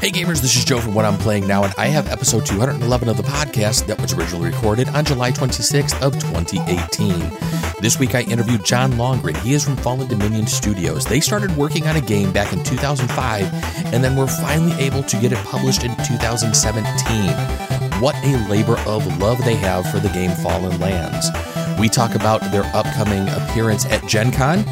Hey 0.00 0.10
gamers, 0.10 0.40
this 0.40 0.56
is 0.56 0.64
Joe 0.64 0.80
from 0.80 0.94
What 0.94 1.04
I'm 1.04 1.18
Playing 1.18 1.46
Now, 1.46 1.62
and 1.62 1.74
I 1.76 1.88
have 1.88 2.08
episode 2.08 2.46
211 2.46 3.10
of 3.10 3.18
the 3.18 3.22
podcast 3.22 3.86
that 3.86 4.00
was 4.00 4.14
originally 4.14 4.48
recorded 4.48 4.88
on 4.88 5.04
July 5.04 5.30
26th 5.30 6.00
of 6.00 6.14
2018. 6.14 7.20
This 7.82 7.98
week 7.98 8.14
I 8.14 8.22
interviewed 8.22 8.64
John 8.64 8.92
Longren. 8.92 9.36
He 9.42 9.52
is 9.52 9.62
from 9.62 9.76
Fallen 9.76 10.08
Dominion 10.08 10.46
Studios. 10.46 11.04
They 11.04 11.20
started 11.20 11.54
working 11.54 11.86
on 11.86 11.96
a 11.96 12.00
game 12.00 12.32
back 12.32 12.54
in 12.54 12.64
2005 12.64 13.92
and 13.92 14.02
then 14.02 14.16
were 14.16 14.26
finally 14.26 14.72
able 14.82 15.02
to 15.02 15.20
get 15.20 15.32
it 15.32 15.38
published 15.44 15.84
in 15.84 15.94
2017. 15.96 18.00
What 18.00 18.14
a 18.24 18.48
labor 18.48 18.78
of 18.86 19.18
love 19.18 19.44
they 19.44 19.56
have 19.56 19.86
for 19.90 20.00
the 20.00 20.08
game 20.08 20.30
Fallen 20.30 20.80
Lands. 20.80 21.28
We 21.78 21.90
talk 21.90 22.14
about 22.14 22.40
their 22.50 22.64
upcoming 22.74 23.28
appearance 23.28 23.84
at 23.84 24.06
Gen 24.06 24.32
Con. 24.32 24.64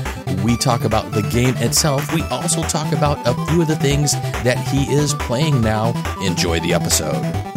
We 0.45 0.56
talk 0.56 0.84
about 0.84 1.12
the 1.12 1.22
game 1.22 1.56
itself. 1.56 2.12
We 2.14 2.22
also 2.22 2.62
talk 2.62 2.92
about 2.92 3.18
a 3.27 3.34
few 3.46 3.62
of 3.62 3.68
the 3.68 3.77
things 3.77 4.12
that 4.12 4.58
he 4.68 4.92
is 4.92 5.14
playing 5.14 5.60
now. 5.60 5.92
Enjoy 6.22 6.60
the 6.60 6.74
episode. 6.74 7.48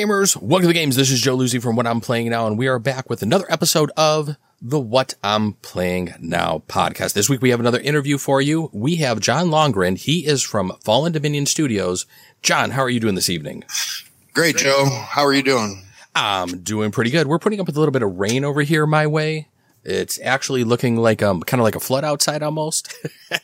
Gamers, 0.00 0.34
welcome 0.40 0.62
to 0.62 0.68
the 0.68 0.72
games. 0.72 0.96
This 0.96 1.10
is 1.10 1.20
Joe 1.20 1.36
Luzzi 1.36 1.60
from 1.60 1.76
What 1.76 1.86
I'm 1.86 2.00
Playing 2.00 2.30
Now, 2.30 2.46
and 2.46 2.56
we 2.56 2.68
are 2.68 2.78
back 2.78 3.10
with 3.10 3.20
another 3.20 3.44
episode 3.50 3.90
of 3.98 4.34
the 4.62 4.80
What 4.80 5.14
I'm 5.22 5.52
Playing 5.60 6.14
Now 6.18 6.62
podcast. 6.68 7.12
This 7.12 7.28
week 7.28 7.42
we 7.42 7.50
have 7.50 7.60
another 7.60 7.80
interview 7.80 8.16
for 8.16 8.40
you. 8.40 8.70
We 8.72 8.96
have 8.96 9.20
John 9.20 9.48
Longren. 9.48 9.98
He 9.98 10.24
is 10.24 10.42
from 10.42 10.72
Fallen 10.82 11.12
Dominion 11.12 11.44
Studios. 11.44 12.06
John, 12.40 12.70
how 12.70 12.80
are 12.80 12.88
you 12.88 12.98
doing 12.98 13.14
this 13.14 13.28
evening? 13.28 13.62
Great, 14.32 14.56
Joe. 14.56 14.86
How 14.86 15.22
are 15.22 15.34
you 15.34 15.42
doing? 15.42 15.84
I'm 16.14 16.62
doing 16.62 16.92
pretty 16.92 17.10
good. 17.10 17.26
We're 17.26 17.38
putting 17.38 17.60
up 17.60 17.66
with 17.66 17.76
a 17.76 17.78
little 17.78 17.92
bit 17.92 18.02
of 18.02 18.18
rain 18.18 18.42
over 18.42 18.62
here 18.62 18.86
my 18.86 19.06
way. 19.06 19.48
It's 19.82 20.20
actually 20.22 20.64
looking 20.64 20.96
like 20.96 21.22
um 21.22 21.40
kind 21.42 21.60
of 21.60 21.64
like 21.64 21.76
a 21.76 21.80
flood 21.80 22.04
outside 22.04 22.42
almost. 22.42 22.94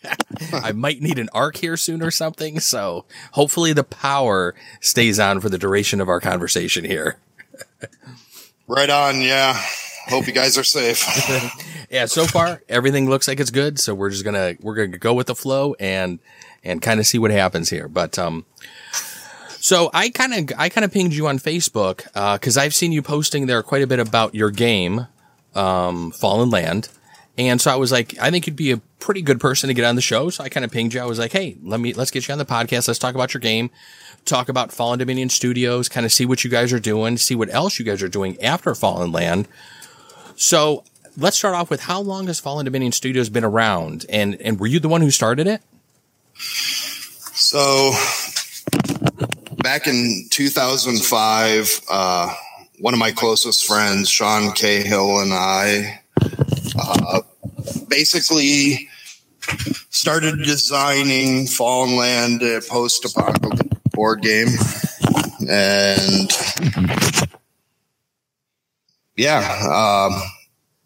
I 0.53 0.73
might 0.73 1.01
need 1.01 1.19
an 1.19 1.31
ark 1.33 1.57
here 1.57 1.77
soon 1.77 2.03
or 2.03 2.11
something, 2.11 2.61
so 2.61 3.05
hopefully 3.33 3.73
the 3.73 3.85
power 3.85 4.55
stays 4.81 5.19
on 5.19 5.41
for 5.41 5.49
the 5.49 5.59
duration 5.59 6.01
of 6.01 6.09
our 6.09 6.21
conversation 6.21 6.85
here. 6.85 7.19
Right 8.67 8.91
on. 8.91 9.21
Yeah. 9.21 9.59
Hope 10.09 10.27
you 10.27 10.33
guys 10.33 10.57
are 10.57 10.65
safe. 10.65 11.05
yeah, 11.91 12.07
so 12.07 12.27
far 12.27 12.63
everything 12.69 13.09
looks 13.09 13.27
like 13.27 13.41
it's 13.41 13.51
good, 13.51 13.79
so 13.79 13.95
we're 13.95 14.11
just 14.11 14.25
gonna 14.25 14.55
we're 14.61 14.75
gonna 14.75 14.99
go 14.99 15.15
with 15.15 15.27
the 15.27 15.35
flow 15.35 15.75
and 15.81 16.21
and 16.63 16.81
kind 16.83 17.01
of 17.01 17.07
see 17.07 17.19
what 17.19 17.31
happens 17.31 17.71
here. 17.71 17.89
But 17.89 18.19
um, 18.19 18.45
so 19.59 19.91
I 19.93 20.11
kind 20.11 20.33
of 20.33 20.59
I 20.59 20.69
kind 20.69 20.85
of 20.85 20.93
pinged 20.93 21.13
you 21.13 21.27
on 21.27 21.39
Facebook 21.39 22.05
because 22.35 22.57
uh, 22.57 22.61
I've 22.61 22.75
seen 22.75 22.93
you 22.93 23.03
posting 23.03 23.47
there 23.47 23.63
quite 23.63 23.83
a 23.83 23.87
bit 23.87 23.99
about 23.99 24.35
your 24.35 24.51
game, 24.51 25.07
um, 25.57 26.11
Fallen 26.13 26.51
Land, 26.51 26.89
and 27.39 27.61
so 27.61 27.71
I 27.71 27.77
was 27.77 27.93
like, 27.93 28.19
I 28.19 28.31
think 28.31 28.47
you'd 28.47 28.57
be 28.57 28.73
a 28.73 28.79
pretty 28.99 29.23
good 29.23 29.41
person 29.41 29.69
to 29.69 29.75
get 29.75 29.85
on 29.85 29.95
the 29.95 30.03
show. 30.03 30.31
So 30.31 30.43
I 30.43 30.49
kind 30.49 30.65
of 30.65 30.73
pinged 30.73 30.95
you. 30.95 31.01
I 31.01 31.05
was 31.05 31.19
like, 31.19 31.33
hey, 31.33 31.57
let 31.63 31.81
me 31.81 31.93
let's 31.93 32.11
get 32.11 32.27
you 32.27 32.33
on 32.33 32.39
the 32.39 32.47
podcast. 32.47 32.89
Let's 32.89 32.99
talk 32.99 33.15
about 33.15 33.35
your 33.35 33.41
game, 33.41 33.71
talk 34.25 34.49
about 34.49 34.73
Fallen 34.73 34.99
Dominion 34.99 35.29
Studios, 35.29 35.89
kind 35.89 36.07
of 36.07 36.13
see 36.13 36.25
what 36.25 36.45
you 36.45 36.51
guys 36.51 36.73
are 36.73 36.81
doing, 36.81 37.17
see 37.17 37.35
what 37.35 37.53
else 37.53 37.79
you 37.79 37.85
guys 37.85 38.03
are 38.03 38.09
doing 38.09 38.41
after 38.43 38.75
Fallen 38.75 39.13
Land. 39.13 39.49
So 40.35 40.85
let's 41.17 41.37
start 41.37 41.55
off 41.55 41.71
with 41.71 41.83
how 41.83 42.01
long 42.01 42.27
has 42.27 42.41
Fallen 42.41 42.65
Dominion 42.65 42.93
Studios 42.93 43.29
been 43.29 43.45
around, 43.45 44.07
and 44.09 44.41
and 44.41 44.59
were 44.59 44.67
you 44.67 44.81
the 44.81 44.89
one 44.89 45.03
who 45.03 45.11
started 45.11 45.47
it? 45.47 45.63
So 46.39 47.93
back 49.63 49.87
in 49.87 50.27
2005, 50.31 51.81
uh, 51.91 52.35
one 52.79 52.93
of 52.95 53.01
my 53.01 53.13
closest 53.13 53.65
friends, 53.65 54.09
Sean 54.09 54.53
Cahill, 54.53 55.21
and 55.21 55.33
I 55.33 56.01
uh, 56.79 57.21
basically 57.89 58.89
started 59.91 60.43
designing 60.43 61.47
Fallen 61.47 61.97
Land, 61.97 62.43
a 62.43 62.61
post-apocalyptic 62.61 63.69
board 63.93 64.21
game, 64.23 64.49
and 65.49 66.31
yeah, 69.17 70.09
um, 70.11 70.21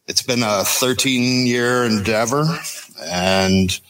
it's 0.06 0.22
been 0.22 0.42
a 0.42 0.64
13 0.64 1.46
year 1.46 1.84
endeavor, 1.84 2.44
and 3.02 3.80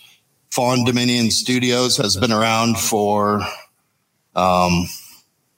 Fallen 0.51 0.85
Dominion 0.85 1.31
Studios 1.31 1.99
has 1.99 2.17
been 2.17 2.33
around 2.33 2.79
for, 2.79 3.43
um, 4.35 4.87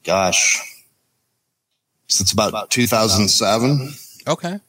gosh, 0.02 0.71
since 2.12 2.32
about 2.32 2.70
2007. 2.70 3.94
Okay. 4.26 4.60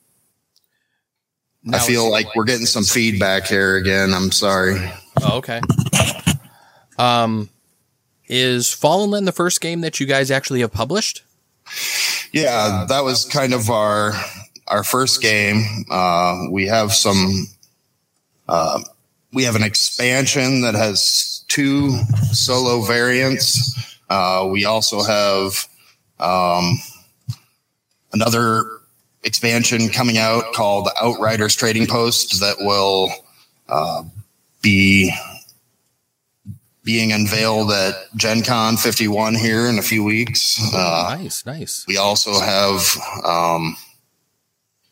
I 1.72 1.80
feel 1.80 2.10
like 2.12 2.36
we're 2.36 2.44
getting 2.44 2.66
some 2.66 2.84
feedback 2.84 3.46
here 3.46 3.78
again. 3.78 4.14
I'm 4.14 4.32
sorry. 4.32 4.76
Oh, 5.22 5.38
okay. 5.38 5.62
Um, 6.98 7.50
is 8.28 8.72
Fallen 8.72 9.12
Land 9.12 9.28
the 9.28 9.32
first 9.32 9.62
game 9.62 9.82
that 9.82 10.00
you 10.00 10.06
guys 10.06 10.30
actually 10.30 10.62
have 10.62 10.74
published? 10.74 11.24
Yeah, 12.32 12.86
that 12.90 13.04
was 13.04 13.26
kind 13.26 13.54
of 13.54 13.70
our 13.70 14.14
our 14.68 14.84
first 14.84 15.22
game. 15.22 15.86
Uh, 15.90 16.46
we 16.50 16.68
have 16.68 16.94
some. 16.94 17.48
Uh, 18.48 18.82
we 19.32 19.44
have 19.44 19.56
an 19.56 19.64
expansion 19.64 20.62
that 20.62 20.76
has 20.76 21.46
two 21.48 21.92
solo 22.32 22.82
variants. 22.82 23.98
Uh, 24.10 24.48
we 24.52 24.66
also 24.66 25.02
have 25.02 25.68
um, 26.20 26.78
another 28.14 28.66
expansion 29.24 29.90
coming 29.90 30.18
out 30.18 30.54
called 30.54 30.88
Outriders 31.02 31.56
Trading 31.56 31.88
Post 31.88 32.40
that 32.40 32.58
will 32.60 33.10
uh, 33.68 34.04
be 34.62 35.12
being 36.84 37.12
unveiled 37.12 37.72
at 37.72 37.96
Gen 38.16 38.44
Con 38.44 38.78
51 38.78 39.36
here 39.36 39.68
in 39.68 39.80
a 39.80 39.82
few 39.82 40.04
weeks. 40.04 40.60
Uh, 40.74 41.18
nice, 41.18 41.46
nice. 41.46 41.86
We 41.88 41.98
also 41.98 42.34
have 42.40 42.82
um, 43.26 43.78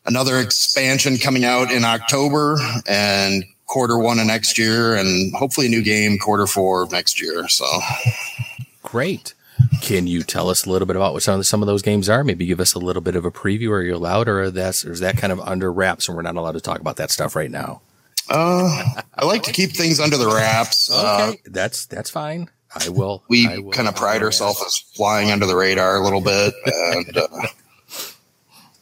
another 0.06 0.38
expansion 0.38 1.18
coming 1.18 1.44
out 1.44 1.70
in 1.70 1.84
October 1.84 2.56
and 2.86 3.44
quarter 3.66 3.98
one 3.98 4.18
of 4.18 4.26
next 4.26 4.58
year, 4.58 4.94
and 4.94 5.34
hopefully 5.34 5.66
a 5.66 5.70
new 5.70 5.82
game 5.82 6.18
quarter 6.18 6.46
four 6.46 6.88
next 6.90 7.20
year. 7.20 7.46
So 7.48 7.66
great. 8.82 9.34
Can 9.80 10.06
you 10.06 10.22
tell 10.22 10.48
us 10.48 10.64
a 10.64 10.70
little 10.70 10.86
bit 10.86 10.96
about 10.96 11.12
what 11.12 11.22
some 11.22 11.34
of, 11.34 11.40
the, 11.40 11.44
some 11.44 11.62
of 11.62 11.66
those 11.66 11.82
games 11.82 12.08
are? 12.08 12.22
Maybe 12.22 12.46
give 12.46 12.60
us 12.60 12.74
a 12.74 12.78
little 12.78 13.02
bit 13.02 13.16
of 13.16 13.24
a 13.24 13.30
preview. 13.30 13.70
Are 13.70 13.82
you 13.82 13.96
allowed, 13.96 14.28
or 14.28 14.50
that's 14.50 14.84
or 14.84 14.92
is 14.92 15.00
that 15.00 15.16
kind 15.16 15.32
of 15.32 15.40
under 15.40 15.72
wraps, 15.72 16.08
and 16.08 16.16
we're 16.16 16.22
not 16.22 16.36
allowed 16.36 16.52
to 16.52 16.60
talk 16.60 16.80
about 16.80 16.96
that 16.96 17.10
stuff 17.10 17.34
right 17.34 17.50
now? 17.50 17.82
Uh, 18.28 18.84
I 19.14 19.24
like 19.24 19.42
to 19.44 19.52
keep 19.52 19.72
things 19.72 20.00
under 20.00 20.16
the 20.16 20.28
wraps. 20.28 20.90
Okay, 20.92 21.30
uh, 21.30 21.32
that's 21.46 21.86
that's 21.86 22.10
fine. 22.10 22.48
I 22.74 22.88
will. 22.88 23.22
We 23.28 23.46
kind 23.72 23.88
of 23.88 23.96
pride 23.96 24.22
ourselves 24.22 24.62
as 24.64 24.78
flying 24.78 25.30
under 25.30 25.46
the 25.46 25.56
radar 25.56 25.96
a 25.96 26.04
little 26.04 26.20
bit, 26.20 26.54
and 26.64 27.16
uh, 27.16 27.46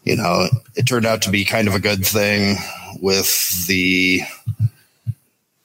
you 0.05 0.17
know, 0.17 0.47
it 0.77 0.85
turned 0.87 1.07
out 1.07 1.23
to 1.23 1.31
be 1.31 1.45
kind 1.45 1.69
of 1.69 1.75
a 1.75 1.81
good 1.81 2.05
thing 2.05 2.57
with 3.01 3.67
the 3.67 4.21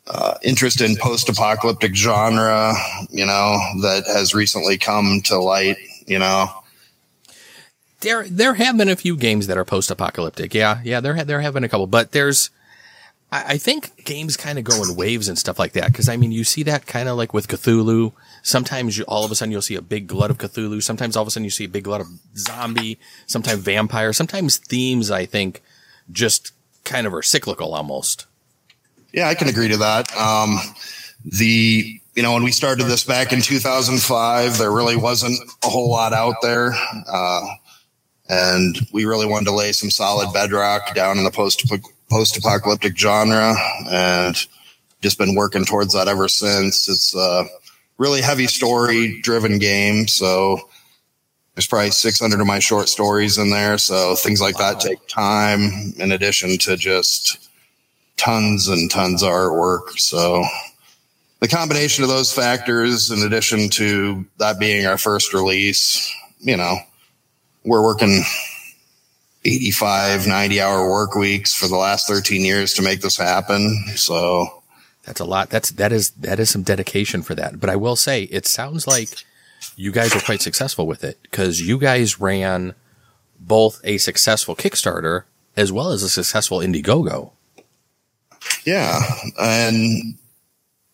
uh, 0.08 0.36
interest 0.44 0.82
in 0.82 0.96
post-apocalyptic 0.98 1.96
genre, 1.96 2.74
you 3.10 3.26
know, 3.26 3.58
that 3.82 4.04
has 4.08 4.34
recently 4.34 4.78
come 4.78 5.22
to 5.26 5.40
light. 5.40 5.78
You 6.06 6.20
know, 6.20 6.48
there 8.02 8.28
there 8.30 8.54
have 8.54 8.78
been 8.78 8.90
a 8.90 8.96
few 8.96 9.18
games 9.18 9.48
that 9.48 9.58
are 9.58 9.66
post-apocalyptic. 9.66 10.54
Yeah, 10.54 10.82
yeah, 10.84 11.00
there 11.00 11.24
there 11.24 11.42
have 11.42 11.54
been 11.54 11.64
a 11.64 11.70
couple, 11.70 11.88
but 11.88 12.12
there's 12.12 12.52
I 13.32 13.58
think 13.58 14.06
games 14.06 14.38
kind 14.38 14.58
of 14.58 14.64
go 14.64 14.82
in 14.84 14.96
waves 14.96 15.28
and 15.28 15.38
stuff 15.38 15.60
like 15.60 15.74
that. 15.74 15.94
Cause 15.94 16.08
I 16.08 16.16
mean, 16.16 16.32
you 16.32 16.44
see 16.44 16.64
that 16.64 16.86
kind 16.86 17.10
of 17.10 17.18
like 17.18 17.34
with 17.34 17.48
Cthulhu. 17.48 18.14
Sometimes 18.44 18.98
you, 18.98 19.04
all 19.08 19.26
of 19.26 19.32
a 19.32 19.36
sudden 19.36 19.52
you'll 19.52 19.62
see 19.62 19.76
a 19.76 19.82
big 19.82 20.08
glut 20.08 20.30
of 20.30 20.38
Cthulhu. 20.38 20.82
Sometimes 20.82 21.18
all 21.18 21.24
of 21.24 21.28
a 21.28 21.32
sudden 21.32 21.44
you 21.44 21.50
see 21.50 21.66
a 21.66 21.70
big 21.70 21.84
glut 21.84 22.02
of 22.02 22.08
zombie, 22.38 23.00
sometimes 23.26 23.62
vampire, 23.62 24.14
sometimes 24.14 24.58
themes, 24.58 25.10
I 25.12 25.26
think 25.26 25.62
just 26.12 26.52
kind 26.84 27.08
of 27.08 27.14
are 27.14 27.24
cyclical 27.24 27.74
almost. 27.74 28.28
Yeah, 29.16 29.30
I 29.30 29.34
can 29.34 29.48
agree 29.48 29.70
to 29.70 29.78
that. 29.78 30.14
Um, 30.18 30.60
the, 31.24 32.02
you 32.16 32.22
know, 32.22 32.34
when 32.34 32.44
we 32.44 32.52
started 32.52 32.84
this 32.84 33.06
back 33.06 33.32
in 33.32 33.42
2005, 33.42 34.58
there 34.58 34.72
really 34.72 34.98
wasn't 34.98 35.40
a 35.64 35.70
whole 35.70 35.90
lot 35.90 36.12
out 36.12 36.36
there. 36.42 36.74
Uh, 37.08 37.48
and 38.28 38.78
we 38.92 39.06
really 39.06 39.26
wanted 39.26 39.46
to 39.46 39.54
lay 39.54 39.72
some 39.72 39.90
solid 39.90 40.34
bedrock 40.34 40.94
down 40.94 41.18
in 41.18 41.24
the 41.24 41.32
post 41.32 41.64
post-apocalyptic 42.10 42.98
genre 42.98 43.56
and 43.90 44.36
just 45.02 45.18
been 45.18 45.34
working 45.34 45.64
towards 45.64 45.94
that 45.94 46.10
ever 46.10 46.28
since. 46.28 46.90
It's 46.90 47.16
a 47.16 47.46
really 47.98 48.22
heavy 48.22 48.48
story 48.48 49.22
driven 49.22 49.60
game. 49.60 50.10
So 50.10 50.60
there's 51.56 51.68
probably 51.68 51.92
600 51.92 52.42
of 52.42 52.48
my 52.48 52.60
short 52.60 52.90
stories 52.90 53.38
in 53.38 53.50
there. 53.50 53.78
So 53.78 54.16
things 54.16 54.42
like 54.42 54.58
that 54.58 54.82
take 54.82 55.08
time 55.08 55.94
in 55.98 56.12
addition 56.12 56.58
to 56.60 56.76
just 56.76 57.46
tons 58.18 58.68
and 58.68 58.90
tons 58.90 59.24
of 59.24 59.30
artwork. 59.30 59.92
So 59.98 60.44
the 61.40 61.48
combination 61.48 62.04
of 62.04 62.10
those 62.10 62.32
factors, 62.32 63.12
in 63.12 63.22
addition 63.22 63.70
to 63.72 64.26
that 64.38 64.60
being 64.60 64.86
our 64.86 64.98
first 64.98 65.34
release, 65.34 66.14
you 66.40 66.58
know, 66.58 66.78
we're 67.64 67.84
working 67.84 68.24
85, 69.44 70.28
90 70.28 70.62
hour 70.62 70.90
work 70.90 71.16
weeks 71.16 71.54
for 71.54 71.68
the 71.68 71.76
last 71.76 72.08
13 72.08 72.42
years 72.42 72.74
to 72.74 72.82
make 72.82 73.02
this 73.02 73.18
happen. 73.18 73.86
So 73.96 74.64
that's 75.04 75.20
a 75.20 75.26
lot. 75.26 75.50
That's, 75.50 75.72
that 75.72 75.92
is, 75.92 76.12
that 76.12 76.40
is 76.40 76.50
some 76.50 76.64
dedication 76.64 77.22
for 77.22 77.36
that. 77.36 77.60
But 77.60 77.70
I 77.70 77.76
will 77.76 77.96
say 77.96 78.24
it 78.24 78.48
sounds 78.48 78.88
like 78.88 79.10
you 79.76 79.92
guys 79.92 80.14
were 80.14 80.22
quite 80.22 80.42
successful 80.42 80.88
with 80.88 81.04
it 81.04 81.20
because 81.24 81.62
you 81.62 81.78
guys 81.78 82.20
ran 82.20 82.74
both 83.40 83.82
a 83.84 83.98
successful 83.98 84.56
Kickstarter 84.56 85.24
as 85.56 85.72
well 85.72 85.92
as 85.92 86.04
a 86.04 86.10
successful 86.10 86.60
Indiegogo. 86.60 87.32
Yeah. 88.66 89.00
And, 89.40 90.18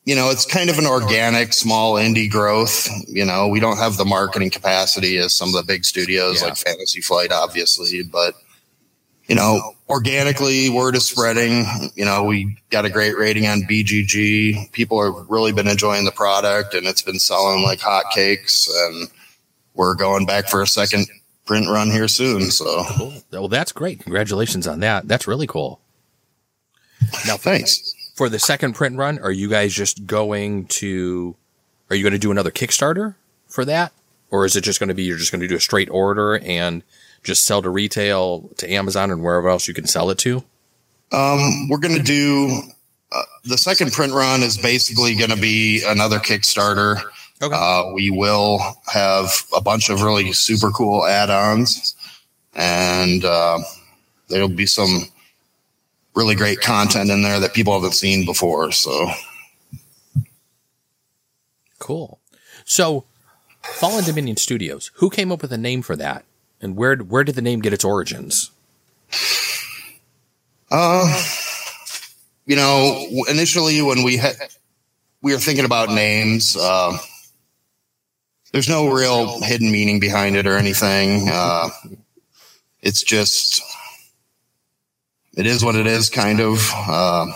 you 0.03 0.15
know, 0.15 0.29
it's 0.29 0.45
kind 0.45 0.69
of 0.69 0.77
an 0.77 0.85
organic, 0.85 1.53
small 1.53 1.93
indie 1.93 2.29
growth. 2.29 2.89
You 3.07 3.25
know, 3.25 3.47
we 3.47 3.59
don't 3.59 3.77
have 3.77 3.97
the 3.97 4.05
marketing 4.05 4.49
capacity 4.49 5.17
as 5.17 5.35
some 5.35 5.49
of 5.49 5.55
the 5.55 5.63
big 5.63 5.85
studios 5.85 6.41
yeah. 6.41 6.49
like 6.49 6.57
Fantasy 6.57 7.01
Flight, 7.01 7.31
obviously, 7.31 8.03
but, 8.03 8.35
you 9.27 9.35
know, 9.35 9.75
organically, 9.87 10.69
word 10.69 10.95
is 10.95 11.07
spreading. 11.07 11.65
You 11.95 12.05
know, 12.05 12.23
we 12.23 12.57
got 12.69 12.85
a 12.85 12.89
great 12.89 13.17
rating 13.17 13.47
on 13.47 13.61
BGG. 13.61 14.71
People 14.71 15.03
have 15.03 15.29
really 15.29 15.53
been 15.53 15.67
enjoying 15.67 16.05
the 16.05 16.11
product 16.11 16.73
and 16.73 16.85
it's 16.87 17.01
been 17.01 17.19
selling 17.19 17.63
like 17.63 17.79
hotcakes. 17.79 18.67
And 18.69 19.07
we're 19.73 19.95
going 19.95 20.25
back 20.25 20.49
for 20.49 20.61
a 20.61 20.67
second 20.67 21.07
print 21.45 21.67
run 21.69 21.91
here 21.91 22.07
soon. 22.07 22.51
So, 22.51 22.83
cool. 22.97 23.13
well, 23.31 23.47
that's 23.47 23.71
great. 23.71 23.99
Congratulations 23.99 24.67
on 24.67 24.79
that. 24.81 25.07
That's 25.07 25.27
really 25.27 25.47
cool. 25.47 25.80
Now, 27.25 27.37
thanks 27.37 27.93
for 28.15 28.29
the 28.29 28.39
second 28.39 28.73
print 28.73 28.97
run. 28.97 29.19
Are 29.19 29.31
you 29.31 29.49
guys 29.49 29.73
just 29.73 30.05
going 30.05 30.67
to? 30.67 31.35
Are 31.89 31.95
you 31.95 32.03
going 32.03 32.13
to 32.13 32.19
do 32.19 32.31
another 32.31 32.51
Kickstarter 32.51 33.15
for 33.47 33.65
that, 33.65 33.91
or 34.29 34.45
is 34.45 34.55
it 34.55 34.63
just 34.63 34.79
going 34.79 34.89
to 34.89 34.95
be 34.95 35.03
you're 35.03 35.17
just 35.17 35.31
going 35.31 35.41
to 35.41 35.47
do 35.47 35.55
a 35.55 35.59
straight 35.59 35.89
order 35.89 36.37
and 36.37 36.83
just 37.23 37.45
sell 37.45 37.61
to 37.61 37.69
retail 37.69 38.49
to 38.57 38.71
Amazon 38.71 39.11
and 39.11 39.23
wherever 39.23 39.49
else 39.49 39.67
you 39.67 39.73
can 39.73 39.87
sell 39.87 40.09
it 40.09 40.17
to? 40.19 40.43
Um, 41.11 41.67
we're 41.67 41.79
going 41.79 41.97
to 41.97 42.03
do 42.03 42.61
uh, 43.11 43.23
the 43.43 43.57
second 43.57 43.91
print 43.91 44.13
run 44.13 44.41
is 44.41 44.57
basically 44.57 45.15
going 45.15 45.29
to 45.29 45.41
be 45.41 45.83
another 45.85 46.19
Kickstarter. 46.19 47.01
Okay. 47.41 47.55
Uh, 47.55 47.91
we 47.93 48.09
will 48.09 48.59
have 48.91 49.45
a 49.55 49.61
bunch 49.61 49.89
of 49.89 50.03
really 50.03 50.31
super 50.31 50.69
cool 50.69 51.05
add-ons, 51.05 51.95
and 52.53 53.25
uh, 53.25 53.59
there'll 54.29 54.47
be 54.47 54.65
some 54.65 55.05
really 56.15 56.35
great 56.35 56.61
content 56.61 57.09
in 57.09 57.21
there 57.21 57.39
that 57.39 57.53
people 57.53 57.73
haven't 57.73 57.93
seen 57.93 58.25
before. 58.25 58.71
So 58.71 59.11
cool. 61.79 62.19
So, 62.65 63.05
Fallen 63.61 64.03
Dominion 64.05 64.37
Studios. 64.37 64.91
Who 64.95 65.09
came 65.09 65.31
up 65.31 65.41
with 65.41 65.51
a 65.51 65.57
name 65.57 65.81
for 65.81 65.95
that, 65.95 66.25
and 66.61 66.75
where 66.75 66.95
where 66.97 67.23
did 67.23 67.35
the 67.35 67.41
name 67.41 67.59
get 67.59 67.73
its 67.73 67.85
origins? 67.85 68.51
Uh, 70.69 71.23
you 72.45 72.55
know, 72.55 73.05
initially 73.29 73.81
when 73.81 74.03
we 74.03 74.17
had 74.17 74.35
we 75.21 75.33
were 75.33 75.39
thinking 75.39 75.65
about 75.65 75.89
names. 75.89 76.55
Uh, 76.57 76.97
there's 78.51 78.69
no 78.69 78.91
real 78.91 79.41
hidden 79.41 79.71
meaning 79.71 79.99
behind 79.99 80.35
it 80.35 80.47
or 80.47 80.57
anything. 80.57 81.27
Uh, 81.31 81.69
it's 82.81 83.03
just 83.03 83.61
it 85.35 85.45
is 85.45 85.63
what 85.63 85.75
it 85.75 85.87
is, 85.87 86.09
kind 86.09 86.39
of. 86.39 86.59
Uh, 86.75 87.27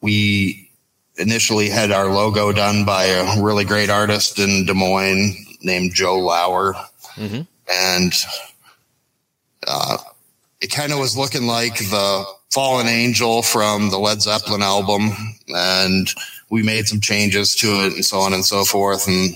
we 0.00 0.70
initially 1.16 1.68
had 1.68 1.90
our 1.90 2.12
logo 2.12 2.52
done 2.52 2.84
by 2.84 3.04
a 3.04 3.42
really 3.42 3.64
great 3.64 3.90
artist 3.90 4.38
in 4.38 4.64
Des 4.66 4.74
Moines 4.74 5.34
named 5.62 5.92
Joe 5.94 6.18
Lauer. 6.18 6.74
Mm-hmm. 7.16 7.42
And 7.70 8.12
uh, 9.66 9.98
it 10.60 10.68
kind 10.68 10.92
of 10.92 10.98
was 10.98 11.16
looking 11.16 11.46
like 11.46 11.78
the 11.78 12.24
Fallen 12.50 12.86
Angel 12.86 13.42
from 13.42 13.90
the 13.90 13.98
Led 13.98 14.22
Zeppelin 14.22 14.62
album. 14.62 15.10
And 15.48 16.08
we 16.50 16.62
made 16.62 16.86
some 16.86 17.00
changes 17.00 17.54
to 17.56 17.66
it 17.86 17.94
and 17.94 18.04
so 18.04 18.20
on 18.20 18.32
and 18.32 18.44
so 18.44 18.64
forth. 18.64 19.06
And 19.08 19.34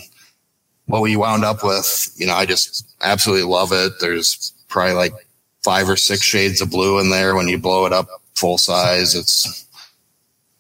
what 0.87 1.03
we 1.03 1.17
wound 1.17 1.45
up 1.45 1.65
with, 1.65 2.13
you 2.17 2.27
know, 2.27 2.35
I 2.35 2.47
just 2.47 2.87
absolutely 3.03 3.51
love 3.51 3.73
it. 3.73 3.95
There's 4.01 4.53
probably 4.69 4.95
like 4.95 5.13
five 5.63 5.89
or 5.89 5.97
six 5.97 6.23
shades 6.23 6.61
of 6.61 6.71
blue 6.71 6.99
in 7.01 7.11
there 7.11 7.35
when 7.35 7.49
you 7.49 7.59
blow 7.59 7.87
it 7.87 7.93
up 7.93 8.09
full 8.35 8.59
size. 8.59 9.15
It's 9.15 9.67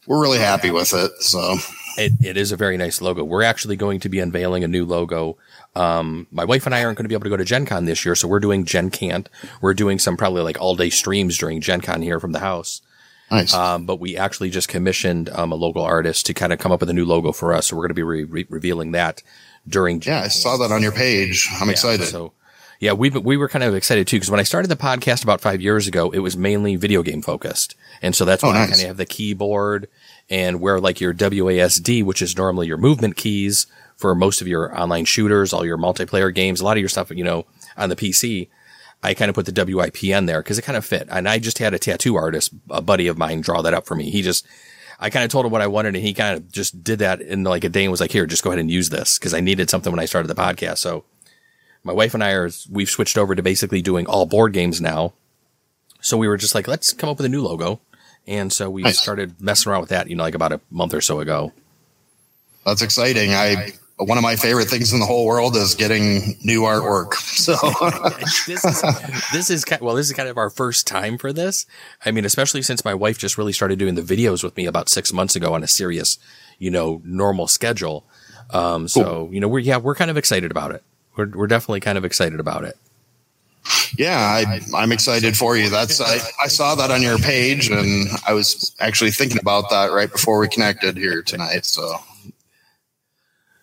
we're 0.06 0.20
really 0.20 0.38
happy 0.38 0.70
with 0.70 0.92
it. 0.94 1.10
So 1.20 1.56
it, 1.96 2.12
it 2.22 2.36
is 2.36 2.52
a 2.52 2.56
very 2.56 2.76
nice 2.76 3.00
logo. 3.00 3.24
We're 3.24 3.42
actually 3.42 3.76
going 3.76 4.00
to 4.00 4.08
be 4.08 4.18
unveiling 4.18 4.64
a 4.64 4.68
new 4.68 4.84
logo. 4.84 5.36
Um, 5.74 6.26
my 6.30 6.44
wife 6.44 6.66
and 6.66 6.74
I 6.74 6.84
aren't 6.84 6.98
going 6.98 7.04
to 7.04 7.08
be 7.08 7.14
able 7.14 7.24
to 7.24 7.30
go 7.30 7.36
to 7.36 7.44
Gen 7.44 7.66
Con 7.66 7.84
this 7.84 8.04
year, 8.04 8.14
so 8.14 8.28
we're 8.28 8.40
doing 8.40 8.64
Gen 8.64 8.90
Can't. 8.90 9.28
We're 9.60 9.74
doing 9.74 9.98
some 9.98 10.16
probably 10.16 10.42
like 10.42 10.60
all 10.60 10.76
day 10.76 10.90
streams 10.90 11.38
during 11.38 11.60
Gen 11.60 11.80
Con 11.80 12.02
here 12.02 12.20
from 12.20 12.32
the 12.32 12.40
house. 12.40 12.82
Nice. 13.30 13.54
Um, 13.54 13.86
but 13.86 13.98
we 13.98 14.16
actually 14.16 14.50
just 14.50 14.68
commissioned 14.68 15.30
um, 15.30 15.52
a 15.52 15.54
local 15.54 15.82
artist 15.82 16.26
to 16.26 16.34
kind 16.34 16.52
of 16.52 16.58
come 16.58 16.70
up 16.70 16.80
with 16.80 16.90
a 16.90 16.94
new 16.94 17.06
logo 17.06 17.32
for 17.32 17.54
us. 17.54 17.68
So 17.68 17.76
we're 17.76 17.84
going 17.84 17.88
to 17.88 17.94
be 17.94 18.02
re- 18.02 18.24
re- 18.24 18.46
revealing 18.50 18.92
that 18.92 19.22
during. 19.66 20.00
Gen 20.00 20.14
yeah, 20.14 20.24
I 20.24 20.28
saw 20.28 20.58
that 20.58 20.70
on 20.70 20.82
your 20.82 20.92
page. 20.92 21.48
I'm 21.58 21.68
yeah, 21.68 21.72
excited. 21.72 22.08
So 22.08 22.34
yeah, 22.82 22.94
we 22.94 23.10
we 23.10 23.36
were 23.36 23.48
kind 23.48 23.62
of 23.62 23.76
excited 23.76 24.08
too 24.08 24.16
because 24.16 24.28
when 24.28 24.40
I 24.40 24.42
started 24.42 24.66
the 24.66 24.74
podcast 24.74 25.22
about 25.22 25.40
five 25.40 25.62
years 25.62 25.86
ago, 25.86 26.10
it 26.10 26.18
was 26.18 26.36
mainly 26.36 26.74
video 26.74 27.04
game 27.04 27.22
focused, 27.22 27.76
and 28.02 28.12
so 28.12 28.24
that's 28.24 28.42
oh, 28.42 28.48
why 28.48 28.54
nice. 28.54 28.62
I 28.62 28.70
kind 28.72 28.82
of 28.82 28.88
have 28.88 28.96
the 28.96 29.06
keyboard 29.06 29.88
and 30.28 30.60
where 30.60 30.80
like 30.80 31.00
your 31.00 31.14
WASD, 31.14 32.02
which 32.02 32.20
is 32.20 32.36
normally 32.36 32.66
your 32.66 32.78
movement 32.78 33.16
keys 33.16 33.68
for 33.94 34.16
most 34.16 34.40
of 34.40 34.48
your 34.48 34.76
online 34.76 35.04
shooters, 35.04 35.52
all 35.52 35.64
your 35.64 35.78
multiplayer 35.78 36.34
games, 36.34 36.60
a 36.60 36.64
lot 36.64 36.76
of 36.76 36.80
your 36.80 36.88
stuff, 36.88 37.12
you 37.12 37.22
know, 37.22 37.46
on 37.76 37.88
the 37.88 37.94
PC. 37.94 38.48
I 39.00 39.14
kind 39.14 39.28
of 39.28 39.36
put 39.36 39.46
the 39.46 39.52
WIPN 39.52 40.26
there 40.26 40.42
because 40.42 40.58
it 40.58 40.62
kind 40.62 40.76
of 40.76 40.84
fit. 40.84 41.06
And 41.08 41.28
I 41.28 41.38
just 41.38 41.58
had 41.58 41.74
a 41.74 41.78
tattoo 41.78 42.16
artist, 42.16 42.52
a 42.68 42.82
buddy 42.82 43.06
of 43.06 43.16
mine, 43.16 43.42
draw 43.42 43.62
that 43.62 43.74
up 43.74 43.86
for 43.86 43.94
me. 43.94 44.10
He 44.10 44.22
just, 44.22 44.44
I 44.98 45.08
kind 45.08 45.24
of 45.24 45.30
told 45.30 45.46
him 45.46 45.52
what 45.52 45.62
I 45.62 45.68
wanted 45.68 45.94
and 45.94 46.04
he 46.04 46.14
kind 46.14 46.36
of 46.36 46.50
just 46.50 46.82
did 46.82 46.98
that 46.98 47.20
in 47.20 47.44
like 47.44 47.62
a 47.62 47.68
day 47.68 47.84
and 47.84 47.92
was 47.92 48.00
like, 48.00 48.10
here, 48.10 48.26
just 48.26 48.42
go 48.42 48.50
ahead 48.50 48.58
and 48.58 48.70
use 48.70 48.90
this 48.90 49.20
because 49.20 49.34
I 49.34 49.40
needed 49.40 49.70
something 49.70 49.92
when 49.92 50.00
I 50.00 50.04
started 50.04 50.26
the 50.26 50.34
podcast. 50.34 50.78
So 50.78 51.04
my 51.84 51.92
wife 51.92 52.14
and 52.14 52.22
I 52.22 52.32
are, 52.32 52.50
we've 52.70 52.90
switched 52.90 53.18
over 53.18 53.34
to 53.34 53.42
basically 53.42 53.82
doing 53.82 54.06
all 54.06 54.26
board 54.26 54.52
games 54.52 54.80
now. 54.80 55.12
So 56.00 56.16
we 56.16 56.28
were 56.28 56.36
just 56.36 56.54
like, 56.54 56.68
let's 56.68 56.92
come 56.92 57.10
up 57.10 57.18
with 57.18 57.26
a 57.26 57.28
new 57.28 57.42
logo. 57.42 57.80
And 58.26 58.52
so 58.52 58.70
we 58.70 58.82
nice. 58.82 59.00
started 59.00 59.40
messing 59.40 59.70
around 59.70 59.80
with 59.80 59.90
that, 59.90 60.08
you 60.08 60.16
know, 60.16 60.22
like 60.22 60.34
about 60.34 60.52
a 60.52 60.60
month 60.70 60.94
or 60.94 61.00
so 61.00 61.20
ago. 61.20 61.52
That's 62.64 62.82
exciting. 62.82 63.34
I, 63.34 63.72
one 63.96 64.16
of 64.16 64.22
my 64.22 64.36
favorite 64.36 64.68
things 64.68 64.92
in 64.92 65.00
the 65.00 65.06
whole 65.06 65.26
world 65.26 65.56
is 65.56 65.74
getting 65.74 66.38
new 66.42 66.62
artwork. 66.62 67.14
So 67.32 67.54
this 68.46 68.64
is, 68.64 68.82
this 69.32 69.50
is 69.50 69.64
kind 69.64 69.80
of, 69.80 69.86
well, 69.86 69.96
this 69.96 70.06
is 70.06 70.12
kind 70.12 70.28
of 70.28 70.36
our 70.36 70.50
first 70.50 70.86
time 70.86 71.18
for 71.18 71.32
this. 71.32 71.66
I 72.04 72.12
mean, 72.12 72.24
especially 72.24 72.62
since 72.62 72.84
my 72.84 72.94
wife 72.94 73.18
just 73.18 73.36
really 73.36 73.54
started 73.54 73.80
doing 73.80 73.96
the 73.96 74.02
videos 74.02 74.44
with 74.44 74.56
me 74.56 74.66
about 74.66 74.88
six 74.88 75.12
months 75.12 75.34
ago 75.34 75.54
on 75.54 75.64
a 75.64 75.66
serious, 75.66 76.18
you 76.58 76.70
know, 76.70 77.00
normal 77.04 77.48
schedule. 77.48 78.04
Um, 78.50 78.86
so, 78.86 79.02
cool. 79.02 79.34
you 79.34 79.40
know, 79.40 79.48
we're, 79.48 79.60
yeah, 79.60 79.78
we're 79.78 79.96
kind 79.96 80.10
of 80.10 80.16
excited 80.16 80.52
about 80.52 80.72
it 80.72 80.84
we're 81.16 81.28
we're 81.28 81.46
definitely 81.46 81.80
kind 81.80 81.98
of 81.98 82.04
excited 82.04 82.40
about 82.40 82.64
it. 82.64 82.76
Yeah, 83.96 84.18
I, 84.18 84.82
am 84.82 84.90
excited 84.90 85.36
for 85.36 85.56
you. 85.56 85.68
That's 85.68 86.00
I, 86.00 86.18
I 86.42 86.48
saw 86.48 86.74
that 86.74 86.90
on 86.90 87.02
your 87.02 87.18
page, 87.18 87.70
and 87.70 88.08
I 88.26 88.32
was 88.32 88.74
actually 88.80 89.10
thinking 89.10 89.38
about 89.38 89.70
that 89.70 89.92
right 89.92 90.10
before 90.10 90.40
we 90.40 90.48
connected 90.48 90.96
here 90.96 91.22
tonight. 91.22 91.64
So, 91.66 91.96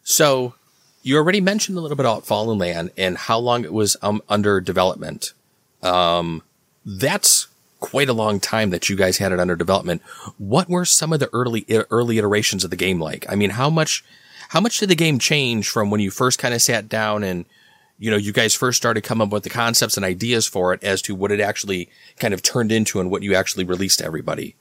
so 0.04 0.54
you 1.02 1.18
already 1.18 1.42
mentioned 1.42 1.78
a 1.78 1.82
little 1.82 1.98
bit 1.98 2.06
about 2.06 2.26
Fallen 2.26 2.58
Land 2.58 2.92
and 2.98 3.18
how 3.18 3.40
long 3.40 3.66
it 3.66 3.74
was 3.74 3.98
um, 4.02 4.22
under 4.30 4.62
development. 4.62 5.34
Um, 5.82 6.44
that's 6.86 7.48
quite 7.80 8.10
a 8.10 8.14
long 8.14 8.40
time 8.40 8.70
that 8.70 8.90
you 8.90 8.96
guys 8.96 9.18
had 9.18 9.32
it 9.32 9.40
under 9.40 9.56
development. 9.56 10.02
What 10.38 10.70
were 10.70 10.86
some 10.86 11.12
of 11.12 11.20
the 11.20 11.30
early 11.34 11.66
early 11.90 12.18
iterations 12.18 12.64
of 12.64 12.70
the 12.70 12.76
game 12.76 13.00
like? 13.00 13.26
I 13.30 13.36
mean, 13.36 13.52
how 13.52 13.70
much 13.70 14.04
how 14.50 14.60
much 14.60 14.80
did 14.80 14.90
the 14.90 14.96
game 14.96 15.20
change 15.20 15.70
from 15.70 15.90
when 15.92 16.02
you 16.02 16.12
first 16.12 16.40
kind 16.40 16.54
of 16.54 16.62
sat 16.62 16.90
down 16.90 17.24
and, 17.24 17.46
you 18.00 18.10
know, 18.10 18.18
you 18.18 18.34
guys 18.34 18.56
first 18.56 18.78
started 18.78 19.02
coming 19.02 19.28
up 19.28 19.32
with 19.32 19.44
the 19.44 19.50
concepts 19.50 19.96
and 19.96 20.04
ideas 20.04 20.48
for 20.48 20.74
it 20.74 20.84
as 20.84 21.02
to 21.04 21.14
what 21.14 21.32
it 21.32 21.40
actually 21.40 21.88
kind 22.18 22.34
of 22.34 22.42
turned 22.42 22.72
into 22.72 23.00
and 23.00 23.12
what 23.12 23.22
you 23.22 23.36
actually 23.36 23.64
released 23.64 24.00
to 24.00 24.06
everybody? 24.06 24.56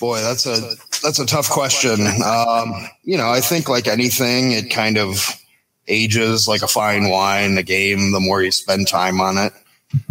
Boy, 0.00 0.20
that's 0.22 0.46
a 0.46 0.58
that's 1.02 1.18
a 1.18 1.26
tough 1.26 1.50
question. 1.50 2.00
Um, 2.24 2.88
you 3.04 3.18
know, 3.18 3.30
I 3.30 3.40
think 3.40 3.68
like 3.68 3.86
anything, 3.86 4.52
it 4.52 4.70
kind 4.70 4.96
of 4.96 5.28
ages 5.86 6.48
like 6.48 6.62
a 6.62 6.68
fine 6.68 7.10
wine. 7.10 7.56
The 7.56 7.62
game, 7.62 8.10
the 8.12 8.20
more 8.20 8.42
you 8.42 8.52
spend 8.52 8.88
time 8.88 9.20
on 9.20 9.36
it. 9.36 9.52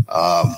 Um, 0.07 0.55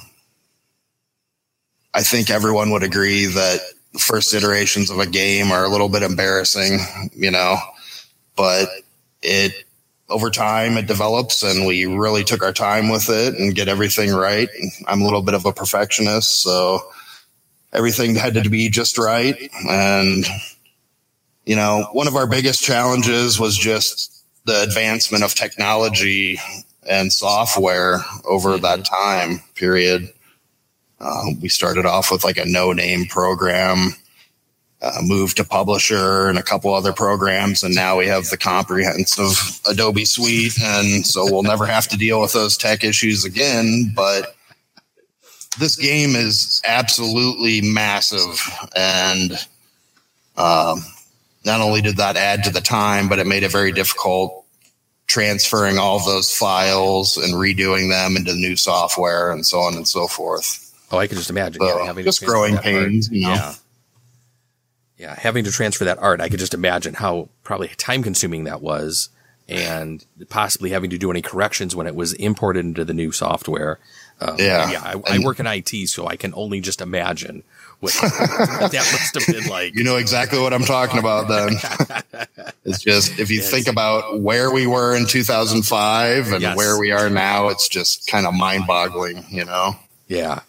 I 1.94 2.04
think 2.04 2.30
everyone 2.30 2.72
would 2.72 2.84
agree 2.84 3.28
that 3.28 3.60
first 3.98 4.34
iterations 4.34 4.90
of 4.90 5.00
a 5.00 5.06
game 5.06 5.52
are 5.52 5.64
a 5.64 5.70
little 5.70 5.90
bit 5.90 6.04
embarrassing, 6.04 6.80
you 7.14 7.32
know, 7.32 7.58
but 8.36 8.68
it 9.22 9.54
over 10.10 10.30
time 10.30 10.78
it 10.78 10.86
develops 10.86 11.44
and 11.44 11.66
we 11.66 11.86
really 11.86 12.24
took 12.24 12.44
our 12.44 12.54
time 12.54 12.90
with 12.90 13.10
it 13.10 13.36
and 13.36 13.56
get 13.56 13.68
everything 13.68 14.12
right. 14.12 14.50
I'm 14.88 15.02
a 15.02 15.06
little 15.06 15.22
bit 15.22 15.34
of 15.34 15.46
a 15.46 15.54
perfectionist, 15.54 16.42
so 16.42 16.82
everything 17.72 18.16
had 18.16 18.36
to 18.36 18.50
be 18.50 18.70
just 18.70 18.98
right. 18.98 19.36
And, 19.68 20.26
you 21.46 21.56
know, 21.56 21.88
one 21.94 22.08
of 22.08 22.16
our 22.16 22.28
biggest 22.28 22.62
challenges 22.64 23.40
was 23.40 23.58
just 23.58 24.24
the 24.46 24.62
advancement 24.62 25.24
of 25.24 25.34
technology 25.34 26.40
and 26.88 27.12
software 27.12 28.04
over 28.26 28.58
that 28.58 28.80
mm-hmm. 28.80 29.30
time 29.34 29.44
period. 29.56 30.12
Uh, 31.04 31.32
we 31.42 31.50
started 31.50 31.86
off 31.86 32.12
with 32.12 32.24
like 32.24 32.38
a 32.38 32.46
no 32.46 32.72
name 32.72 33.06
program, 33.06 33.90
uh, 34.82 35.00
moved 35.02 35.36
to 35.38 35.44
publisher 35.44 36.28
and 36.28 36.38
a 36.38 36.44
couple 36.44 36.74
other 36.74 36.94
programs. 36.94 37.62
And 37.62 37.76
now 37.76 37.98
we 37.98 38.08
have 38.08 38.30
the 38.30 38.38
comprehensive 38.38 39.60
Adobe 39.70 40.06
suite. 40.06 40.58
And 40.62 41.06
so 41.06 41.26
we'll 41.26 41.44
never 41.44 41.66
have 41.66 41.90
to 41.90 41.98
deal 41.98 42.22
with 42.22 42.32
those 42.32 42.56
tech 42.56 42.86
issues 42.86 43.26
again. 43.26 43.92
But 43.94 44.36
this 45.60 45.76
game 45.76 46.16
is 46.16 46.62
absolutely 46.66 47.62
massive. 47.62 48.40
And, 48.76 49.34
um, 50.38 50.86
not 51.46 51.60
only 51.60 51.82
did 51.82 51.98
that 51.98 52.16
add 52.16 52.46
to 52.46 52.50
the 52.50 52.62
time, 52.62 53.10
but 53.10 53.20
it 53.20 53.28
made 53.28 53.44
it 53.44 53.52
very 53.52 53.74
difficult 53.74 54.46
transferring 55.08 55.78
all 55.78 56.00
those 56.00 56.36
files 56.36 57.18
and 57.18 57.34
redoing 57.34 57.90
them 57.90 58.16
into 58.16 58.34
new 58.34 58.56
software 58.56 59.32
and 59.32 59.46
so 59.46 59.60
on 59.60 59.76
and 59.76 59.88
so 59.88 60.08
forth. 60.08 60.63
Oh, 60.94 60.98
I 61.00 61.08
can 61.08 61.18
just 61.18 61.30
imagine. 61.30 61.60
So, 61.62 61.80
yeah, 61.80 61.86
having 61.86 62.06
just 62.06 62.24
growing 62.26 62.58
pains, 62.58 63.10
you 63.12 63.22
know. 63.24 63.34
Yeah. 63.34 63.54
Yeah, 64.98 65.16
having 65.20 65.44
to 65.46 65.52
transfer 65.52 65.86
that 65.86 65.98
art, 65.98 66.22
I 66.22 66.30
could 66.30 66.40
just 66.40 66.54
imagine 66.54 66.94
how 66.94 67.30
probably 67.44 67.68
time 67.70 68.04
consuming 68.04 68.44
that 68.46 68.62
was, 68.62 69.10
and 69.50 70.06
possibly 70.30 70.70
having 70.70 70.90
to 70.92 70.98
do 70.98 71.10
any 71.12 71.22
corrections 71.22 71.76
when 71.76 71.88
it 71.88 71.96
was 71.96 72.14
imported 72.14 72.64
into 72.64 72.86
the 72.86 72.94
new 72.94 73.12
software. 73.12 73.80
Um, 74.22 74.36
Yeah. 74.38 74.72
yeah. 74.72 74.82
I, 75.08 75.16
I 75.16 75.20
work 75.20 75.40
in 75.40 75.48
IT, 75.48 75.90
so 75.90 76.08
I 76.08 76.16
can 76.16 76.32
only 76.36 76.62
just 76.62 76.80
imagine 76.80 77.44
what, 77.82 77.94
what 78.02 78.72
that 78.72 78.88
must 78.94 79.16
have 79.16 79.26
been 79.36 79.50
like. 79.50 79.74
You 79.76 79.84
know 79.84 79.98
exactly 79.98 80.40
what 80.40 80.54
I'm 80.54 80.64
talking 80.64 81.00
about 81.00 81.28
then. 81.28 81.58
it's 82.64 82.80
just, 82.82 83.20
if 83.20 83.30
you 83.32 83.38
Yes. 83.40 83.50
think 83.52 83.68
about 83.68 84.22
where 84.22 84.52
we 84.52 84.68
were 84.68 84.96
in 84.96 85.06
2005 85.08 86.32
and 86.32 86.42
Yes. 86.42 86.56
where 86.56 86.80
we 86.80 86.92
are 86.92 87.10
now, 87.10 87.50
it's 87.50 87.68
just 87.68 88.08
kind 88.08 88.26
of 88.28 88.34
mind 88.36 88.68
boggling, 88.68 89.26
you 89.30 89.44
know? 89.44 89.76
Yeah. 90.08 90.42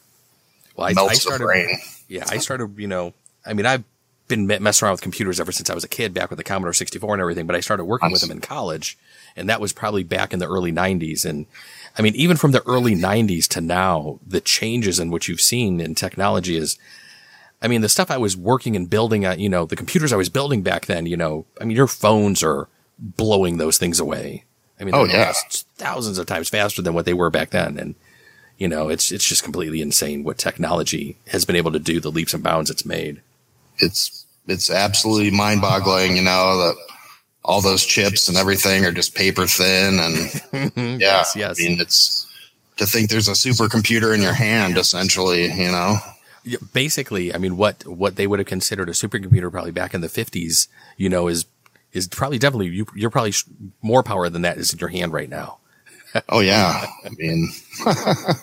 Well, 0.77 0.87
I, 0.87 0.91
I 0.91 0.95
Melts 0.95 1.15
the 1.15 1.21
started. 1.21 1.45
brain. 1.45 1.79
Yeah, 2.09 2.25
I 2.29 2.39
started. 2.39 2.79
You 2.79 2.87
know, 2.89 3.13
I 3.47 3.53
mean, 3.55 3.67
I've 3.67 3.85
been 4.29 4.47
messing 4.47 4.87
around 4.87 4.95
with 4.95 5.01
computers 5.03 5.39
ever 5.41 5.53
since 5.53 5.69
I 5.71 5.75
was 5.75 5.85
a 5.85 5.89
kid, 5.89 6.15
back 6.15 6.31
with 6.31 6.39
the 6.39 6.45
Commodore 6.45 6.73
64 6.73 7.15
and 7.15 7.21
everything. 7.21 7.47
But 7.47 7.57
I 7.57 7.61
started 7.61 7.85
working 7.85 8.11
with 8.11 8.21
them 8.23 8.31
in 8.31 8.41
college, 8.41 8.97
and 9.37 9.49
that 9.49 9.61
was 9.61 9.73
probably 9.73 10.03
back 10.03 10.33
in 10.33 10.39
the 10.39 10.49
early 10.49 10.73
90s. 10.73 11.25
And 11.25 11.47
I 11.99 12.03
mean, 12.03 12.15
even 12.17 12.37
from 12.37 12.53
the 12.53 12.63
early 12.67 12.95
90s 12.95 13.47
to 13.49 13.61
now, 13.61 14.19
the 14.27 14.41
changes 14.41 14.99
in 14.99 15.11
what 15.11 15.29
you've 15.29 15.41
seen 15.41 15.81
in 15.81 15.95
technology 15.95 16.57
is. 16.57 16.79
I 17.63 17.69
mean, 17.69 17.81
the 17.81 17.89
stuff 17.89 18.11
I 18.11 18.19
was 18.19 18.37
working 18.37 18.77
and 18.77 18.91
building 18.91 19.25
at, 19.25 19.39
you 19.39 19.49
know, 19.49 19.65
the 19.65 19.77
computers 19.77 20.13
I 20.13 20.17
was 20.17 20.29
building 20.29 20.61
back 20.61 20.85
then, 20.85 21.07
you 21.07 21.17
know, 21.17 21.47
I 21.59 21.65
mean, 21.65 21.75
your 21.75 21.87
phones 21.87 22.43
are 22.43 22.69
blowing 22.99 23.57
those 23.57 23.79
things 23.79 23.99
away. 23.99 24.45
I 24.79 24.85
mean, 24.85 24.95
Oh, 24.95 25.05
yeah. 25.05 25.33
thousands 25.77 26.19
of 26.19 26.27
times 26.27 26.51
faster 26.51 26.83
than 26.83 26.93
what 26.93 27.07
they 27.07 27.15
were 27.15 27.31
back 27.31 27.51
then. 27.51 27.79
And, 27.79 27.95
you 28.59 28.69
know, 28.69 28.89
it's, 28.89 29.11
it's 29.11 29.27
just 29.27 29.43
completely 29.43 29.81
insane 29.81 30.25
what 30.25 30.39
technology 30.39 31.17
has 31.29 31.45
been 31.45 31.57
able 31.57 31.73
to 31.73 31.79
do, 31.79 32.01
the 32.01 32.11
leaps 32.11 32.35
and 32.35 32.43
bounds 32.43 32.71
it's 32.71 32.85
made. 32.85 33.21
It's, 33.79 34.25
it's 34.47 34.71
absolutely 34.71 35.31
mind 35.31 35.61
boggling, 35.61 36.17
you 36.17 36.23
know, 36.23 36.59
that 36.59 36.77
all 37.45 37.61
those 37.61 37.85
chips 37.85 38.29
and 38.29 38.37
everything 38.37 38.85
are 38.85 38.93
just 38.93 39.15
paper 39.15 39.47
thin. 39.47 39.99
And 39.99 40.73
yeah, 40.77 40.99
Yes, 40.99 41.37
yes. 41.37 41.61
I 41.61 41.69
mean, 41.69 41.81
it's 41.81 42.27
to 42.77 42.87
think 42.87 43.11
there's 43.11 43.29
a 43.29 43.33
supercomputer 43.33 44.15
in 44.15 44.23
your 44.23 44.33
hand, 44.33 44.79
essentially, 44.79 45.51
you 45.53 45.71
know? 45.71 45.99
Basically, 46.73 47.35
I 47.35 47.39
mean, 47.39 47.57
what 47.57 47.87
what 47.87 48.17
they 48.17 48.27
would 48.27 48.39
have 48.39 48.47
considered 48.47 48.91
a 48.91 48.93
supercomputer 48.93 49.51
probably 49.51 49.71
back 49.71 49.95
in 49.95 50.03
the 50.03 50.11
fifties, 50.11 50.69
you 50.99 51.09
know, 51.09 51.27
is 51.27 51.47
is 51.93 52.07
probably 52.09 52.39
definitely 52.39 52.69
you, 52.69 52.87
you're 52.95 53.09
probably 53.09 53.31
sh- 53.31 53.47
more 53.81 54.03
power 54.03 54.29
than 54.29 54.43
that 54.43 54.59
is 54.59 54.73
in 54.73 54.79
your 54.79 54.91
hand 54.91 55.13
right 55.13 55.31
now. 55.31 55.59
Oh, 56.29 56.41
yeah. 56.41 56.87
I 57.05 57.09
mean, 57.19 57.49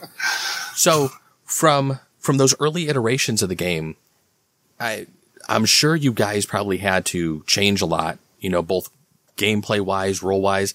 So 0.81 1.11
from 1.45 1.99
from 2.17 2.37
those 2.37 2.55
early 2.59 2.87
iterations 2.89 3.43
of 3.43 3.49
the 3.49 3.55
game, 3.55 3.95
I 4.79 5.05
I'm 5.47 5.65
sure 5.65 5.95
you 5.95 6.11
guys 6.11 6.45
probably 6.45 6.77
had 6.77 7.05
to 7.07 7.43
change 7.45 7.81
a 7.81 7.85
lot, 7.85 8.17
you 8.39 8.49
know, 8.49 8.61
both 8.61 8.89
gameplay 9.37 9.79
wise, 9.79 10.23
role 10.23 10.41
wise. 10.41 10.73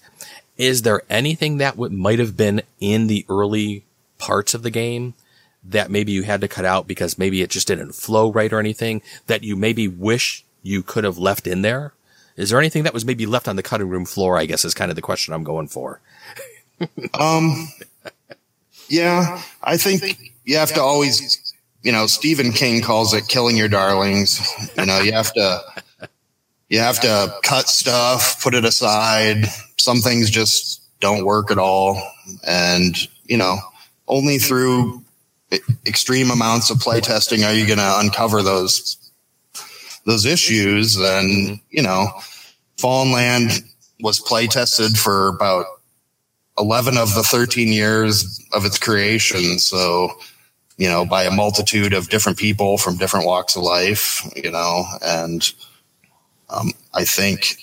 Is 0.57 0.83
there 0.83 1.01
anything 1.09 1.57
that 1.57 1.77
would 1.77 1.91
might 1.91 2.19
have 2.19 2.37
been 2.37 2.61
in 2.79 3.07
the 3.07 3.25
early 3.27 3.83
parts 4.17 4.53
of 4.53 4.63
the 4.63 4.69
game 4.71 5.13
that 5.63 5.91
maybe 5.91 6.13
you 6.13 6.23
had 6.23 6.39
to 6.39 6.47
cut 6.47 6.63
out 6.63 6.87
because 6.87 7.17
maybe 7.17 7.41
it 7.41 7.49
just 7.49 7.67
didn't 7.67 7.93
flow 7.93 8.31
right 8.31 8.53
or 8.53 8.59
anything 8.59 9.01
that 9.27 9.43
you 9.43 9.55
maybe 9.57 9.89
wish 9.89 10.45
you 10.63 10.81
could 10.81 11.03
have 11.03 11.17
left 11.17 11.47
in 11.47 11.63
there? 11.63 11.91
Is 12.37 12.49
there 12.51 12.59
anything 12.59 12.83
that 12.83 12.93
was 12.93 13.03
maybe 13.03 13.25
left 13.25 13.47
on 13.47 13.55
the 13.57 13.63
cutting 13.63 13.89
room 13.89 14.05
floor? 14.05 14.37
I 14.37 14.45
guess 14.45 14.63
is 14.63 14.73
kind 14.73 14.89
of 14.91 14.95
the 14.95 15.01
question 15.01 15.33
I'm 15.33 15.43
going 15.43 15.67
for. 15.67 15.99
Um, 17.13 17.67
yeah, 18.89 19.41
I 19.63 19.77
think 19.77 20.33
you 20.45 20.57
have 20.57 20.73
to 20.73 20.81
always, 20.81 21.53
you 21.83 21.91
know, 21.91 22.07
Stephen 22.07 22.51
King 22.51 22.81
calls 22.81 23.13
it 23.13 23.27
killing 23.27 23.57
your 23.57 23.67
darlings. 23.67 24.39
You 24.77 24.85
know, 24.85 24.99
you 24.99 25.11
have 25.13 25.33
to, 25.33 25.61
you 26.69 26.79
have 26.79 26.99
to 27.01 27.33
cut 27.43 27.67
stuff, 27.67 28.41
put 28.41 28.53
it 28.53 28.65
aside. 28.65 29.45
Some 29.77 29.99
things 29.99 30.29
just 30.29 30.81
don't 30.99 31.25
work 31.25 31.51
at 31.51 31.57
all. 31.57 32.01
And, 32.45 32.95
you 33.25 33.37
know, 33.37 33.57
only 34.07 34.37
through 34.37 35.03
extreme 35.85 36.31
amounts 36.31 36.69
of 36.69 36.79
play 36.79 37.01
testing 37.01 37.43
are 37.43 37.53
you 37.53 37.65
going 37.65 37.79
to 37.79 37.99
uncover 37.99 38.41
those, 38.43 38.97
those 40.05 40.25
issues. 40.25 40.97
And, 40.97 41.59
you 41.69 41.83
know, 41.83 42.07
Fallen 42.77 43.11
Land 43.11 43.63
was 43.99 44.19
play 44.19 44.47
tested 44.47 44.97
for 44.97 45.29
about 45.29 45.65
11 46.57 46.97
of 46.97 47.13
the 47.13 47.23
13 47.23 47.71
years 47.71 48.43
of 48.53 48.65
its 48.65 48.79
creation. 48.79 49.59
So, 49.59 50.11
you 50.77 50.87
know, 50.87 51.05
by 51.05 51.23
a 51.23 51.31
multitude 51.31 51.93
of 51.93 52.09
different 52.09 52.37
people 52.37 52.77
from 52.77 52.97
different 52.97 53.25
walks 53.25 53.55
of 53.55 53.63
life, 53.63 54.23
you 54.35 54.51
know, 54.51 54.85
and 55.03 55.51
um, 56.49 56.71
I 56.93 57.03
think 57.03 57.57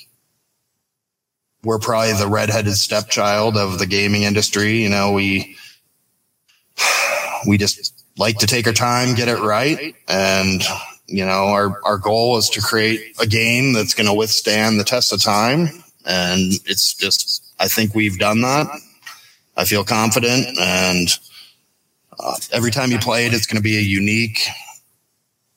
we're 1.65 1.79
probably 1.79 2.13
the 2.13 2.29
redheaded 2.29 2.75
stepchild 2.75 3.57
of 3.57 3.79
the 3.79 3.87
gaming 3.87 4.23
industry. 4.23 4.83
You 4.83 4.91
know, 4.91 5.13
we, 5.13 5.57
we 7.47 7.59
just 7.59 8.05
like 8.19 8.39
to 8.39 8.47
take 8.47 8.67
our 8.67 8.73
time, 8.73 9.15
get 9.15 9.29
it 9.29 9.41
right. 9.41 9.95
And, 10.09 10.63
you 11.07 11.25
know, 11.25 11.49
our, 11.49 11.81
our 11.85 11.99
goal 11.99 12.37
is 12.37 12.51
to 12.51 12.61
create 12.61 13.17
a 13.21 13.27
game 13.27 13.73
that's 13.73 13.95
going 13.95 14.07
to 14.07 14.15
withstand 14.15 14.79
the 14.79 14.85
test 14.85 15.13
of 15.13 15.23
time. 15.23 15.69
And 16.07 16.53
it's 16.67 16.95
just, 16.95 17.55
I 17.59 17.69
think 17.69 17.95
we've 17.95 18.19
done 18.19 18.43
that. 18.43 18.67
I 19.57 19.65
feel 19.65 19.85
confident 19.85 20.59
and 20.59 21.09
uh, 22.19 22.37
every 22.53 22.71
time 22.71 22.91
you 22.91 22.99
play 22.99 23.27
it, 23.27 23.35
it's 23.35 23.47
going 23.47 23.57
to 23.57 23.63
be 23.63 23.77
a 23.77 23.81
unique, 23.81 24.47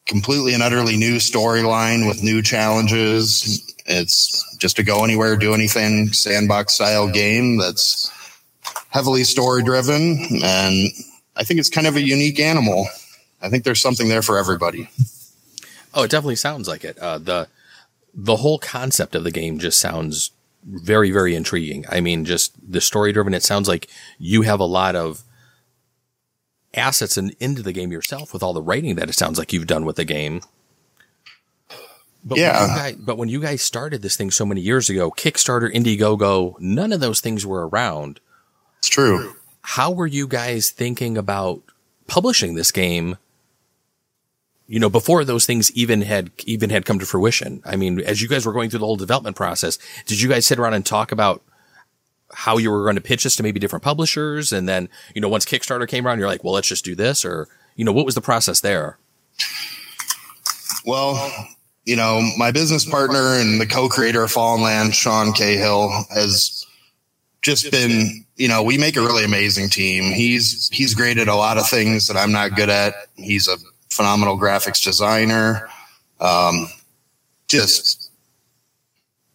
completely 0.05 0.53
and 0.53 0.63
utterly 0.63 0.97
new 0.97 1.17
storyline 1.17 2.07
with 2.07 2.23
new 2.23 2.41
challenges. 2.41 3.63
It's 3.85 4.55
just 4.57 4.79
a 4.79 4.83
go 4.83 5.03
anywhere, 5.03 5.35
do 5.35 5.53
anything 5.53 6.11
sandbox 6.13 6.73
style 6.73 7.09
game 7.09 7.57
that's 7.57 8.11
heavily 8.89 9.23
story 9.23 9.63
driven. 9.63 10.17
And 10.43 10.89
I 11.35 11.43
think 11.43 11.59
it's 11.59 11.69
kind 11.69 11.87
of 11.87 11.95
a 11.95 12.01
unique 12.01 12.39
animal. 12.39 12.87
I 13.41 13.49
think 13.49 13.63
there's 13.63 13.81
something 13.81 14.09
there 14.09 14.23
for 14.23 14.37
everybody. 14.37 14.89
Oh, 15.93 16.03
it 16.03 16.11
definitely 16.11 16.35
sounds 16.35 16.67
like 16.67 16.83
it. 16.83 16.97
Uh, 16.97 17.17
the 17.17 17.47
the 18.13 18.37
whole 18.37 18.57
concept 18.57 19.13
of 19.13 19.23
the 19.23 19.31
game 19.31 19.59
just 19.59 19.79
sounds 19.79 20.31
very, 20.67 21.11
very 21.11 21.33
intriguing. 21.33 21.85
I 21.89 22.01
mean, 22.01 22.25
just 22.25 22.53
the 22.71 22.81
story 22.81 23.13
driven. 23.13 23.33
It 23.33 23.43
sounds 23.43 23.67
like 23.67 23.87
you 24.19 24.41
have 24.43 24.59
a 24.59 24.65
lot 24.65 24.95
of 24.95 25.23
assets 26.73 27.17
in, 27.17 27.31
into 27.39 27.63
the 27.63 27.71
game 27.71 27.91
yourself 27.91 28.33
with 28.33 28.43
all 28.43 28.53
the 28.53 28.61
writing 28.61 28.95
that 28.95 29.09
it 29.09 29.13
sounds 29.13 29.39
like 29.39 29.53
you've 29.53 29.67
done 29.67 29.85
with 29.85 29.95
the 29.95 30.05
game. 30.05 30.41
But 32.23 32.37
Yeah. 32.37 32.59
When 32.59 32.69
you 32.69 32.75
guys, 32.75 32.95
but 32.95 33.17
when 33.17 33.29
you 33.29 33.41
guys 33.41 33.61
started 33.61 34.01
this 34.01 34.17
thing 34.17 34.31
so 34.31 34.45
many 34.45 34.61
years 34.61 34.89
ago, 34.89 35.09
Kickstarter, 35.11 35.73
Indiegogo, 35.73 36.59
none 36.59 36.91
of 36.91 36.99
those 36.99 37.21
things 37.21 37.45
were 37.45 37.67
around. 37.67 38.19
It's 38.79 38.89
true. 38.89 39.33
How 39.61 39.91
were 39.91 40.07
you 40.07 40.27
guys 40.27 40.69
thinking 40.69 41.17
about 41.17 41.61
publishing 42.07 42.55
this 42.55 42.71
game? 42.71 43.17
You 44.67 44.79
know, 44.79 44.89
before 44.89 45.23
those 45.23 45.45
things 45.45 45.71
even 45.71 46.01
had 46.01 46.31
even 46.45 46.69
had 46.69 46.85
come 46.85 46.99
to 46.99 47.05
fruition. 47.05 47.61
I 47.65 47.77
mean, 47.77 48.01
as 48.01 48.21
you 48.21 48.27
guys 48.27 48.45
were 48.45 48.51
going 48.51 48.69
through 48.69 48.79
the 48.79 48.85
whole 48.85 48.97
development 48.97 49.37
process, 49.37 49.79
did 50.05 50.19
you 50.19 50.27
guys 50.27 50.45
sit 50.45 50.59
around 50.59 50.73
and 50.73 50.85
talk 50.85 51.11
about 51.13 51.41
how 52.33 52.57
you 52.57 52.69
were 52.69 52.83
going 52.83 52.95
to 52.95 53.01
pitch 53.01 53.23
this 53.23 53.37
to 53.37 53.43
maybe 53.43 53.59
different 53.59 53.83
publishers? 53.83 54.51
And 54.51 54.67
then, 54.67 54.89
you 55.15 55.21
know, 55.21 55.29
once 55.29 55.45
Kickstarter 55.45 55.87
came 55.87 56.05
around, 56.05 56.19
you're 56.19 56.27
like, 56.27 56.43
well, 56.43 56.53
let's 56.53 56.67
just 56.67 56.83
do 56.83 56.95
this, 56.95 57.23
or 57.23 57.47
you 57.77 57.85
know, 57.85 57.93
what 57.93 58.05
was 58.05 58.15
the 58.15 58.21
process 58.21 58.59
there? 58.59 58.97
Well, 60.85 61.31
you 61.85 61.95
know, 61.95 62.21
my 62.37 62.51
business 62.51 62.83
partner 62.83 63.35
and 63.35 63.61
the 63.61 63.65
co-creator 63.65 64.23
of 64.23 64.31
Fallen 64.31 64.61
Land, 64.61 64.93
Sean 64.93 65.31
Cahill, 65.31 65.89
has 66.13 66.65
just 67.41 67.71
been, 67.71 68.25
you 68.35 68.49
know, 68.49 68.63
we 68.63 68.77
make 68.77 68.97
a 68.97 69.01
really 69.01 69.23
amazing 69.23 69.69
team. 69.69 70.11
He's 70.11 70.67
he's 70.73 70.93
great 70.93 71.17
at 71.17 71.29
a 71.29 71.35
lot 71.35 71.57
of 71.57 71.69
things 71.69 72.07
that 72.07 72.17
I'm 72.17 72.33
not 72.33 72.55
good 72.57 72.69
at. 72.69 72.93
He's 73.15 73.47
a 73.47 73.55
phenomenal 73.97 74.37
graphics 74.37 74.83
designer. 74.83 75.69
Um, 76.19 76.67
just 77.47 78.11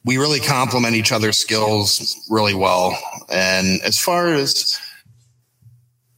we 0.04 0.16
really 0.16 0.40
complement 0.40 0.94
each 0.94 1.12
other's 1.12 1.38
skills 1.38 2.16
really 2.30 2.54
well. 2.54 2.96
And 3.30 3.80
as 3.82 3.98
far 3.98 4.32
as 4.32 4.78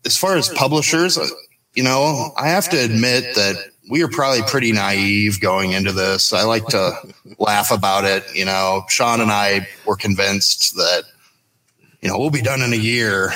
as 0.05 0.17
far 0.17 0.37
as 0.37 0.49
publishers, 0.51 1.19
you 1.75 1.83
know, 1.83 2.33
I 2.37 2.49
have 2.49 2.69
to 2.71 2.77
admit 2.77 3.35
that 3.35 3.57
we 3.91 4.03
are 4.03 4.09
probably 4.09 4.43
pretty 4.43 4.73
naive 4.73 5.41
going 5.41 5.73
into 5.73 5.93
this. 5.93 6.33
I 6.33 6.43
like 6.45 6.67
to 6.69 6.93
laugh 7.39 7.71
about 7.71 8.05
it. 8.05 8.25
You 8.35 8.45
know, 8.45 8.85
Sean 8.89 9.21
and 9.21 9.31
I 9.31 9.67
were 9.87 9.97
convinced 9.97 10.77
that, 10.77 11.05
you 12.01 12.09
know, 12.09 12.19
we'll 12.19 12.31
be 12.31 12.43
done 12.43 12.63
in 12.63 12.73
a 12.73 12.77
year. 12.77 13.33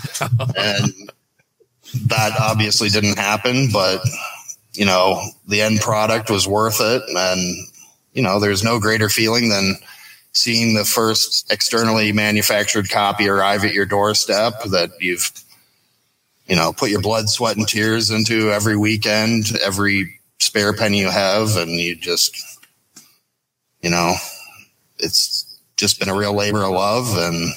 and 0.56 1.12
that 2.06 2.32
obviously 2.38 2.88
didn't 2.88 3.18
happen, 3.18 3.68
but, 3.72 4.00
you 4.74 4.84
know, 4.84 5.22
the 5.46 5.62
end 5.62 5.80
product 5.80 6.30
was 6.30 6.46
worth 6.46 6.80
it. 6.80 7.02
And, 7.08 7.68
you 8.12 8.22
know, 8.22 8.40
there's 8.40 8.64
no 8.64 8.78
greater 8.78 9.08
feeling 9.08 9.48
than 9.48 9.76
seeing 10.32 10.74
the 10.74 10.84
first 10.84 11.52
externally 11.52 12.12
manufactured 12.12 12.88
copy 12.90 13.28
arrive 13.28 13.64
at 13.64 13.74
your 13.74 13.86
doorstep 13.86 14.62
that 14.64 14.90
you've 15.00 15.32
you 16.50 16.56
know, 16.56 16.72
put 16.72 16.90
your 16.90 17.00
blood, 17.00 17.28
sweat, 17.28 17.56
and 17.56 17.66
tears 17.66 18.10
into 18.10 18.50
every 18.50 18.76
weekend, 18.76 19.56
every 19.64 20.18
spare 20.40 20.72
penny 20.72 20.98
you 20.98 21.08
have, 21.08 21.56
and 21.56 21.70
you 21.70 21.94
just, 21.94 22.36
you 23.82 23.88
know, 23.88 24.14
it's 24.98 25.60
just 25.76 26.00
been 26.00 26.08
a 26.08 26.16
real 26.16 26.34
labor 26.34 26.64
of 26.64 26.72
love. 26.72 27.16
And 27.16 27.52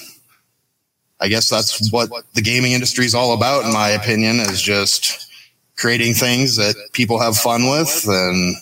I 1.24 1.30
guess 1.30 1.50
that's 1.50 1.90
what 1.90 2.10
the 2.34 2.42
gaming 2.42 2.74
industry 2.74 3.06
is 3.06 3.16
all 3.16 3.34
about, 3.34 3.64
in 3.64 3.72
my 3.72 3.90
opinion, 3.90 4.42
is 4.42 4.62
just 4.62 5.32
creating 5.78 6.16
things 6.16 6.58
that 6.58 6.76
people 6.92 7.18
have 7.18 7.38
fun 7.38 7.64
with 7.70 8.06
and, 8.10 8.56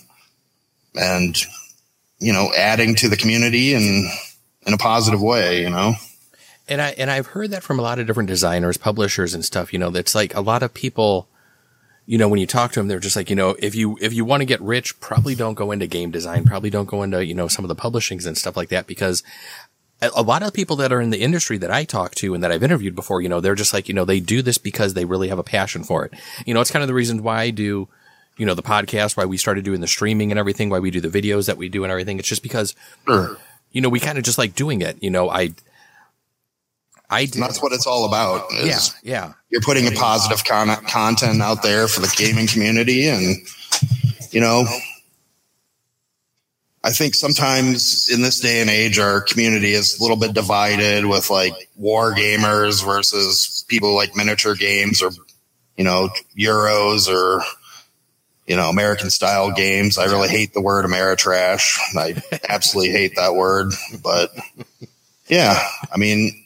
and, 0.94 1.36
you 2.20 2.32
know, 2.32 2.52
adding 2.56 2.94
to 2.94 3.08
the 3.08 3.16
community 3.16 3.74
and 3.74 4.08
in 4.64 4.72
a 4.72 4.78
positive 4.78 5.20
way, 5.20 5.60
you 5.60 5.70
know? 5.70 5.94
And 6.68 6.80
I 6.80 6.90
and 6.90 7.10
I've 7.10 7.26
heard 7.26 7.50
that 7.50 7.64
from 7.64 7.80
a 7.80 7.82
lot 7.82 7.98
of 7.98 8.06
different 8.06 8.28
designers, 8.28 8.76
publishers, 8.76 9.34
and 9.34 9.44
stuff. 9.44 9.72
You 9.72 9.80
know, 9.80 9.90
that's 9.90 10.14
like 10.14 10.32
a 10.36 10.40
lot 10.40 10.62
of 10.62 10.72
people. 10.72 11.28
You 12.06 12.18
know, 12.18 12.28
when 12.28 12.40
you 12.40 12.46
talk 12.46 12.72
to 12.72 12.80
them, 12.80 12.88
they're 12.88 13.00
just 13.00 13.16
like, 13.16 13.30
you 13.30 13.36
know, 13.36 13.56
if 13.58 13.74
you 13.74 13.98
if 14.00 14.12
you 14.12 14.24
want 14.24 14.40
to 14.40 14.44
get 14.44 14.60
rich, 14.60 14.98
probably 15.00 15.34
don't 15.34 15.54
go 15.54 15.72
into 15.72 15.88
game 15.88 16.12
design. 16.12 16.44
Probably 16.44 16.70
don't 16.70 16.88
go 16.88 17.02
into 17.02 17.24
you 17.24 17.34
know 17.34 17.48
some 17.48 17.64
of 17.64 17.68
the 17.68 17.74
publishings 17.74 18.26
and 18.26 18.38
stuff 18.38 18.56
like 18.56 18.68
that 18.68 18.86
because 18.86 19.24
a 20.02 20.22
lot 20.22 20.42
of 20.42 20.52
people 20.52 20.76
that 20.76 20.92
are 20.92 21.00
in 21.00 21.10
the 21.10 21.20
industry 21.20 21.58
that 21.58 21.70
I 21.70 21.84
talk 21.84 22.14
to 22.16 22.34
and 22.34 22.42
that 22.42 22.50
I've 22.50 22.62
interviewed 22.62 22.94
before, 22.94 23.22
you 23.22 23.28
know, 23.28 23.40
they're 23.40 23.54
just 23.54 23.72
like, 23.72 23.88
you 23.88 23.94
know, 23.94 24.04
they 24.04 24.20
do 24.20 24.42
this 24.42 24.58
because 24.58 24.94
they 24.94 25.04
really 25.04 25.28
have 25.28 25.38
a 25.38 25.44
passion 25.44 25.84
for 25.84 26.04
it. 26.04 26.12
You 26.44 26.54
know, 26.54 26.60
it's 26.60 26.70
kind 26.70 26.82
of 26.82 26.88
the 26.88 26.94
reason 26.94 27.22
why 27.22 27.42
I 27.42 27.50
do, 27.50 27.88
you 28.36 28.46
know, 28.46 28.54
the 28.54 28.62
podcast, 28.62 29.16
why 29.16 29.24
we 29.24 29.36
started 29.36 29.64
doing 29.64 29.80
the 29.80 29.86
streaming 29.86 30.32
and 30.32 30.38
everything, 30.38 30.70
why 30.70 30.80
we 30.80 30.90
do 30.90 31.00
the 31.00 31.08
videos 31.08 31.46
that 31.46 31.56
we 31.56 31.68
do 31.68 31.84
and 31.84 31.90
everything. 31.90 32.18
It's 32.18 32.28
just 32.28 32.42
because, 32.42 32.74
you 33.06 33.80
know, 33.80 33.88
we 33.88 34.00
kind 34.00 34.18
of 34.18 34.24
just 34.24 34.38
like 34.38 34.54
doing 34.54 34.80
it. 34.80 35.00
You 35.00 35.10
know, 35.10 35.30
I, 35.30 35.54
I 37.08 37.26
do. 37.26 37.38
that's 37.40 37.62
what 37.62 37.72
it's 37.72 37.86
all 37.86 38.06
about. 38.06 38.44
yeah, 38.64 38.78
yeah. 39.02 39.32
You're 39.50 39.60
putting 39.60 39.86
a 39.86 39.92
positive 39.92 40.44
con- 40.44 40.84
content 40.86 41.42
out 41.42 41.62
there 41.62 41.86
for 41.86 42.00
the 42.00 42.12
gaming 42.16 42.46
community, 42.46 43.06
and 43.06 43.36
you 44.32 44.40
know, 44.40 44.64
I 46.84 46.90
think 46.90 47.14
sometimes 47.14 48.10
in 48.10 48.22
this 48.22 48.40
day 48.40 48.60
and 48.60 48.68
age, 48.68 48.98
our 48.98 49.20
community 49.20 49.72
is 49.72 49.98
a 49.98 50.02
little 50.02 50.16
bit 50.16 50.34
divided 50.34 51.06
with 51.06 51.30
like 51.30 51.70
war 51.76 52.12
gamers 52.12 52.84
versus 52.84 53.64
people 53.68 53.94
like 53.94 54.16
miniature 54.16 54.54
games 54.54 55.00
or 55.00 55.10
you 55.76 55.84
know 55.84 56.08
Euros 56.36 57.08
or 57.08 57.42
you 58.46 58.56
know 58.56 58.68
American 58.68 59.10
style 59.10 59.52
games. 59.52 59.96
I 59.96 60.06
really 60.06 60.28
hate 60.28 60.54
the 60.54 60.60
word 60.60 60.84
Ameritrash. 60.84 61.78
I 61.96 62.20
absolutely 62.48 62.92
hate 62.92 63.16
that 63.16 63.34
word, 63.34 63.72
but 64.02 64.30
yeah, 65.28 65.56
I 65.92 65.98
mean 65.98 66.42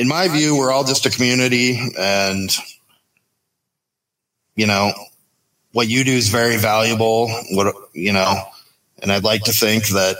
in 0.00 0.08
my 0.08 0.28
view, 0.28 0.56
we're 0.56 0.72
all 0.72 0.84
just 0.84 1.04
a 1.04 1.10
community 1.10 1.78
and, 1.98 2.50
you 4.54 4.66
know, 4.66 4.92
what 5.72 5.88
you 5.88 6.04
do 6.04 6.12
is 6.12 6.28
very 6.28 6.56
valuable. 6.56 7.28
What, 7.50 7.74
you 7.92 8.14
know, 8.14 8.34
and 9.02 9.12
I'd 9.12 9.24
like 9.24 9.42
to 9.44 9.52
think 9.52 9.88
that 9.88 10.16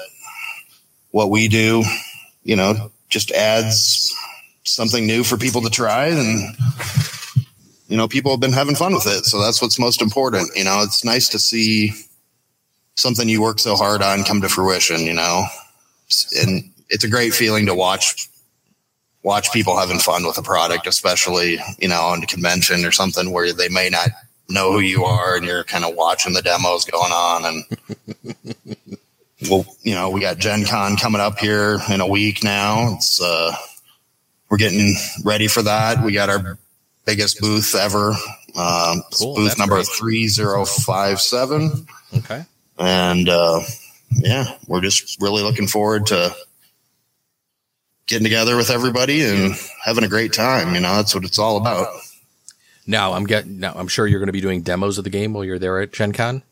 what 1.11 1.31
we 1.31 1.49
do, 1.49 1.83
you 2.43 2.57
know, 2.57 2.91
just 3.09 3.31
adds 3.33 4.15
something 4.65 5.07
new 5.07 5.25
for 5.25 5.37
people 5.37 5.63
to 5.63 5.71
try 5.71 6.07
and, 6.07 6.57
you 7.89 7.97
know, 7.97 8.07
people 8.07 8.31
have 8.31 8.41
been 8.41 8.53
having 8.53 8.77
fun 8.77 8.95
with 8.95 9.07
it. 9.07 9.25
So 9.25 9.41
that's 9.41 9.61
what's 9.61 9.79
most 9.79 10.01
important. 10.01 10.51
You 10.55 10.65
know, 10.65 10.83
it's 10.83 11.05
nice 11.05 11.29
to 11.31 11.39
see 11.39 11.93
something 12.95 13.29
you 13.29 13.43
work 13.43 13.59
so 13.59 13.75
hard 13.75 14.03
on 14.03 14.25
come 14.25 14.41
to 14.43 14.49
fruition, 14.49 15.01
you 15.01 15.15
know, 15.15 15.45
and 16.41 16.71
it's 16.89 17.05
a 17.05 17.11
great 17.11 17.35
feeling 17.35 17.67
to 17.67 17.75
watch 17.75 18.29
watch 19.23 19.53
people 19.53 19.79
having 19.79 19.99
fun 19.99 20.25
with 20.27 20.39
a 20.39 20.43
product, 20.43 20.87
especially, 20.87 21.59
you 21.79 21.89
know, 21.89 22.01
on 22.01 22.23
a 22.23 22.27
convention 22.27 22.85
or 22.85 22.93
something 22.93 23.31
where 23.31 23.53
they 23.53 23.69
may 23.69 23.91
not 23.91 24.09
know 24.51 24.73
who 24.73 24.81
you 24.81 25.05
are 25.05 25.37
and 25.37 25.45
you're 25.45 25.65
kind 25.65 25.85
of 25.85 25.95
watching 25.95 26.33
the 26.33 26.43
demos 26.43 26.85
going 26.85 27.13
on. 27.13 27.45
And 27.45 28.97
well, 29.51 29.65
you 29.83 29.95
know, 29.95 30.11
we 30.11 30.21
got 30.21 30.39
Gen 30.39 30.65
Con 30.65 30.97
coming 30.97 31.21
up 31.21 31.39
here 31.39 31.79
in 31.91 32.01
a 32.01 32.07
week 32.07 32.45
now. 32.45 32.95
It's, 32.95 33.21
uh, 33.21 33.55
we're 34.49 34.59
getting 34.59 34.95
ready 35.25 35.47
for 35.47 35.63
that. 35.63 36.05
We 36.05 36.13
got 36.13 36.29
our 36.29 36.59
biggest 37.07 37.41
booth 37.41 37.75
ever. 37.75 38.11
Um, 38.57 39.03
cool, 39.13 39.37
booth 39.37 39.59
number 39.59 39.77
great. 39.77 39.87
3057. 39.87 41.87
Okay. 42.19 42.45
And, 42.79 43.29
uh, 43.29 43.61
yeah, 44.11 44.57
we're 44.67 44.81
just 44.81 45.21
really 45.23 45.43
looking 45.43 45.69
forward 45.69 46.07
to 46.07 46.35
getting 48.07 48.25
together 48.25 48.57
with 48.57 48.71
everybody 48.71 49.23
and 49.23 49.55
having 49.85 50.03
a 50.03 50.09
great 50.09 50.33
time. 50.33 50.75
You 50.75 50.81
know, 50.81 50.97
that's 50.97 51.15
what 51.15 51.25
it's 51.25 51.39
all 51.39 51.57
about. 51.57 51.87
Now 52.91 53.13
I'm 53.13 53.25
getting. 53.25 53.61
Now 53.61 53.73
I'm 53.77 53.87
sure 53.87 54.07
you're 54.07 54.19
going 54.19 54.27
to 54.27 54.33
be 54.33 54.41
doing 54.41 54.63
demos 54.63 54.99
of 54.99 55.05
the 55.05 55.11
game 55.11 55.33
while 55.33 55.45
you're 55.45 55.61
there 55.61 55.81
at 55.81 55.93
Gen 55.93 56.13
Con. 56.13 56.43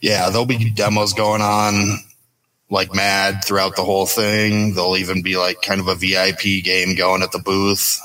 Yeah, 0.00 0.28
there'll 0.28 0.46
be 0.46 0.68
demos 0.70 1.12
going 1.12 1.40
on 1.40 1.98
like 2.68 2.92
mad 2.92 3.44
throughout 3.44 3.76
the 3.76 3.84
whole 3.84 4.04
thing. 4.04 4.74
There'll 4.74 4.96
even 4.96 5.22
be 5.22 5.36
like 5.36 5.62
kind 5.62 5.80
of 5.80 5.86
a 5.86 5.94
VIP 5.94 6.64
game 6.64 6.96
going 6.96 7.22
at 7.22 7.30
the 7.30 7.38
booth. 7.38 8.00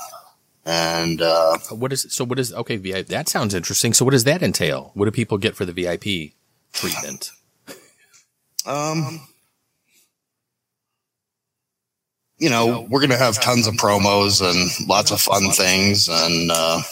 And 0.64 1.20
uh, 1.20 1.58
what 1.70 1.92
is 1.92 2.06
so? 2.10 2.24
What 2.24 2.38
is 2.38 2.52
okay? 2.52 2.76
VIP 2.76 3.08
that 3.08 3.28
sounds 3.28 3.52
interesting. 3.52 3.94
So 3.94 4.04
what 4.04 4.12
does 4.12 4.24
that 4.24 4.44
entail? 4.44 4.92
What 4.94 5.06
do 5.06 5.10
people 5.10 5.36
get 5.36 5.56
for 5.56 5.64
the 5.64 5.72
VIP 5.72 6.34
treatment? 6.72 7.32
Um, 8.64 9.26
you 12.38 12.48
know, 12.48 12.86
we're 12.88 13.00
going 13.00 13.10
to 13.10 13.16
have 13.16 13.40
tons 13.40 13.66
of 13.66 13.74
promos 13.74 14.40
and 14.40 14.88
lots 14.88 15.10
of 15.10 15.20
fun 15.20 15.50
things. 15.50 16.08
And, 16.08 16.50
uh, 16.52 16.82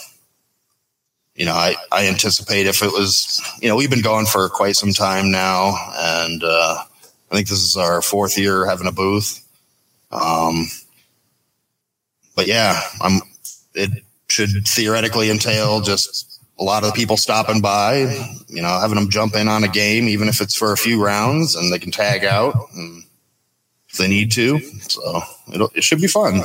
you 1.39 1.45
know, 1.45 1.53
I, 1.53 1.75
I 1.89 2.07
anticipate 2.07 2.67
if 2.67 2.83
it 2.83 2.91
was, 2.91 3.41
you 3.61 3.69
know, 3.69 3.77
we've 3.77 3.89
been 3.89 4.01
going 4.01 4.25
for 4.25 4.49
quite 4.49 4.75
some 4.75 4.91
time 4.91 5.31
now. 5.31 5.73
And, 5.97 6.43
uh, 6.43 6.83
I 7.31 7.35
think 7.35 7.47
this 7.47 7.63
is 7.63 7.77
our 7.77 8.01
fourth 8.01 8.37
year 8.37 8.65
having 8.65 8.87
a 8.87 8.91
booth. 8.91 9.41
Um, 10.11 10.65
but 12.35 12.47
yeah, 12.47 12.81
I'm, 13.01 13.21
it 13.73 14.03
should 14.27 14.49
theoretically 14.67 15.31
entail 15.31 15.79
just 15.79 16.41
a 16.59 16.63
lot 16.65 16.83
of 16.83 16.93
people 16.93 17.15
stopping 17.15 17.61
by, 17.61 17.99
you 18.49 18.61
know, 18.61 18.77
having 18.77 18.95
them 18.95 19.09
jump 19.09 19.33
in 19.33 19.47
on 19.47 19.63
a 19.63 19.69
game, 19.69 20.09
even 20.09 20.27
if 20.27 20.41
it's 20.41 20.55
for 20.55 20.73
a 20.73 20.77
few 20.77 21.01
rounds 21.01 21.55
and 21.55 21.71
they 21.71 21.79
can 21.79 21.91
tag 21.91 22.25
out 22.25 22.53
and, 22.75 23.05
if 23.87 23.97
they 23.97 24.09
need 24.09 24.33
to. 24.33 24.59
So 24.59 25.21
it 25.73 25.83
should 25.85 26.01
be 26.01 26.07
fun. 26.07 26.41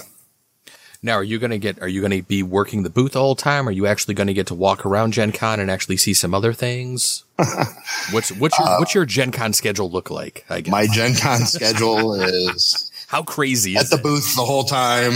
Now, 1.05 1.17
are 1.17 1.23
you 1.23 1.39
going 1.39 1.51
to 1.51 1.59
get? 1.59 1.83
Are 1.83 1.89
you 1.89 2.01
going 2.01 2.13
to 2.13 2.23
be 2.23 2.43
working 2.43 2.83
the 2.83 2.89
booth 2.89 3.15
all 3.15 3.35
the 3.35 3.43
time? 3.43 3.69
Are 3.69 3.73
you 3.73 3.87
actually 3.87 4.15
going 4.15 4.29
to 4.29 4.33
get 4.33 4.47
to 4.47 4.55
walk 4.55 4.87
around 4.87 5.13
Gen 5.13 5.33
Con 5.33 5.61
and 5.61 5.71
actually 5.71 5.99
see 5.99 6.15
some 6.15 6.33
other 6.33 6.55
things? 6.55 7.25
what's 8.11 8.33
what's 8.33 8.59
your 8.59 8.67
uh, 8.67 8.79
what's 8.79 8.95
your 8.95 9.05
Gen 9.05 9.31
Con 9.31 9.53
schedule 9.53 9.91
look 9.91 10.11
like? 10.11 10.47
I 10.49 10.63
guess 10.63 10.73
my 10.73 10.87
Gen 10.87 11.15
Con 11.15 11.41
schedule 11.41 12.15
is 12.15 12.91
how 13.09 13.23
crazy 13.23 13.77
at 13.77 13.91
the 13.91 13.99
booth 13.99 14.35
the 14.35 14.47
whole 14.47 14.65
time. 14.65 15.13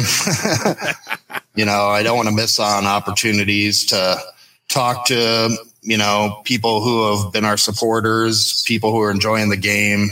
you 1.54 1.64
know, 1.64 1.88
I 1.88 2.02
don't 2.02 2.18
want 2.18 2.28
to 2.28 2.34
miss 2.34 2.60
on 2.60 2.84
opportunities 2.84 3.86
to 3.86 4.20
talk 4.68 5.06
to 5.06 5.56
you 5.80 5.96
know 5.96 6.42
people 6.44 6.82
who 6.82 7.16
have 7.16 7.32
been 7.32 7.46
our 7.46 7.56
supporters, 7.56 8.62
people 8.66 8.92
who 8.92 9.00
are 9.00 9.10
enjoying 9.10 9.48
the 9.48 9.56
game. 9.56 10.10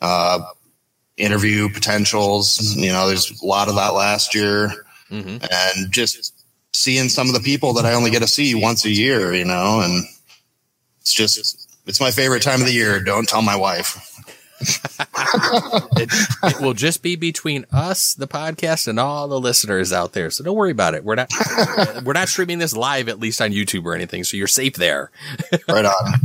Uh, 0.00 0.40
interview 1.18 1.68
potentials. 1.68 2.74
You 2.76 2.92
know, 2.92 3.08
there's 3.08 3.42
a 3.42 3.46
lot 3.46 3.68
of 3.68 3.76
that 3.76 3.94
last 3.94 4.34
year, 4.34 4.72
mm-hmm. 5.12 5.44
and 5.50 5.92
just 5.92 6.44
seeing 6.72 7.08
some 7.08 7.28
of 7.28 7.34
the 7.34 7.40
people 7.40 7.74
that 7.74 7.84
I 7.84 7.92
only 7.92 8.10
get 8.10 8.20
to 8.20 8.28
see 8.28 8.54
once 8.54 8.84
a 8.84 8.90
year. 8.90 9.34
You 9.34 9.44
know, 9.44 9.80
and 9.84 10.04
it's 11.00 11.14
just 11.14 11.68
it's 11.86 12.00
my 12.00 12.10
favorite 12.10 12.42
time 12.42 12.60
of 12.60 12.66
the 12.66 12.72
year. 12.72 13.00
Don't 13.00 13.28
tell 13.28 13.42
my 13.42 13.56
wife. 13.56 14.08
it, 15.96 16.08
it, 16.44 16.60
will 16.60 16.72
just 16.72 17.02
be 17.02 17.16
between 17.16 17.66
us, 17.72 18.14
the 18.14 18.28
podcast, 18.28 18.86
and 18.86 19.00
all 19.00 19.26
the 19.26 19.40
listeners 19.40 19.92
out 19.92 20.12
there. 20.12 20.30
So 20.30 20.44
don't 20.44 20.54
worry 20.54 20.70
about 20.70 20.94
it. 20.94 21.04
We're 21.04 21.16
not 21.16 21.30
we're 22.04 22.12
not 22.12 22.28
streaming 22.28 22.58
this 22.58 22.74
live, 22.74 23.08
at 23.08 23.18
least 23.18 23.42
on 23.42 23.50
YouTube 23.50 23.84
or 23.84 23.94
anything. 23.94 24.22
So 24.24 24.36
you're 24.36 24.46
safe 24.46 24.74
there. 24.74 25.10
right 25.68 25.84
on. 25.84 26.20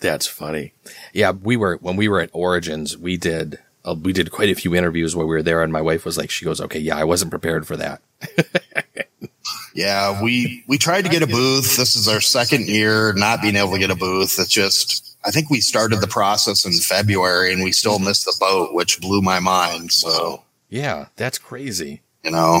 That's 0.00 0.26
funny. 0.26 0.72
Yeah, 1.12 1.30
we 1.30 1.56
were 1.56 1.76
when 1.76 1.96
we 1.96 2.08
were 2.08 2.20
at 2.20 2.30
Origins, 2.32 2.96
we 2.96 3.16
did 3.16 3.58
uh, 3.84 3.94
we 4.00 4.12
did 4.12 4.30
quite 4.30 4.50
a 4.50 4.54
few 4.54 4.74
interviews 4.74 5.16
while 5.16 5.26
we 5.26 5.34
were 5.34 5.42
there, 5.42 5.62
and 5.62 5.72
my 5.72 5.80
wife 5.80 6.04
was 6.04 6.18
like, 6.18 6.30
she 6.30 6.44
goes, 6.44 6.60
"Okay, 6.60 6.78
yeah, 6.78 6.96
I 6.96 7.04
wasn't 7.04 7.30
prepared 7.30 7.66
for 7.66 7.76
that." 7.76 8.02
yeah, 9.74 10.22
we 10.22 10.64
we 10.66 10.78
tried 10.78 11.02
to 11.02 11.10
get 11.10 11.22
a 11.22 11.26
booth. 11.26 11.76
This 11.76 11.96
is 11.96 12.08
our 12.08 12.20
second 12.20 12.68
year 12.68 13.12
not 13.14 13.42
being 13.42 13.56
able 13.56 13.72
to 13.72 13.78
get 13.78 13.90
a 13.90 13.96
booth. 13.96 14.38
It's 14.38 14.48
just 14.48 15.16
I 15.24 15.30
think 15.30 15.50
we 15.50 15.60
started 15.60 16.00
the 16.00 16.06
process 16.06 16.64
in 16.64 16.72
February 16.72 17.52
and 17.52 17.62
we 17.62 17.72
still 17.72 17.98
missed 17.98 18.24
the 18.24 18.36
boat, 18.38 18.74
which 18.74 19.00
blew 19.00 19.22
my 19.22 19.38
mind. 19.38 19.92
So 19.92 20.42
yeah, 20.68 21.06
that's 21.16 21.38
crazy. 21.38 22.02
You 22.24 22.30
know, 22.32 22.60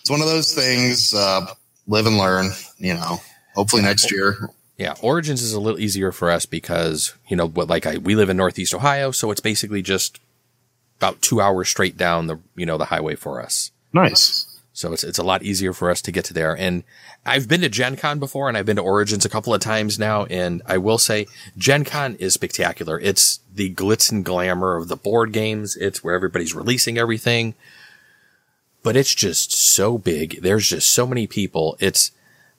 it's 0.00 0.10
one 0.10 0.20
of 0.20 0.26
those 0.26 0.54
things. 0.54 1.14
Uh, 1.14 1.46
live 1.86 2.06
and 2.06 2.18
learn. 2.18 2.50
You 2.78 2.94
know, 2.94 3.20
hopefully 3.54 3.82
next 3.82 4.10
year. 4.10 4.50
Yeah, 4.76 4.94
Origins 5.00 5.42
is 5.42 5.54
a 5.54 5.60
little 5.60 5.80
easier 5.80 6.12
for 6.12 6.30
us 6.30 6.44
because 6.44 7.14
you 7.28 7.36
know 7.36 7.48
what, 7.48 7.68
like 7.68 7.86
I 7.86 7.98
we 7.98 8.14
live 8.14 8.28
in 8.28 8.36
Northeast 8.36 8.74
Ohio, 8.74 9.10
so 9.10 9.30
it's 9.30 9.40
basically 9.40 9.82
just 9.82 10.20
about 10.98 11.22
two 11.22 11.40
hours 11.40 11.68
straight 11.68 11.96
down 11.96 12.26
the 12.26 12.38
you 12.54 12.66
know 12.66 12.78
the 12.78 12.86
highway 12.86 13.14
for 13.14 13.42
us. 13.42 13.70
Nice. 13.92 14.56
So 14.72 14.92
it's 14.92 15.02
it's 15.02 15.18
a 15.18 15.24
lot 15.24 15.42
easier 15.42 15.72
for 15.72 15.90
us 15.90 16.02
to 16.02 16.12
get 16.12 16.26
to 16.26 16.34
there. 16.34 16.54
And 16.54 16.84
I've 17.24 17.48
been 17.48 17.62
to 17.62 17.68
Gen 17.70 17.96
Con 17.96 18.18
before 18.18 18.48
and 18.48 18.58
I've 18.58 18.66
been 18.66 18.76
to 18.76 18.82
Origins 18.82 19.24
a 19.24 19.30
couple 19.30 19.54
of 19.54 19.62
times 19.62 19.98
now. 19.98 20.26
And 20.26 20.60
I 20.66 20.76
will 20.76 20.98
say 20.98 21.26
Gen 21.56 21.84
Con 21.84 22.14
is 22.16 22.34
spectacular. 22.34 23.00
It's 23.00 23.40
the 23.54 23.74
glitz 23.74 24.12
and 24.12 24.22
glamour 24.22 24.76
of 24.76 24.88
the 24.88 24.96
board 24.96 25.32
games. 25.32 25.76
It's 25.76 26.04
where 26.04 26.14
everybody's 26.14 26.54
releasing 26.54 26.98
everything. 26.98 27.54
But 28.82 28.96
it's 28.96 29.14
just 29.14 29.50
so 29.50 29.96
big. 29.96 30.42
There's 30.42 30.68
just 30.68 30.90
so 30.90 31.06
many 31.06 31.26
people. 31.26 31.76
It's 31.80 32.12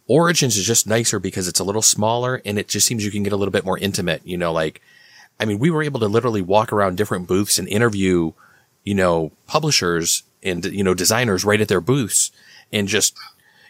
Origins 0.08 0.56
is 0.56 0.66
just 0.66 0.88
nicer 0.88 1.20
because 1.20 1.48
it's 1.48 1.60
a 1.60 1.64
little 1.64 1.82
smaller 1.82 2.42
and 2.46 2.58
it 2.58 2.68
just 2.68 2.88
seems 2.88 3.04
you 3.04 3.12
can 3.12 3.24
get 3.24 3.34
a 3.34 3.38
little 3.38 3.52
bit 3.52 3.66
more 3.66 3.78
intimate. 3.78 4.22
You 4.26 4.38
know, 4.38 4.54
like, 4.54 4.82
I 5.40 5.46
mean, 5.46 5.60
we 5.60 5.70
were 5.70 5.84
able 5.84 6.00
to 6.00 6.08
literally 6.08 6.42
walk 6.42 6.72
around 6.72 6.98
different 6.98 7.28
booths 7.28 7.60
and 7.60 7.68
interview, 7.68 8.32
you 8.84 8.96
know, 8.96 9.32
publishers 9.48 10.24
and 10.44 10.66
you 10.66 10.84
know 10.84 10.94
designers 10.94 11.46
right 11.46 11.62
at 11.62 11.68
their 11.68 11.82
booths 11.82 12.32
and 12.72 12.88
just 12.88 13.18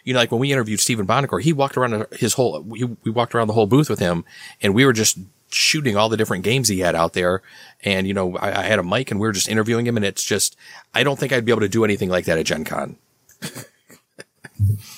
you 0.04 0.12
know 0.12 0.20
like 0.20 0.30
when 0.30 0.40
we 0.40 0.52
interviewed 0.52 0.80
Stephen 0.80 1.06
Buonocore, 1.06 1.42
he 1.42 1.52
walked 1.52 1.76
around 1.76 2.06
his 2.12 2.34
whole 2.34 2.60
we, 2.62 2.84
we 2.84 3.10
walked 3.10 3.34
around 3.34 3.48
the 3.48 3.54
whole 3.54 3.66
booth 3.66 3.90
with 3.90 3.98
him 3.98 4.24
and 4.62 4.74
we 4.74 4.84
were 4.84 4.92
just 4.92 5.18
shooting 5.50 5.96
all 5.96 6.10
the 6.10 6.16
different 6.16 6.44
games 6.44 6.68
he 6.68 6.80
had 6.80 6.94
out 6.94 7.14
there 7.14 7.42
and 7.82 8.06
you 8.06 8.14
know 8.14 8.36
I, 8.36 8.60
I 8.60 8.62
had 8.64 8.78
a 8.78 8.82
mic 8.82 9.10
and 9.10 9.18
we 9.18 9.26
were 9.26 9.32
just 9.32 9.48
interviewing 9.48 9.86
him 9.86 9.96
and 9.96 10.04
it's 10.04 10.24
just 10.24 10.56
I 10.94 11.02
don't 11.02 11.18
think 11.18 11.32
I'd 11.32 11.44
be 11.44 11.52
able 11.52 11.62
to 11.62 11.68
do 11.68 11.84
anything 11.84 12.10
like 12.10 12.26
that 12.26 12.38
at 12.38 12.46
Gen 12.46 12.64
Con. 12.64 12.96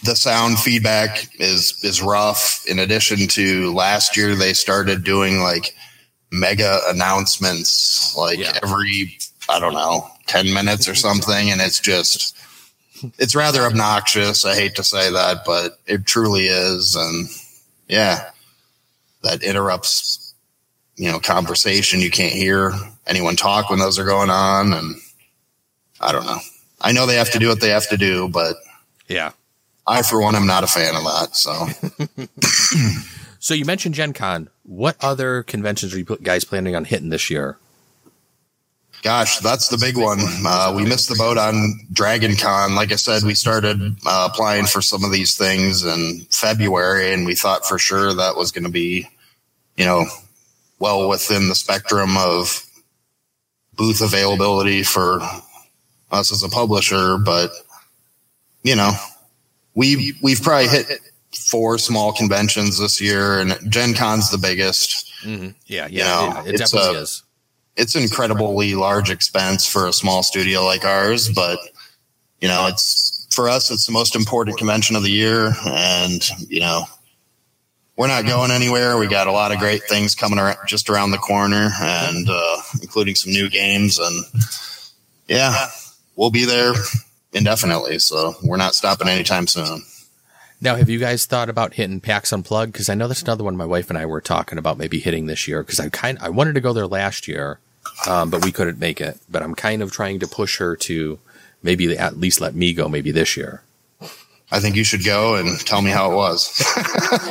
the 0.04 0.16
sound 0.16 0.58
feedback 0.58 1.28
is 1.38 1.78
is 1.84 2.02
rough. 2.02 2.64
In 2.66 2.78
addition 2.78 3.28
to 3.28 3.72
last 3.72 4.16
year, 4.16 4.34
they 4.34 4.52
started 4.52 5.04
doing 5.04 5.40
like 5.40 5.74
mega 6.32 6.80
announcements 6.88 8.14
like 8.16 8.38
yeah. 8.38 8.58
every 8.62 9.18
I 9.48 9.58
don't 9.58 9.74
know 9.74 10.08
10 10.30 10.54
minutes 10.54 10.88
or 10.88 10.94
something. 10.94 11.50
And 11.50 11.60
it's 11.60 11.80
just, 11.80 12.36
it's 13.18 13.34
rather 13.34 13.62
obnoxious. 13.62 14.44
I 14.44 14.54
hate 14.54 14.76
to 14.76 14.84
say 14.84 15.10
that, 15.10 15.44
but 15.44 15.78
it 15.86 16.06
truly 16.06 16.46
is. 16.46 16.94
And 16.94 17.28
yeah, 17.88 18.30
that 19.22 19.42
interrupts, 19.42 20.34
you 20.96 21.10
know, 21.10 21.18
conversation. 21.18 22.00
You 22.00 22.10
can't 22.10 22.32
hear 22.32 22.72
anyone 23.08 23.34
talk 23.34 23.70
when 23.70 23.80
those 23.80 23.98
are 23.98 24.04
going 24.04 24.30
on. 24.30 24.72
And 24.72 24.94
I 26.00 26.12
don't 26.12 26.26
know. 26.26 26.38
I 26.80 26.92
know 26.92 27.06
they 27.06 27.16
have 27.16 27.32
to 27.32 27.40
do 27.40 27.48
what 27.48 27.60
they 27.60 27.70
have 27.70 27.88
to 27.88 27.96
do, 27.96 28.28
but 28.28 28.54
yeah, 29.08 29.32
I, 29.90 30.02
for 30.02 30.20
one, 30.20 30.36
am 30.36 30.46
not 30.46 30.62
a 30.62 30.68
fan 30.68 30.94
of 30.94 31.02
that. 31.02 31.34
So, 31.34 31.66
so 33.40 33.54
you 33.54 33.64
mentioned 33.64 33.96
Gen 33.96 34.12
Con. 34.12 34.48
What 34.62 34.96
other 35.00 35.42
conventions 35.42 35.92
are 35.92 35.98
you 35.98 36.04
guys 36.04 36.44
planning 36.44 36.76
on 36.76 36.84
hitting 36.84 37.08
this 37.08 37.28
year? 37.28 37.58
Gosh, 39.02 39.38
that's 39.38 39.68
the 39.68 39.78
big 39.78 39.96
one. 39.96 40.20
Uh, 40.46 40.74
we 40.76 40.84
missed 40.84 41.08
the 41.08 41.16
boat 41.16 41.38
on 41.38 41.80
Dragon 41.92 42.36
Con. 42.36 42.76
Like 42.76 42.92
I 42.92 42.96
said, 42.96 43.24
we 43.24 43.34
started 43.34 43.80
uh, 44.06 44.28
applying 44.30 44.66
for 44.66 44.80
some 44.80 45.02
of 45.02 45.10
these 45.10 45.36
things 45.36 45.84
in 45.84 46.20
February, 46.30 47.12
and 47.12 47.26
we 47.26 47.34
thought 47.34 47.66
for 47.66 47.78
sure 47.78 48.14
that 48.14 48.36
was 48.36 48.52
going 48.52 48.64
to 48.64 48.70
be, 48.70 49.08
you 49.76 49.86
know, 49.86 50.04
well 50.78 51.08
within 51.08 51.48
the 51.48 51.56
spectrum 51.56 52.16
of 52.16 52.64
booth 53.74 54.02
availability 54.02 54.84
for 54.84 55.20
us 56.12 56.30
as 56.30 56.44
a 56.44 56.48
publisher. 56.48 57.18
But 57.18 57.50
you 58.62 58.76
know, 58.76 58.92
we 59.74 60.14
we've 60.22 60.42
probably 60.42 60.68
hit 60.68 60.86
four 61.32 61.78
small 61.78 62.12
conventions 62.12 62.78
this 62.78 63.00
year, 63.00 63.38
and 63.38 63.56
Gen 63.68 63.94
Con's 63.94 64.30
the 64.30 64.38
biggest. 64.38 65.12
Mm-hmm. 65.22 65.50
Yeah, 65.66 65.86
yeah, 65.86 65.86
you 65.88 65.98
know, 65.98 66.42
yeah, 66.44 66.52
it 66.52 66.58
definitely 66.58 66.96
a, 66.96 67.00
is 67.00 67.22
it's 67.76 67.94
an 67.94 68.02
incredibly 68.02 68.74
large 68.74 69.10
expense 69.10 69.66
for 69.66 69.86
a 69.86 69.92
small 69.92 70.22
studio 70.22 70.64
like 70.64 70.84
ours, 70.84 71.28
but 71.28 71.58
you 72.40 72.48
know, 72.48 72.66
it's 72.66 73.26
for 73.30 73.48
us, 73.48 73.70
it's 73.70 73.86
the 73.86 73.92
most 73.92 74.16
important 74.16 74.58
convention 74.58 74.96
of 74.96 75.02
the 75.02 75.10
year. 75.10 75.52
And, 75.64 76.22
you 76.48 76.60
know, 76.60 76.84
we're 77.96 78.08
not 78.08 78.26
going 78.26 78.50
anywhere. 78.50 78.98
We 78.98 79.06
got 79.06 79.26
a 79.26 79.32
lot 79.32 79.52
of 79.52 79.58
great 79.58 79.82
things 79.84 80.14
coming 80.14 80.38
around, 80.38 80.58
just 80.66 80.90
around 80.90 81.10
the 81.10 81.18
corner 81.18 81.70
and, 81.80 82.28
uh, 82.28 82.56
including 82.82 83.14
some 83.14 83.32
new 83.32 83.48
games. 83.48 83.98
And 83.98 84.24
yeah, 85.28 85.68
we'll 86.16 86.30
be 86.30 86.44
there 86.44 86.72
indefinitely. 87.32 87.98
So 87.98 88.34
we're 88.42 88.56
not 88.56 88.74
stopping 88.74 89.08
anytime 89.08 89.46
soon. 89.46 89.82
Now, 90.62 90.76
have 90.76 90.90
you 90.90 90.98
guys 90.98 91.24
thought 91.24 91.48
about 91.48 91.74
hitting 91.74 92.00
PAX 92.00 92.32
Unplugged? 92.32 92.72
Because 92.72 92.90
I 92.90 92.94
know 92.94 93.08
that's 93.08 93.22
another 93.22 93.44
one 93.44 93.56
my 93.56 93.64
wife 93.64 93.88
and 93.88 93.98
I 93.98 94.04
were 94.04 94.20
talking 94.20 94.58
about 94.58 94.76
maybe 94.76 95.00
hitting 95.00 95.26
this 95.26 95.48
year. 95.48 95.62
Because 95.62 95.80
I 95.80 95.88
kind 95.88 96.18
I 96.20 96.28
wanted 96.28 96.54
to 96.54 96.60
go 96.60 96.74
there 96.74 96.86
last 96.86 97.26
year, 97.26 97.60
um, 98.06 98.28
but 98.30 98.44
we 98.44 98.52
couldn't 98.52 98.78
make 98.78 99.00
it. 99.00 99.18
But 99.30 99.42
I'm 99.42 99.54
kind 99.54 99.82
of 99.82 99.90
trying 99.90 100.18
to 100.20 100.26
push 100.26 100.58
her 100.58 100.76
to 100.76 101.18
maybe 101.62 101.96
at 101.96 102.18
least 102.18 102.40
let 102.40 102.54
me 102.54 102.74
go 102.74 102.88
maybe 102.88 103.10
this 103.10 103.36
year. 103.36 103.62
I 104.52 104.58
think 104.58 104.76
you 104.76 104.84
should 104.84 105.04
go 105.04 105.36
and 105.36 105.58
tell 105.60 105.80
me 105.80 105.90
how 105.92 106.10
it 106.10 106.16
was. 106.16 106.60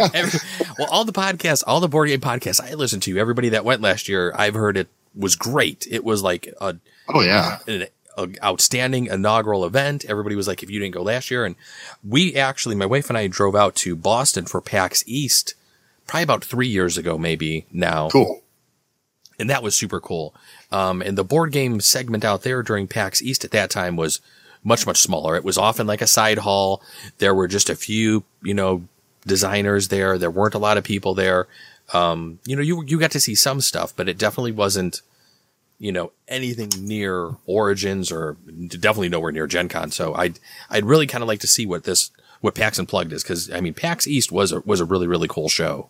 Every, 0.14 0.40
well, 0.78 0.88
all 0.90 1.04
the 1.04 1.12
podcasts, 1.12 1.64
all 1.68 1.82
the 1.82 1.90
board 1.90 2.08
game 2.08 2.22
podcasts 2.22 2.62
I 2.62 2.76
listened 2.76 3.04
to, 3.04 3.18
everybody 3.18 3.50
that 3.50 3.66
went 3.66 3.82
last 3.82 4.08
year, 4.08 4.34
I've 4.36 4.54
heard 4.54 4.78
it 4.78 4.88
was 5.14 5.36
great. 5.36 5.86
It 5.92 6.04
was 6.04 6.24
like 6.24 6.48
a 6.62 6.78
oh 7.10 7.22
yeah, 7.22 7.60
an, 7.68 7.88
an 8.20 8.36
outstanding 8.44 9.08
inaugural 9.08 9.66
event. 9.66 10.06
Everybody 10.06 10.36
was 10.36 10.48
like, 10.48 10.62
if 10.62 10.70
you 10.70 10.80
didn't 10.80 10.94
go 10.94 11.02
last 11.02 11.32
year, 11.32 11.46
and 11.46 11.56
we 12.08 12.36
actually, 12.36 12.76
my 12.76 12.86
wife 12.86 13.10
and 13.10 13.18
I 13.18 13.28
drove 13.28 13.56
out 13.56 13.76
to 13.78 13.96
Boston 13.96 14.46
for 14.46 14.62
PAX 14.62 15.04
East, 15.08 15.56
probably 16.06 16.24
about 16.24 16.44
three 16.44 16.68
years 16.68 16.98
ago, 16.98 17.18
maybe 17.18 17.66
now. 17.72 18.10
Cool 18.10 18.42
and 19.40 19.50
that 19.50 19.64
was 19.64 19.76
super 19.76 20.00
cool. 20.00 20.36
Um, 20.72 21.02
and 21.02 21.18
the 21.18 21.24
board 21.24 21.52
game 21.52 21.80
segment 21.80 22.26
out 22.26 22.44
there 22.44 22.62
during 22.62 22.88
PAX 22.88 23.22
East 23.22 23.46
at 23.46 23.52
that 23.52 23.70
time 23.70 23.96
was 23.96 24.20
much, 24.64 24.86
much 24.86 24.98
smaller. 24.98 25.36
It 25.36 25.46
was 25.46 25.58
often 25.58 25.88
like 25.88 26.02
a 26.02 26.08
side 26.08 26.40
hall. 26.40 26.84
There 27.20 27.34
were 27.34 27.48
just 27.48 27.70
a 27.70 27.76
few, 27.76 28.26
you 28.44 28.54
know, 28.54 28.84
designers 29.26 29.88
there. 29.88 30.18
There 30.18 30.30
weren't 30.30 30.56
a 30.56 30.60
lot 30.60 30.78
of 30.78 30.84
people 30.84 31.14
there. 31.14 31.48
Um, 31.94 32.40
you 32.46 32.56
know, 32.56 32.62
you, 32.62 32.84
you 32.86 33.00
got 33.00 33.12
to 33.12 33.20
see 33.20 33.34
some 33.34 33.62
stuff, 33.62 33.94
but 33.96 34.10
it 34.10 34.18
definitely 34.18 34.52
wasn't, 34.52 35.02
you 35.80 35.92
know, 35.92 36.12
anything 36.28 36.70
near 36.86 37.32
Origins 37.46 38.12
or 38.12 38.38
definitely 38.68 39.10
nowhere 39.10 39.32
near 39.32 39.48
Gen 39.48 39.70
Con. 39.70 39.92
So 39.92 40.14
I'd, 40.14 40.40
I'd 40.70 40.86
really 40.86 41.08
kind 41.08 41.24
of 41.24 41.28
like 41.28 41.40
to 41.40 41.48
see 41.48 41.66
what 41.66 41.86
this, 41.86 42.12
what 42.42 42.54
PAX 42.54 42.78
Unplugged 42.78 43.14
is. 43.14 43.24
Cause 43.24 43.50
I 43.50 43.62
mean, 43.62 43.74
PAX 43.74 44.06
East 44.06 44.32
was 44.32 44.52
a, 44.52 44.60
was 44.62 44.82
a 44.82 44.86
really, 44.86 45.08
really 45.08 45.28
cool 45.28 45.50
show. 45.50 45.90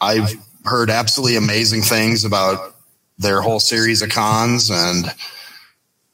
I've 0.00 0.34
heard 0.64 0.90
absolutely 0.90 1.36
amazing 1.36 1.82
things 1.82 2.24
about 2.24 2.74
their 3.18 3.40
whole 3.40 3.60
series 3.60 4.02
of 4.02 4.10
cons 4.10 4.70
and 4.70 5.06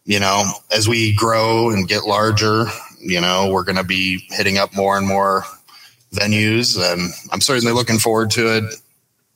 you 0.04 0.20
know 0.20 0.44
as 0.70 0.88
we 0.88 1.14
grow 1.14 1.70
and 1.70 1.88
get 1.88 2.04
larger 2.04 2.66
you 3.00 3.20
know 3.20 3.50
we're 3.50 3.64
going 3.64 3.76
to 3.76 3.84
be 3.84 4.22
hitting 4.30 4.58
up 4.58 4.74
more 4.74 4.98
and 4.98 5.06
more 5.06 5.44
venues 6.12 6.76
and 6.76 7.12
i'm 7.32 7.40
certainly 7.40 7.72
looking 7.72 7.98
forward 7.98 8.30
to 8.30 8.56
it 8.56 8.64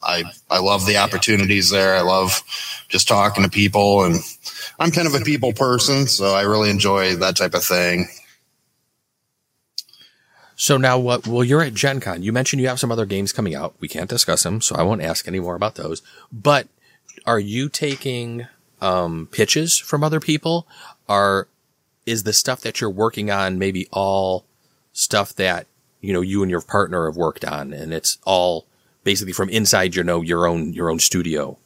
i 0.05 0.25
i 0.51 0.59
love 0.59 0.87
the 0.87 0.97
opportunities 0.97 1.71
there. 1.71 1.95
I 1.97 2.03
love 2.03 2.43
just 2.88 3.09
talking 3.09 3.45
to 3.45 3.51
people 3.51 4.05
and 4.05 4.17
i'm 4.79 4.90
kind 4.90 5.07
of 5.07 5.14
a 5.14 5.21
people 5.21 5.53
person 5.53 6.07
so 6.07 6.35
i 6.35 6.43
really 6.43 6.71
enjoy 6.71 7.17
that 7.17 7.37
type 7.37 7.55
of 7.55 7.64
thing. 7.64 8.09
So 10.57 10.77
now 10.77 10.99
what 10.99 11.27
well 11.27 11.45
you're 11.45 11.62
at 11.62 11.75
gen 11.75 12.01
con. 12.01 12.23
You 12.23 12.33
mentioned 12.33 12.62
you 12.62 12.69
have 12.69 12.81
some 12.81 12.93
other 12.93 13.07
games 13.07 13.33
coming 13.33 13.55
out. 13.55 13.75
We 13.81 13.88
can't 13.88 14.11
discuss 14.11 14.43
them 14.43 14.61
so 14.61 14.77
i 14.77 14.83
won't 14.83 15.03
ask 15.03 15.27
any 15.27 15.40
more 15.40 15.57
about 15.57 15.75
those. 15.75 16.03
But 16.33 16.69
are 17.27 17.40
you 17.40 17.69
taking 17.69 18.47
um, 18.81 19.29
pitches 19.31 19.79
from 19.79 20.05
other 20.05 20.21
people? 20.21 20.67
Are 21.09 21.49
is 22.07 22.25
the 22.25 22.33
stuff 22.33 22.61
that 22.61 22.81
you're 22.81 22.90
working 22.90 23.31
on 23.31 23.59
maybe 23.59 23.88
all 23.90 24.45
stuff 24.93 25.35
that 25.37 25.67
you 26.01 26.12
know 26.12 26.21
you 26.21 26.43
and 26.43 26.51
your 26.51 26.61
partner 26.61 27.07
have 27.07 27.17
worked 27.17 27.45
on, 27.45 27.73
and 27.73 27.93
it's 27.93 28.19
all 28.25 28.67
basically 29.05 29.33
from 29.33 29.49
inside 29.51 29.95
your 29.95 30.05
know 30.05 30.23
your 30.23 30.47
own 30.47 30.73
your 30.73 30.90
own 30.90 30.99
studio? 30.99 31.59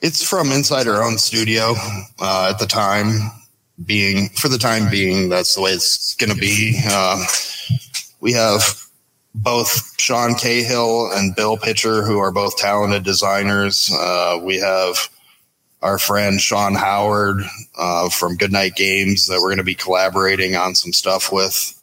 It's 0.00 0.22
from 0.22 0.52
inside 0.52 0.86
our 0.86 1.02
own 1.02 1.18
studio 1.18 1.74
uh, 2.20 2.48
at 2.50 2.58
the 2.58 2.66
time 2.66 3.32
being 3.84 4.28
for 4.30 4.48
the 4.48 4.58
time 4.58 4.90
being 4.90 5.28
that's 5.28 5.54
the 5.54 5.60
way 5.60 5.70
it's 5.70 6.14
going 6.16 6.32
to 6.32 6.38
be 6.38 6.80
uh, 6.86 7.24
we 8.20 8.32
have 8.32 8.88
both 9.34 9.94
Sean 10.00 10.34
Cahill 10.34 11.10
and 11.12 11.34
Bill 11.34 11.56
Pitcher, 11.56 12.02
who 12.02 12.18
are 12.18 12.32
both 12.32 12.56
talented 12.56 13.04
designers. 13.04 13.90
Uh, 13.92 14.40
we 14.42 14.58
have 14.58 15.08
our 15.80 15.98
friend 15.98 16.40
Sean 16.40 16.74
Howard 16.74 17.42
uh, 17.76 18.08
from 18.08 18.36
Goodnight 18.36 18.74
Games 18.74 19.26
that 19.28 19.36
we're 19.36 19.48
going 19.48 19.58
to 19.58 19.64
be 19.64 19.74
collaborating 19.74 20.56
on 20.56 20.74
some 20.74 20.92
stuff 20.92 21.30
with 21.30 21.80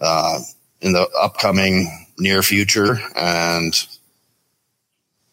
uh, 0.00 0.40
in 0.80 0.92
the 0.92 1.08
upcoming 1.18 2.06
near 2.20 2.42
future. 2.42 3.00
And, 3.16 3.74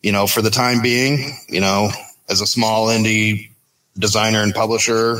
you 0.01 0.11
know, 0.11 0.25
for 0.25 0.41
the 0.41 0.49
time 0.49 0.81
being, 0.81 1.37
you 1.47 1.61
know, 1.61 1.89
as 2.29 2.41
a 2.41 2.47
small 2.47 2.87
indie 2.87 3.49
designer 3.97 4.41
and 4.41 4.53
publisher, 4.53 5.17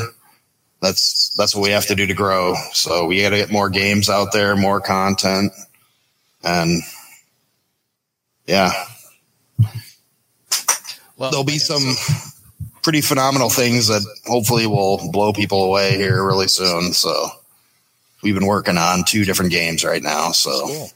that's 0.82 1.36
that's 1.38 1.56
what 1.56 1.64
we 1.64 1.72
have 1.72 1.88
to 1.88 1.96
do 1.96 2.06
to 2.06 2.14
grow. 2.14 2.56
So 2.74 3.06
we 3.06 3.22
got 3.22 3.30
to 3.32 3.38
get 3.38 3.52
more 3.52 3.70
games 3.70 4.10
out 4.10 4.32
there, 4.32 4.56
more 4.56 4.80
content, 4.80 5.52
and 6.44 6.82
yeah, 8.46 8.72
well, 11.18 11.32
there'll 11.32 11.44
be 11.44 11.58
some 11.58 11.96
pretty 12.84 13.02
phenomenal 13.02 13.50
things 13.50 13.88
that 13.88 14.06
hopefully 14.26 14.68
will 14.68 15.12
blow 15.12 15.34
people 15.34 15.64
away 15.64 15.98
here 15.98 16.24
really 16.24 16.48
soon. 16.48 16.94
So 16.94 17.28
we've 18.22 18.36
been 18.36 18.46
working 18.46 18.78
on 18.78 19.04
two 19.04 19.26
different 19.26 19.52
games 19.52 19.84
right 19.84 20.02
now. 20.02 20.32
So 20.32 20.68
cool. 20.68 20.92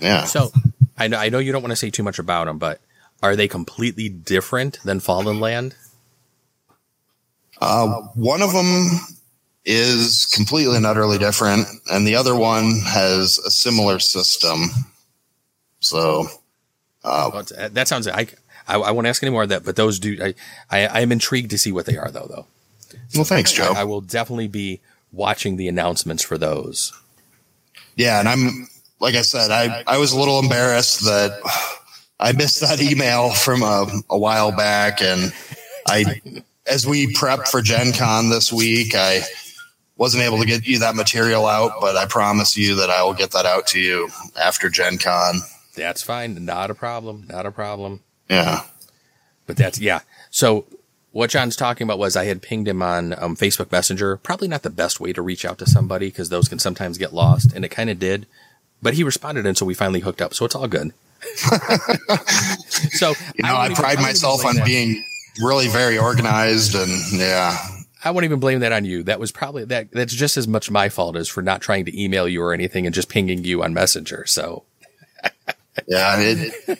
Yeah. 0.00 0.24
So 0.24 0.52
I 0.96 1.08
know 1.08 1.18
I 1.18 1.28
know 1.28 1.38
you 1.38 1.52
don't 1.52 1.62
want 1.62 1.72
to 1.72 1.76
say 1.76 1.90
too 1.90 2.02
much 2.02 2.18
about 2.18 2.46
them, 2.46 2.58
but 2.58 2.80
are 3.22 3.36
they 3.36 3.48
completely 3.48 4.08
different 4.08 4.78
than 4.84 5.00
Fallen 5.00 5.40
Land? 5.40 5.74
Uh, 7.60 8.02
one 8.14 8.42
of 8.42 8.52
them 8.52 8.88
is 9.64 10.26
completely 10.26 10.76
and 10.76 10.84
utterly 10.84 11.18
different, 11.18 11.66
and 11.90 12.06
the 12.06 12.16
other 12.16 12.36
one 12.36 12.80
has 12.84 13.38
a 13.38 13.50
similar 13.50 13.98
system. 13.98 14.68
So 15.80 16.26
uh, 17.02 17.42
that 17.70 17.88
sounds. 17.88 18.08
I, 18.08 18.26
I, 18.66 18.76
I 18.76 18.90
won't 18.90 19.06
ask 19.06 19.22
any 19.22 19.30
more 19.30 19.44
of 19.44 19.48
that, 19.50 19.64
but 19.64 19.76
those 19.76 19.98
do. 19.98 20.18
I, 20.22 20.34
I 20.70 20.86
I 20.86 21.00
am 21.00 21.12
intrigued 21.12 21.50
to 21.50 21.58
see 21.58 21.72
what 21.72 21.86
they 21.86 21.96
are, 21.96 22.10
though. 22.10 22.26
Though. 22.28 22.46
Well, 23.14 23.24
thanks, 23.24 23.52
Joe. 23.52 23.72
I, 23.74 23.80
I 23.80 23.84
will 23.84 24.00
definitely 24.00 24.48
be 24.48 24.80
watching 25.12 25.56
the 25.56 25.68
announcements 25.68 26.22
for 26.22 26.36
those. 26.36 26.92
Yeah, 27.96 28.18
and 28.18 28.28
I'm 28.28 28.68
like 29.00 29.14
I 29.14 29.22
said, 29.22 29.50
I 29.50 29.82
I 29.86 29.98
was 29.98 30.12
a 30.12 30.18
little 30.18 30.38
embarrassed 30.38 31.00
that 31.04 31.40
I 32.20 32.32
missed 32.32 32.60
that 32.60 32.80
email 32.80 33.30
from 33.30 33.62
a, 33.62 33.86
a 34.10 34.18
while 34.18 34.50
back, 34.52 35.02
and 35.02 35.32
I 35.86 36.20
as 36.66 36.86
we 36.86 37.12
prep 37.12 37.46
for 37.46 37.60
Gen 37.60 37.92
Con 37.92 38.30
this 38.30 38.52
week, 38.52 38.94
I 38.94 39.22
wasn't 39.96 40.24
able 40.24 40.38
to 40.38 40.46
get 40.46 40.66
you 40.66 40.80
that 40.80 40.96
material 40.96 41.46
out, 41.46 41.72
but 41.80 41.96
I 41.96 42.06
promise 42.06 42.56
you 42.56 42.76
that 42.76 42.90
I 42.90 43.02
will 43.02 43.14
get 43.14 43.32
that 43.32 43.46
out 43.46 43.66
to 43.68 43.80
you 43.80 44.08
after 44.40 44.68
Gen 44.68 44.98
Con. 44.98 45.36
That's 45.76 46.02
fine. 46.02 46.44
Not 46.44 46.70
a 46.70 46.74
problem. 46.74 47.26
Not 47.28 47.46
a 47.46 47.50
problem. 47.50 48.00
Yeah. 48.28 48.62
But 49.46 49.56
that's, 49.56 49.78
yeah. 49.78 50.00
So 50.30 50.66
what 51.12 51.30
John's 51.30 51.56
talking 51.56 51.84
about 51.84 51.98
was 51.98 52.16
I 52.16 52.24
had 52.24 52.42
pinged 52.42 52.66
him 52.66 52.82
on 52.82 53.12
um, 53.22 53.36
Facebook 53.36 53.70
Messenger. 53.70 54.16
Probably 54.16 54.48
not 54.48 54.62
the 54.62 54.70
best 54.70 55.00
way 55.00 55.12
to 55.12 55.22
reach 55.22 55.44
out 55.44 55.58
to 55.58 55.66
somebody 55.66 56.08
because 56.08 56.28
those 56.28 56.48
can 56.48 56.58
sometimes 56.58 56.98
get 56.98 57.12
lost, 57.12 57.52
and 57.52 57.64
it 57.64 57.70
kind 57.70 57.90
of 57.90 57.98
did. 57.98 58.26
But 58.84 58.92
he 58.92 59.02
responded, 59.02 59.46
and 59.46 59.56
so 59.56 59.64
we 59.64 59.72
finally 59.72 60.00
hooked 60.00 60.20
up. 60.20 60.34
So 60.34 60.44
it's 60.44 60.54
all 60.54 60.68
good. 60.68 60.92
so 62.92 63.14
you 63.34 63.42
know, 63.42 63.56
I, 63.56 63.68
I 63.68 63.74
pride 63.74 63.98
myself 63.98 64.44
on 64.44 64.56
that. 64.56 64.66
being 64.66 65.02
really 65.40 65.68
very 65.68 65.96
organized, 65.96 66.74
and 66.74 66.92
yeah, 67.18 67.56
I 68.04 68.10
won't 68.10 68.24
even 68.24 68.40
blame 68.40 68.60
that 68.60 68.72
on 68.72 68.84
you. 68.84 69.02
That 69.02 69.18
was 69.18 69.32
probably 69.32 69.64
that. 69.64 69.90
That's 69.90 70.12
just 70.12 70.36
as 70.36 70.46
much 70.46 70.70
my 70.70 70.90
fault 70.90 71.16
as 71.16 71.30
for 71.30 71.40
not 71.40 71.62
trying 71.62 71.86
to 71.86 71.98
email 71.98 72.28
you 72.28 72.42
or 72.42 72.52
anything 72.52 72.84
and 72.84 72.94
just 72.94 73.08
pinging 73.08 73.42
you 73.42 73.62
on 73.62 73.72
Messenger. 73.72 74.26
So, 74.26 74.64
yeah, 75.88 76.16
it 76.18 76.78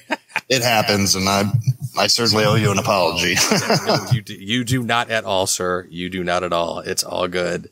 it 0.50 0.62
happens, 0.62 1.14
and 1.14 1.26
I 1.26 1.50
I 1.96 2.08
certainly 2.08 2.44
owe 2.44 2.56
you 2.56 2.70
an 2.70 2.78
apology. 2.78 3.36
no, 3.86 4.06
you 4.12 4.20
do, 4.20 4.34
you 4.34 4.64
do 4.64 4.82
not 4.82 5.08
at 5.10 5.24
all, 5.24 5.46
sir. 5.46 5.86
You 5.88 6.10
do 6.10 6.22
not 6.22 6.44
at 6.44 6.52
all. 6.52 6.80
It's 6.80 7.02
all 7.02 7.28
good. 7.28 7.70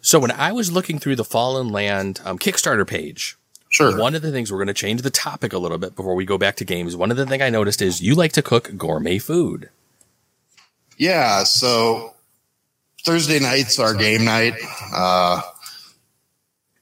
So 0.00 0.18
when 0.18 0.30
I 0.30 0.52
was 0.52 0.72
looking 0.72 0.98
through 0.98 1.16
the 1.16 1.24
Fallen 1.24 1.68
Land 1.68 2.20
um, 2.24 2.38
Kickstarter 2.38 2.86
page, 2.86 3.36
Sure. 3.70 3.96
One 3.96 4.16
of 4.16 4.22
the 4.22 4.32
things 4.32 4.50
we're 4.50 4.58
going 4.58 4.66
to 4.66 4.74
change 4.74 5.02
the 5.02 5.10
topic 5.10 5.52
a 5.52 5.58
little 5.58 5.78
bit 5.78 5.94
before 5.94 6.16
we 6.16 6.24
go 6.24 6.36
back 6.36 6.56
to 6.56 6.64
games. 6.64 6.96
One 6.96 7.12
of 7.12 7.16
the 7.16 7.24
thing 7.24 7.40
I 7.40 7.50
noticed 7.50 7.80
is 7.80 8.02
you 8.02 8.16
like 8.16 8.32
to 8.32 8.42
cook 8.42 8.76
gourmet 8.76 9.18
food. 9.18 9.70
Yeah. 10.98 11.44
So 11.44 12.14
Thursday 13.04 13.38
nights 13.38 13.78
our 13.78 13.94
game 13.94 14.24
night. 14.24 14.54
Uh, 14.92 15.40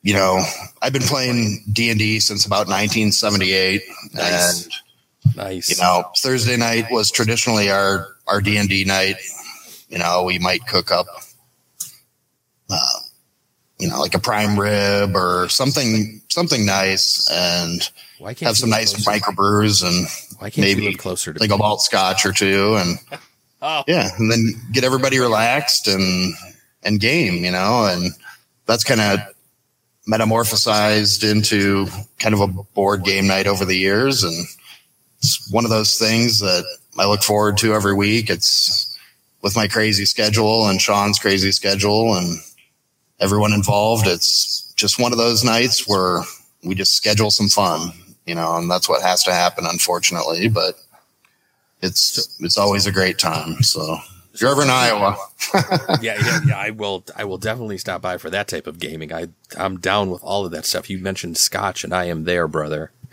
you 0.02 0.14
know, 0.14 0.42
I've 0.80 0.94
been 0.94 1.02
playing 1.02 1.62
D 1.70 1.90
and 1.90 1.98
D 1.98 2.20
since 2.20 2.46
about 2.46 2.68
1978, 2.68 3.82
nice. 4.14 4.64
and 4.64 5.36
nice. 5.36 5.70
You 5.70 5.76
know, 5.82 6.04
Thursday 6.16 6.56
night 6.56 6.86
was 6.90 7.10
traditionally 7.10 7.70
our 7.70 8.06
our 8.26 8.40
D 8.40 8.56
and 8.56 8.68
D 8.68 8.84
night. 8.84 9.16
You 9.90 9.98
know, 9.98 10.24
we 10.24 10.38
might 10.38 10.66
cook 10.66 10.90
up, 10.90 11.06
you 13.88 13.94
know, 13.94 14.00
like 14.00 14.14
a 14.14 14.18
prime 14.18 14.58
rib 14.58 15.16
or 15.16 15.48
something 15.48 16.20
something 16.28 16.64
nice, 16.66 17.28
and 17.30 17.90
have 18.40 18.56
some 18.56 18.70
nice 18.70 18.94
microbrews 19.06 19.82
and 19.82 20.06
maybe 20.56 20.94
closer 20.94 21.32
to 21.32 21.40
like 21.40 21.50
a 21.50 21.56
malt 21.56 21.82
scotch 21.82 22.24
or 22.26 22.32
two, 22.32 22.76
and 22.76 22.98
Oh. 23.60 23.82
Yeah, 23.86 24.08
and 24.18 24.30
then 24.30 24.52
get 24.72 24.84
everybody 24.84 25.18
relaxed 25.18 25.88
and 25.88 26.34
and 26.84 27.00
game, 27.00 27.44
you 27.44 27.50
know, 27.50 27.86
and 27.86 28.12
that's 28.66 28.84
kind 28.84 29.00
of 29.00 29.18
metamorphosized 30.08 31.28
into 31.28 31.86
kind 32.18 32.34
of 32.34 32.40
a 32.40 32.46
board 32.46 33.02
game 33.04 33.26
night 33.26 33.46
over 33.46 33.64
the 33.64 33.76
years, 33.76 34.22
and 34.22 34.46
it's 35.18 35.50
one 35.50 35.64
of 35.64 35.70
those 35.70 35.98
things 35.98 36.38
that 36.38 36.64
I 36.98 37.06
look 37.06 37.22
forward 37.22 37.58
to 37.58 37.74
every 37.74 37.94
week. 37.94 38.30
It's 38.30 38.96
with 39.42 39.56
my 39.56 39.66
crazy 39.66 40.04
schedule 40.04 40.68
and 40.68 40.80
Sean's 40.80 41.18
crazy 41.18 41.52
schedule 41.52 42.16
and 42.16 42.38
everyone 43.20 43.52
involved. 43.52 44.06
It's 44.06 44.72
just 44.76 44.98
one 44.98 45.12
of 45.12 45.18
those 45.18 45.44
nights 45.44 45.86
where 45.88 46.22
we 46.64 46.74
just 46.74 46.94
schedule 46.94 47.30
some 47.30 47.48
fun, 47.48 47.92
you 48.26 48.34
know, 48.34 48.56
and 48.56 48.70
that's 48.70 48.88
what 48.88 49.02
has 49.02 49.22
to 49.24 49.32
happen, 49.32 49.64
unfortunately. 49.66 50.48
But 50.48 50.74
it's 51.82 52.38
it's 52.40 52.58
always 52.58 52.86
a 52.86 52.92
great 52.92 53.18
time. 53.18 53.62
So 53.62 53.98
if 54.34 54.40
you're 54.40 54.50
ever 54.50 54.62
in 54.62 54.70
Iowa, 54.70 55.16
yeah, 56.00 56.16
yeah, 56.24 56.40
yeah, 56.46 56.56
I 56.56 56.70
will. 56.70 57.04
I 57.16 57.24
will 57.24 57.38
definitely 57.38 57.78
stop 57.78 58.02
by 58.02 58.18
for 58.18 58.30
that 58.30 58.48
type 58.48 58.66
of 58.66 58.78
gaming. 58.78 59.12
I 59.12 59.28
I'm 59.56 59.78
down 59.78 60.10
with 60.10 60.22
all 60.22 60.44
of 60.44 60.52
that 60.52 60.64
stuff. 60.64 60.88
You 60.90 60.98
mentioned 60.98 61.36
Scotch, 61.36 61.84
and 61.84 61.92
I 61.92 62.04
am 62.04 62.24
there, 62.24 62.48
brother. 62.48 62.92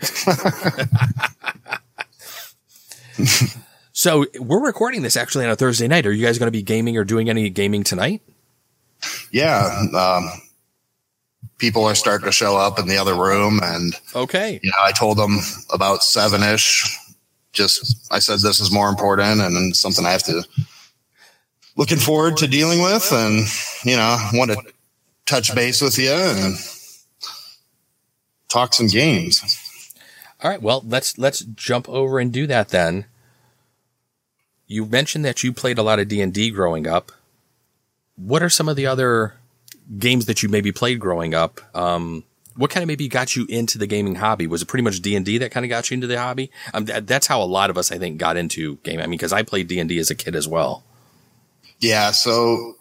so 3.92 4.26
we're 4.38 4.64
recording 4.64 5.02
this 5.02 5.16
actually 5.16 5.44
on 5.44 5.50
a 5.50 5.56
Thursday 5.56 5.88
night. 5.88 6.06
Are 6.06 6.12
you 6.12 6.24
guys 6.24 6.38
going 6.38 6.48
to 6.48 6.52
be 6.52 6.62
gaming 6.62 6.96
or 6.96 7.04
doing 7.04 7.28
any 7.30 7.48
gaming 7.50 7.82
tonight? 7.82 8.22
Yeah. 9.30 9.84
Um, 9.96 10.30
people 11.58 11.84
are 11.84 11.94
starting 11.94 12.26
to 12.26 12.32
show 12.32 12.56
up 12.56 12.78
in 12.78 12.86
the 12.86 12.96
other 12.96 13.14
room 13.14 13.60
and 13.62 13.94
okay. 14.14 14.60
You 14.62 14.70
know, 14.70 14.78
I 14.82 14.92
told 14.92 15.18
them 15.18 15.38
about 15.72 16.02
seven 16.02 16.42
ish 16.42 16.84
just 17.52 18.12
I 18.12 18.18
said 18.18 18.40
this 18.40 18.60
is 18.60 18.70
more 18.70 18.88
important 18.88 19.40
and 19.40 19.74
something 19.74 20.04
I 20.04 20.10
have 20.10 20.24
to 20.24 20.42
looking 21.76 21.98
forward 21.98 22.36
to 22.38 22.46
dealing 22.46 22.82
with 22.82 23.10
and 23.12 23.46
you 23.84 23.96
know 23.96 24.18
want 24.34 24.50
to 24.50 24.62
touch 25.24 25.54
base 25.54 25.80
with 25.80 25.98
you 25.98 26.10
and 26.10 26.56
talk 28.48 28.74
some 28.74 28.86
games. 28.86 29.62
All 30.42 30.50
right, 30.50 30.62
well, 30.62 30.82
let's 30.86 31.18
let's 31.18 31.40
jump 31.40 31.88
over 31.88 32.18
and 32.18 32.32
do 32.32 32.46
that 32.46 32.68
then. 32.68 33.06
You 34.66 34.84
mentioned 34.86 35.24
that 35.24 35.42
you 35.42 35.52
played 35.52 35.78
a 35.78 35.82
lot 35.82 35.98
of 35.98 36.08
D&D 36.08 36.50
growing 36.50 36.86
up. 36.86 37.12
What 38.16 38.42
are 38.42 38.48
some 38.48 38.68
of 38.68 38.76
the 38.76 38.86
other 38.86 39.34
games 39.98 40.26
that 40.26 40.42
you 40.42 40.48
maybe 40.48 40.72
played 40.72 40.98
growing 40.98 41.34
up? 41.34 41.60
Um, 41.76 42.24
what 42.56 42.70
kind 42.70 42.82
of 42.82 42.88
maybe 42.88 43.08
got 43.08 43.36
you 43.36 43.46
into 43.48 43.78
the 43.78 43.86
gaming 43.86 44.14
hobby? 44.14 44.46
Was 44.46 44.62
it 44.62 44.68
pretty 44.68 44.82
much 44.82 45.00
D 45.00 45.14
and 45.14 45.24
D 45.24 45.38
that 45.38 45.50
kind 45.50 45.64
of 45.64 45.70
got 45.70 45.90
you 45.90 45.94
into 45.94 46.06
the 46.06 46.18
hobby? 46.18 46.50
Um, 46.72 46.86
that, 46.86 47.06
that's 47.06 47.26
how 47.26 47.42
a 47.42 47.44
lot 47.44 47.70
of 47.70 47.76
us, 47.76 47.92
I 47.92 47.98
think, 47.98 48.18
got 48.18 48.36
into 48.36 48.76
gaming. 48.76 49.00
I 49.00 49.06
mean, 49.06 49.18
because 49.18 49.32
I 49.32 49.42
played 49.42 49.68
D 49.68 49.78
and 49.78 49.88
D 49.88 49.98
as 49.98 50.10
a 50.10 50.14
kid 50.14 50.34
as 50.34 50.48
well. 50.48 50.82
Yeah, 51.78 52.12
so 52.12 52.76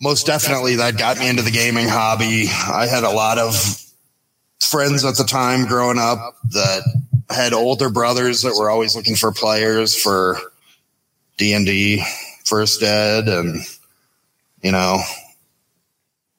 most 0.00 0.26
definitely 0.26 0.76
that 0.76 0.98
got 0.98 1.18
me 1.18 1.28
into 1.28 1.42
the 1.42 1.52
gaming 1.52 1.88
hobby. 1.88 2.48
I 2.50 2.86
had 2.90 3.04
a 3.04 3.10
lot 3.10 3.38
of 3.38 3.54
friends 4.60 5.04
at 5.04 5.16
the 5.16 5.24
time 5.24 5.66
growing 5.66 5.98
up 5.98 6.36
that 6.50 6.82
had 7.30 7.52
older 7.52 7.88
brothers 7.88 8.42
that 8.42 8.56
were 8.58 8.68
always 8.68 8.96
looking 8.96 9.14
for 9.14 9.32
players 9.32 9.94
for 9.94 10.38
D 11.38 11.52
and 11.52 11.66
D, 11.66 12.04
First 12.46 12.82
Ed, 12.82 13.28
and 13.28 13.60
you 14.62 14.72
know 14.72 15.02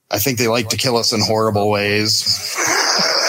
I 0.09 0.19
think 0.19 0.37
they 0.37 0.47
like 0.47 0.69
to 0.69 0.77
kill 0.77 0.95
us 0.95 1.11
in 1.11 1.19
horrible 1.19 1.69
ways. 1.69 2.55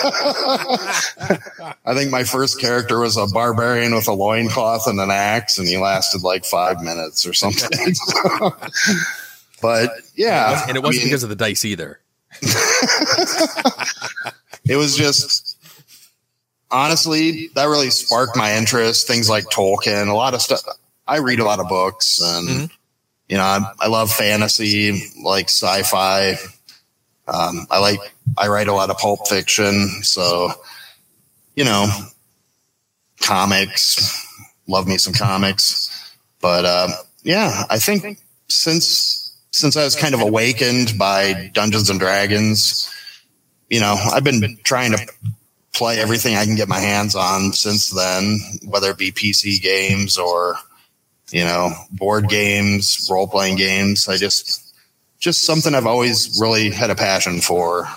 I 0.05 1.95
think 1.95 2.13
my 2.13 2.23
first 2.23 2.61
character 2.61 3.01
was 3.01 3.17
a 3.17 3.27
barbarian 3.27 3.95
with 3.95 4.07
a 4.07 4.13
loincloth 4.13 4.87
and 4.87 5.01
an 5.01 5.11
axe, 5.11 5.59
and 5.59 5.67
he 5.67 5.77
lasted 5.77 6.23
like 6.23 6.45
five 6.45 6.81
minutes 6.81 7.27
or 7.27 7.33
something. 7.33 7.69
but 9.61 9.91
yeah. 10.15 10.67
And 10.69 10.77
it 10.77 10.85
wasn't 10.85 11.01
I 11.01 11.05
mean, 11.05 11.09
because 11.09 11.25
of 11.25 11.31
the 11.31 11.37
dice 11.37 11.65
either. 11.65 11.99
it 14.65 14.77
was 14.77 14.97
just 14.97 15.57
honestly 16.71 17.49
that 17.55 17.65
really 17.65 17.91
sparked 17.91 18.37
my 18.37 18.57
interest. 18.57 19.09
Things 19.09 19.29
like 19.29 19.47
Tolkien, 19.47 20.07
a 20.07 20.15
lot 20.15 20.35
of 20.35 20.43
stuff. 20.43 20.61
I 21.09 21.19
read 21.19 21.41
a 21.41 21.45
lot 21.45 21.61
of 21.61 21.69
books, 21.69 22.21
and 22.21 22.49
mm-hmm. 22.49 22.65
you 23.29 23.37
know, 23.37 23.43
I, 23.43 23.73
I, 23.81 23.89
love 23.89 24.13
fantasy, 24.13 25.03
like 25.23 25.47
sci-fi. 25.47 26.33
Um, 27.27 27.67
I 27.71 27.79
like 27.81 28.01
I 28.37 28.49
write 28.49 28.69
a 28.69 28.75
lot 28.75 28.91
of 28.91 28.99
pulp 28.99 29.27
fiction, 29.27 29.89
so 30.03 30.53
you 31.55 31.65
know, 31.65 31.89
comics. 33.21 34.25
Love 34.67 34.87
me 34.87 34.99
some 34.99 35.15
comics, 35.15 36.15
but 36.41 36.65
uh, 36.67 36.89
yeah, 37.23 37.65
I 37.71 37.79
think 37.79 38.19
since 38.49 39.35
since 39.51 39.77
I 39.77 39.85
was 39.85 39.97
kind 39.97 40.15
of 40.15 40.21
awakened 40.21 40.99
by 40.99 41.51
Dungeons 41.55 41.89
and 41.89 41.99
Dragons, 41.99 42.93
you 43.71 43.81
know, 43.81 43.95
I've 44.13 44.25
been 44.25 44.59
trying 44.63 44.93
to 44.93 45.07
play 45.73 45.99
everything 46.01 46.35
I 46.35 46.45
can 46.45 46.57
get 46.57 46.69
my 46.69 46.81
hands 46.81 47.15
on 47.15 47.53
since 47.53 47.91
then, 47.91 48.41
whether 48.67 48.91
it 48.91 48.99
be 48.99 49.13
PC 49.13 49.63
games 49.63 50.19
or, 50.19 50.57
you 51.31 51.45
know, 51.45 51.73
board 51.93 52.29
games, 52.29 53.09
role 53.11 53.29
playing 53.29 53.57
games. 53.57 54.09
I 54.09 54.17
just, 54.17 54.75
just 55.19 55.43
something 55.43 55.75
I've 55.75 55.87
always 55.87 56.39
really 56.41 56.71
had 56.71 56.91
a 56.91 56.95
passion 56.95 57.41
for. 57.41 57.89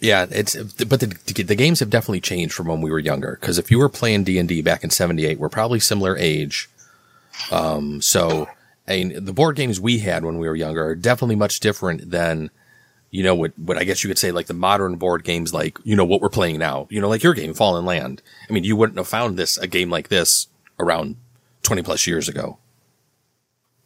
Yeah, 0.00 0.26
it's 0.30 0.54
but 0.84 1.00
the 1.00 1.06
the 1.42 1.54
games 1.54 1.80
have 1.80 1.88
definitely 1.88 2.20
changed 2.20 2.52
from 2.52 2.66
when 2.66 2.82
we 2.82 2.90
were 2.90 2.98
younger. 2.98 3.38
Because 3.40 3.56
if 3.56 3.70
you 3.70 3.78
were 3.78 3.88
playing 3.88 4.24
D 4.24 4.38
and 4.38 4.46
D 4.48 4.60
back 4.60 4.84
in 4.84 4.90
'78, 4.90 5.38
we're 5.38 5.48
probably 5.48 5.80
similar 5.80 6.14
age. 6.18 6.68
Um, 7.50 8.02
so 8.02 8.46
I 8.86 8.96
mean, 8.96 9.24
the 9.24 9.32
board 9.32 9.56
games 9.56 9.80
we 9.80 10.00
had 10.00 10.24
when 10.24 10.38
we 10.38 10.46
were 10.46 10.56
younger 10.56 10.84
are 10.84 10.94
definitely 10.94 11.36
much 11.36 11.60
different 11.60 12.10
than 12.10 12.50
you 13.14 13.22
know, 13.22 13.36
what, 13.36 13.56
what 13.56 13.78
I 13.78 13.84
guess 13.84 14.02
you 14.02 14.08
could 14.08 14.18
say 14.18 14.32
like 14.32 14.48
the 14.48 14.54
modern 14.54 14.96
board 14.96 15.22
games, 15.22 15.54
like, 15.54 15.78
you 15.84 15.94
know, 15.94 16.04
what 16.04 16.20
we're 16.20 16.28
playing 16.28 16.58
now, 16.58 16.88
you 16.90 17.00
know, 17.00 17.08
like 17.08 17.22
your 17.22 17.32
game, 17.32 17.54
Fallen 17.54 17.84
Land. 17.84 18.20
I 18.50 18.52
mean, 18.52 18.64
you 18.64 18.74
wouldn't 18.74 18.98
have 18.98 19.06
found 19.06 19.38
this, 19.38 19.56
a 19.56 19.68
game 19.68 19.88
like 19.88 20.08
this 20.08 20.48
around 20.80 21.14
20 21.62 21.82
plus 21.82 22.08
years 22.08 22.28
ago. 22.28 22.58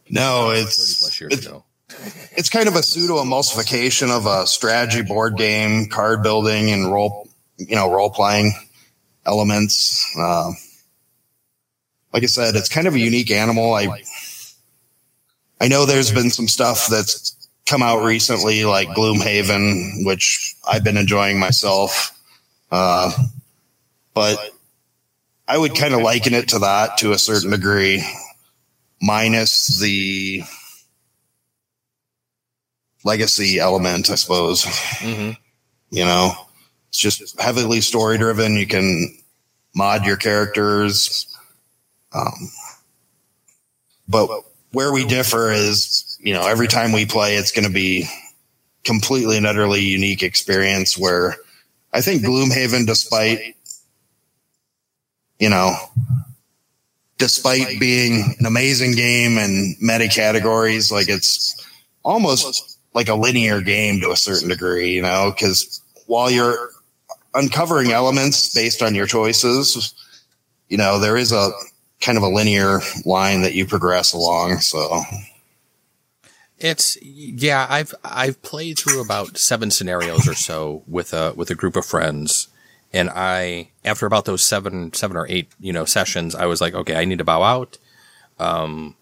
No, 0.08 0.48
it's, 0.48 0.76
30 0.76 0.98
plus 0.98 1.20
years 1.20 1.32
it's, 1.34 1.46
ago. 1.46 1.64
it's 2.38 2.48
kind 2.48 2.68
of 2.68 2.74
a 2.74 2.82
pseudo 2.82 3.16
emulsification 3.22 4.08
of 4.08 4.24
a 4.24 4.46
strategy 4.46 5.02
board 5.02 5.36
game, 5.36 5.90
card 5.90 6.22
building 6.22 6.70
and 6.70 6.90
role, 6.90 7.28
you 7.58 7.76
know, 7.76 7.92
role 7.92 8.08
playing 8.08 8.54
elements. 9.26 10.10
Uh, 10.18 10.52
like 12.14 12.22
I 12.22 12.26
said, 12.26 12.56
it's 12.56 12.70
kind 12.70 12.86
of 12.86 12.94
a 12.94 12.98
unique 12.98 13.30
animal. 13.30 13.74
I, 13.74 13.88
I 15.60 15.68
know 15.68 15.84
there's 15.84 16.12
been 16.12 16.30
some 16.30 16.48
stuff 16.48 16.86
that's 16.86 17.37
come 17.68 17.82
out 17.82 18.02
recently, 18.04 18.64
like 18.64 18.88
Gloomhaven, 18.88 20.06
which 20.06 20.54
I've 20.66 20.84
been 20.84 20.96
enjoying 20.96 21.38
myself. 21.38 22.18
Uh, 22.70 23.12
but 24.14 24.38
I 25.46 25.56
would 25.56 25.74
kind 25.76 25.94
of 25.94 26.00
liken 26.00 26.34
it 26.34 26.48
to 26.48 26.60
that 26.60 26.98
to 26.98 27.12
a 27.12 27.18
certain 27.18 27.50
degree, 27.50 28.04
minus 29.00 29.78
the 29.78 30.42
legacy 33.04 33.58
element, 33.58 34.10
I 34.10 34.16
suppose. 34.16 34.64
Mm-hmm. 34.64 35.32
You 35.90 36.04
know, 36.04 36.32
it's 36.88 36.98
just 36.98 37.40
heavily 37.40 37.80
story 37.80 38.18
driven. 38.18 38.56
You 38.56 38.66
can 38.66 39.16
mod 39.74 40.04
your 40.04 40.16
characters. 40.16 41.26
Um, 42.12 42.50
but 44.08 44.28
where 44.72 44.92
we 44.92 45.04
differ 45.04 45.50
is 45.50 46.07
you 46.18 46.34
know, 46.34 46.46
every 46.46 46.68
time 46.68 46.92
we 46.92 47.06
play, 47.06 47.36
it's 47.36 47.52
going 47.52 47.66
to 47.66 47.72
be 47.72 48.08
completely 48.84 49.36
and 49.36 49.46
utterly 49.46 49.82
unique 49.82 50.22
experience 50.22 50.96
where 50.96 51.36
I 51.92 52.00
think 52.00 52.22
Gloomhaven, 52.22 52.86
despite, 52.86 53.54
you 55.38 55.48
know, 55.48 55.74
despite 57.18 57.80
being 57.80 58.34
an 58.38 58.46
amazing 58.46 58.92
game 58.92 59.38
and 59.38 59.76
meta 59.80 60.08
categories, 60.08 60.90
like 60.92 61.08
it's 61.08 61.54
almost 62.04 62.78
like 62.94 63.08
a 63.08 63.14
linear 63.14 63.60
game 63.60 64.00
to 64.00 64.10
a 64.10 64.16
certain 64.16 64.48
degree, 64.48 64.92
you 64.92 65.02
know, 65.02 65.32
because 65.34 65.82
while 66.06 66.30
you're 66.30 66.70
uncovering 67.34 67.92
elements 67.92 68.54
based 68.54 68.82
on 68.82 68.94
your 68.94 69.06
choices, 69.06 69.94
you 70.68 70.76
know, 70.76 70.98
there 70.98 71.16
is 71.16 71.32
a 71.32 71.50
kind 72.00 72.16
of 72.16 72.24
a 72.24 72.28
linear 72.28 72.80
line 73.04 73.42
that 73.42 73.54
you 73.54 73.66
progress 73.66 74.12
along. 74.12 74.58
So 74.58 75.02
it's 76.58 76.98
yeah, 77.02 77.66
I've 77.68 77.94
I've 78.04 78.40
played 78.42 78.78
through 78.78 79.00
about 79.00 79.38
seven 79.38 79.70
scenarios 79.70 80.26
or 80.28 80.34
so 80.34 80.82
with 80.86 81.12
a 81.12 81.32
with 81.34 81.50
a 81.50 81.54
group 81.54 81.76
of 81.76 81.86
friends, 81.86 82.48
and 82.92 83.10
I 83.10 83.70
after 83.84 84.06
about 84.06 84.24
those 84.24 84.42
seven 84.42 84.92
seven 84.92 85.16
or 85.16 85.26
eight 85.28 85.48
you 85.60 85.72
know 85.72 85.84
sessions, 85.84 86.34
I 86.34 86.46
was 86.46 86.60
like, 86.60 86.74
okay, 86.74 86.96
I 86.96 87.04
need 87.04 87.18
to 87.18 87.24
bow 87.24 87.42
out. 87.42 87.78
Um, 88.38 88.96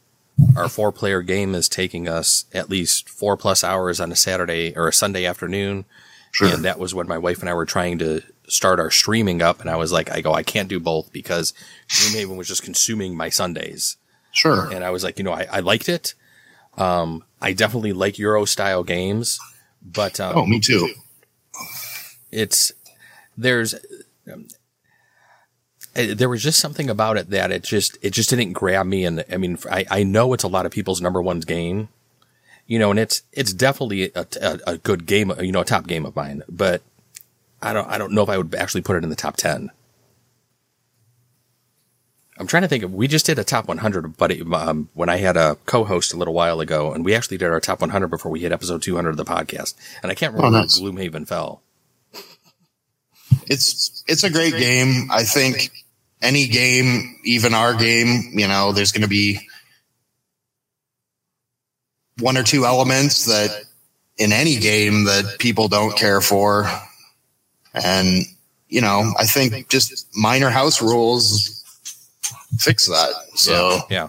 our 0.54 0.68
four 0.68 0.92
player 0.92 1.22
game 1.22 1.54
is 1.54 1.68
taking 1.68 2.08
us 2.08 2.44
at 2.52 2.68
least 2.68 3.08
four 3.08 3.36
plus 3.36 3.64
hours 3.64 4.00
on 4.00 4.12
a 4.12 4.16
Saturday 4.16 4.74
or 4.76 4.88
a 4.88 4.92
Sunday 4.92 5.24
afternoon, 5.24 5.86
sure. 6.32 6.48
and 6.48 6.64
that 6.64 6.78
was 6.78 6.94
when 6.94 7.08
my 7.08 7.18
wife 7.18 7.40
and 7.40 7.48
I 7.48 7.54
were 7.54 7.64
trying 7.64 7.98
to 7.98 8.22
start 8.48 8.78
our 8.78 8.90
streaming 8.90 9.40
up, 9.40 9.60
and 9.60 9.70
I 9.70 9.76
was 9.76 9.92
like, 9.92 10.10
I 10.10 10.20
go, 10.20 10.34
I 10.34 10.42
can't 10.42 10.68
do 10.68 10.78
both 10.78 11.12
because 11.12 11.54
Gloomhaven 11.88 12.36
was 12.36 12.48
just 12.48 12.62
consuming 12.62 13.16
my 13.16 13.30
Sundays. 13.30 13.96
Sure. 14.30 14.70
And 14.70 14.84
I 14.84 14.90
was 14.90 15.02
like, 15.02 15.18
you 15.18 15.24
know, 15.24 15.32
I, 15.32 15.46
I 15.50 15.60
liked 15.60 15.88
it. 15.88 16.14
Um, 16.76 17.24
I 17.40 17.52
definitely 17.52 17.92
like 17.92 18.18
Euro 18.18 18.44
style 18.44 18.84
games, 18.84 19.38
but 19.82 20.20
um, 20.20 20.36
oh, 20.36 20.46
me 20.46 20.60
too. 20.60 20.90
It's 22.30 22.72
there's 23.36 23.74
um, 24.30 24.48
there 25.94 26.28
was 26.28 26.42
just 26.42 26.58
something 26.58 26.90
about 26.90 27.16
it 27.16 27.30
that 27.30 27.50
it 27.50 27.62
just 27.64 27.98
it 28.02 28.10
just 28.10 28.30
didn't 28.30 28.52
grab 28.52 28.86
me. 28.86 29.04
And 29.04 29.24
I 29.30 29.36
mean, 29.36 29.58
I 29.70 29.86
I 29.90 30.02
know 30.02 30.32
it's 30.32 30.44
a 30.44 30.48
lot 30.48 30.66
of 30.66 30.72
people's 30.72 31.00
number 31.00 31.22
one 31.22 31.40
game, 31.40 31.88
you 32.66 32.78
know, 32.78 32.90
and 32.90 32.98
it's 32.98 33.22
it's 33.32 33.52
definitely 33.52 34.12
a, 34.14 34.26
a, 34.40 34.58
a 34.66 34.78
good 34.78 35.06
game, 35.06 35.32
you 35.40 35.52
know, 35.52 35.60
a 35.60 35.64
top 35.64 35.86
game 35.86 36.04
of 36.04 36.14
mine. 36.14 36.42
But 36.48 36.82
I 37.62 37.72
don't 37.72 37.88
I 37.88 37.98
don't 37.98 38.12
know 38.12 38.22
if 38.22 38.28
I 38.28 38.38
would 38.38 38.54
actually 38.54 38.82
put 38.82 38.96
it 38.96 39.04
in 39.04 39.10
the 39.10 39.16
top 39.16 39.36
ten. 39.36 39.70
I'm 42.38 42.46
trying 42.46 42.62
to 42.62 42.68
think 42.68 42.84
of, 42.84 42.92
we 42.92 43.08
just 43.08 43.24
did 43.24 43.38
a 43.38 43.44
top 43.44 43.66
100, 43.66 44.16
but 44.16 44.40
um, 44.52 44.90
when 44.92 45.08
I 45.08 45.16
had 45.16 45.36
a 45.36 45.56
co-host 45.66 46.12
a 46.12 46.16
little 46.16 46.34
while 46.34 46.60
ago, 46.60 46.92
and 46.92 47.04
we 47.04 47.14
actually 47.14 47.38
did 47.38 47.50
our 47.50 47.60
top 47.60 47.80
100 47.80 48.08
before 48.08 48.30
we 48.30 48.40
hit 48.40 48.52
episode 48.52 48.82
200 48.82 49.10
of 49.10 49.16
the 49.16 49.24
podcast, 49.24 49.74
and 50.02 50.12
I 50.12 50.14
can't 50.14 50.34
remember 50.34 50.58
oh, 50.58 50.60
nice. 50.60 50.78
where 50.78 50.92
Gloomhaven 50.92 51.26
fell. 51.26 51.62
It's 53.48 54.04
it's 54.06 54.22
a 54.22 54.30
great 54.30 54.54
game. 54.54 55.08
I 55.10 55.24
think 55.24 55.70
any 56.22 56.46
game, 56.46 57.16
even 57.24 57.54
our 57.54 57.74
game, 57.74 58.30
you 58.32 58.46
know, 58.46 58.72
there's 58.72 58.92
going 58.92 59.02
to 59.02 59.08
be 59.08 59.40
one 62.18 62.36
or 62.36 62.42
two 62.42 62.64
elements 62.66 63.26
that 63.26 63.50
in 64.16 64.32
any 64.32 64.56
game 64.56 65.04
that 65.04 65.36
people 65.38 65.68
don't 65.68 65.96
care 65.96 66.20
for, 66.20 66.68
and 67.72 68.24
you 68.68 68.80
know, 68.80 69.12
I 69.18 69.24
think 69.24 69.68
just 69.68 70.06
minor 70.14 70.50
house 70.50 70.82
rules 70.82 71.64
fix 72.58 72.86
that. 72.86 73.12
So 73.34 73.74
yeah. 73.74 73.82
yeah. 73.90 74.08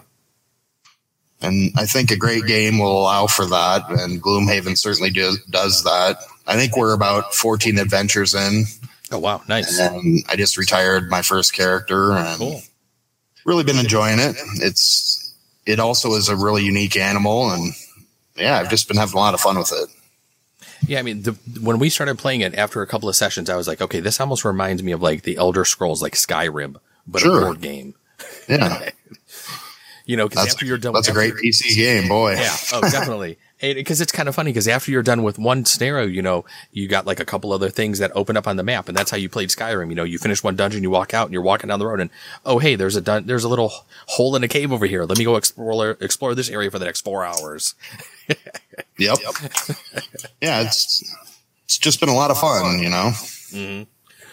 And 1.40 1.72
I 1.78 1.86
think 1.86 2.10
a 2.10 2.16
great 2.16 2.46
game 2.48 2.80
will 2.80 3.00
allow 3.00 3.28
for 3.28 3.46
that, 3.46 3.90
and 3.90 4.22
Gloomhaven 4.22 4.76
certainly 4.76 5.12
do, 5.12 5.34
does 5.52 5.84
that. 5.84 6.18
I 6.48 6.56
think 6.56 6.76
we're 6.76 6.96
about 6.96 7.36
14 7.36 7.78
adventures 7.78 8.34
in. 8.34 8.64
Oh 9.12 9.20
wow, 9.20 9.42
nice! 9.48 9.80
And 9.80 10.24
I 10.28 10.36
just 10.36 10.58
retired 10.58 11.10
my 11.10 11.22
first 11.22 11.54
character, 11.54 12.14
and 12.14 12.40
cool. 12.40 12.62
really 13.46 13.64
been 13.64 13.78
enjoying 13.78 14.20
it. 14.20 14.36
It's 14.56 15.36
it 15.66 15.80
also 15.80 16.14
is 16.14 16.28
a 16.28 16.36
really 16.36 16.64
unique 16.64 16.98
animal, 16.98 17.52
and 17.52 17.74
yeah, 18.36 18.58
I've 18.58 18.70
just 18.70 18.88
been 18.88 18.98
having 18.98 19.16
a 19.16 19.20
lot 19.20 19.36
of 19.36 19.40
fun 19.40 19.58
with 19.60 19.72
it. 19.72 19.90
Yeah, 20.88 21.00
I 21.00 21.02
mean, 21.02 21.24
the, 21.24 21.32
when 21.62 21.80
we 21.80 21.90
started 21.90 22.18
playing 22.18 22.42
it 22.42 22.56
after 22.56 22.82
a 22.82 22.88
couple 22.88 23.10
of 23.10 23.16
sessions, 23.16 23.50
I 23.50 23.56
was 23.56 23.68
like, 23.68 23.82
okay, 23.82 24.00
this 24.00 24.20
almost 24.20 24.46
reminds 24.46 24.84
me 24.84 24.92
of 24.92 25.02
like 25.02 25.24
the 25.24 25.38
Elder 25.38 25.66
Scrolls, 25.66 26.02
like 26.02 26.14
Skyrim, 26.14 26.78
but 27.06 27.22
sure. 27.22 27.40
a 27.40 27.42
board 27.42 27.62
game. 27.62 27.96
Yeah. 28.48 28.90
you 30.06 30.17
know, 30.17 30.28
because 30.28 30.48
after 30.48 30.65
you're 30.65 30.78
done, 30.78 30.94
that's 30.94 31.10
a 31.10 31.13
great 31.13 31.34
PC 31.36 31.76
game, 31.76 32.08
boy. 32.10 32.34
Yeah. 32.34 32.56
Oh, 32.74 32.82
definitely. 32.82 33.38
Because 33.60 34.02
it's 34.02 34.12
kind 34.12 34.30
of 34.30 34.36
funny 34.36 34.52
because 34.52 34.67
after 34.67 34.92
you're 34.92 35.02
done 35.02 35.24
with 35.24 35.40
one 35.40 35.65
scenario, 35.65 36.06
you 36.06 36.21
know, 36.21 36.46
you 36.71 36.88
got 36.88 37.08
like 37.08 37.19
a 37.19 37.26
couple 37.26 37.52
other 37.52 37.71
things 37.71 37.98
that 37.98 38.12
open 38.13 38.38
up 38.38 38.48
on 38.48 38.56
the 38.56 38.62
map, 38.62 38.88
and 38.88 38.96
that's 38.96 39.10
how 39.10 39.17
you 39.17 39.30
played 39.30 39.50
Skyrim. 39.50 39.90
You 39.90 39.96
know, 39.96 40.04
you 40.04 40.19
finish 40.19 40.44
one 40.44 40.56
dungeon, 40.56 40.84
you 40.84 40.92
walk 40.92 41.15
out, 41.15 41.26
and 41.26 41.34
you're 41.34 41.42
walking 41.42 41.69
down 41.69 41.80
the 41.80 41.88
road, 41.88 42.00
and 42.00 42.12
oh, 42.46 42.60
hey, 42.60 42.76
there's 42.76 42.96
a 42.96 43.02
dun- 43.02 43.26
there's 43.26 43.44
a 43.44 43.50
little 43.50 43.71
hole 44.06 44.36
in 44.36 44.44
a 44.44 44.48
cave 44.48 44.71
over 44.71 44.86
here. 44.86 45.06
Let 45.06 45.17
me 45.17 45.24
go 45.24 45.38
explore 45.38 45.98
explore 46.00 46.36
this 46.36 46.52
area 46.52 46.69
for 46.69 46.78
the 46.78 46.86
next 46.86 47.02
four 47.02 47.26
hours. 47.26 47.74
yep. 49.00 49.17
yeah, 50.40 50.62
it's 50.62 51.04
it's 51.63 51.80
just 51.80 52.00
been 52.00 52.10
a 52.10 52.15
lot 52.15 52.30
of 52.30 52.38
fun, 52.40 52.78
you 52.78 52.92
know. 52.92 53.10
Mm-hmm. 53.52 53.84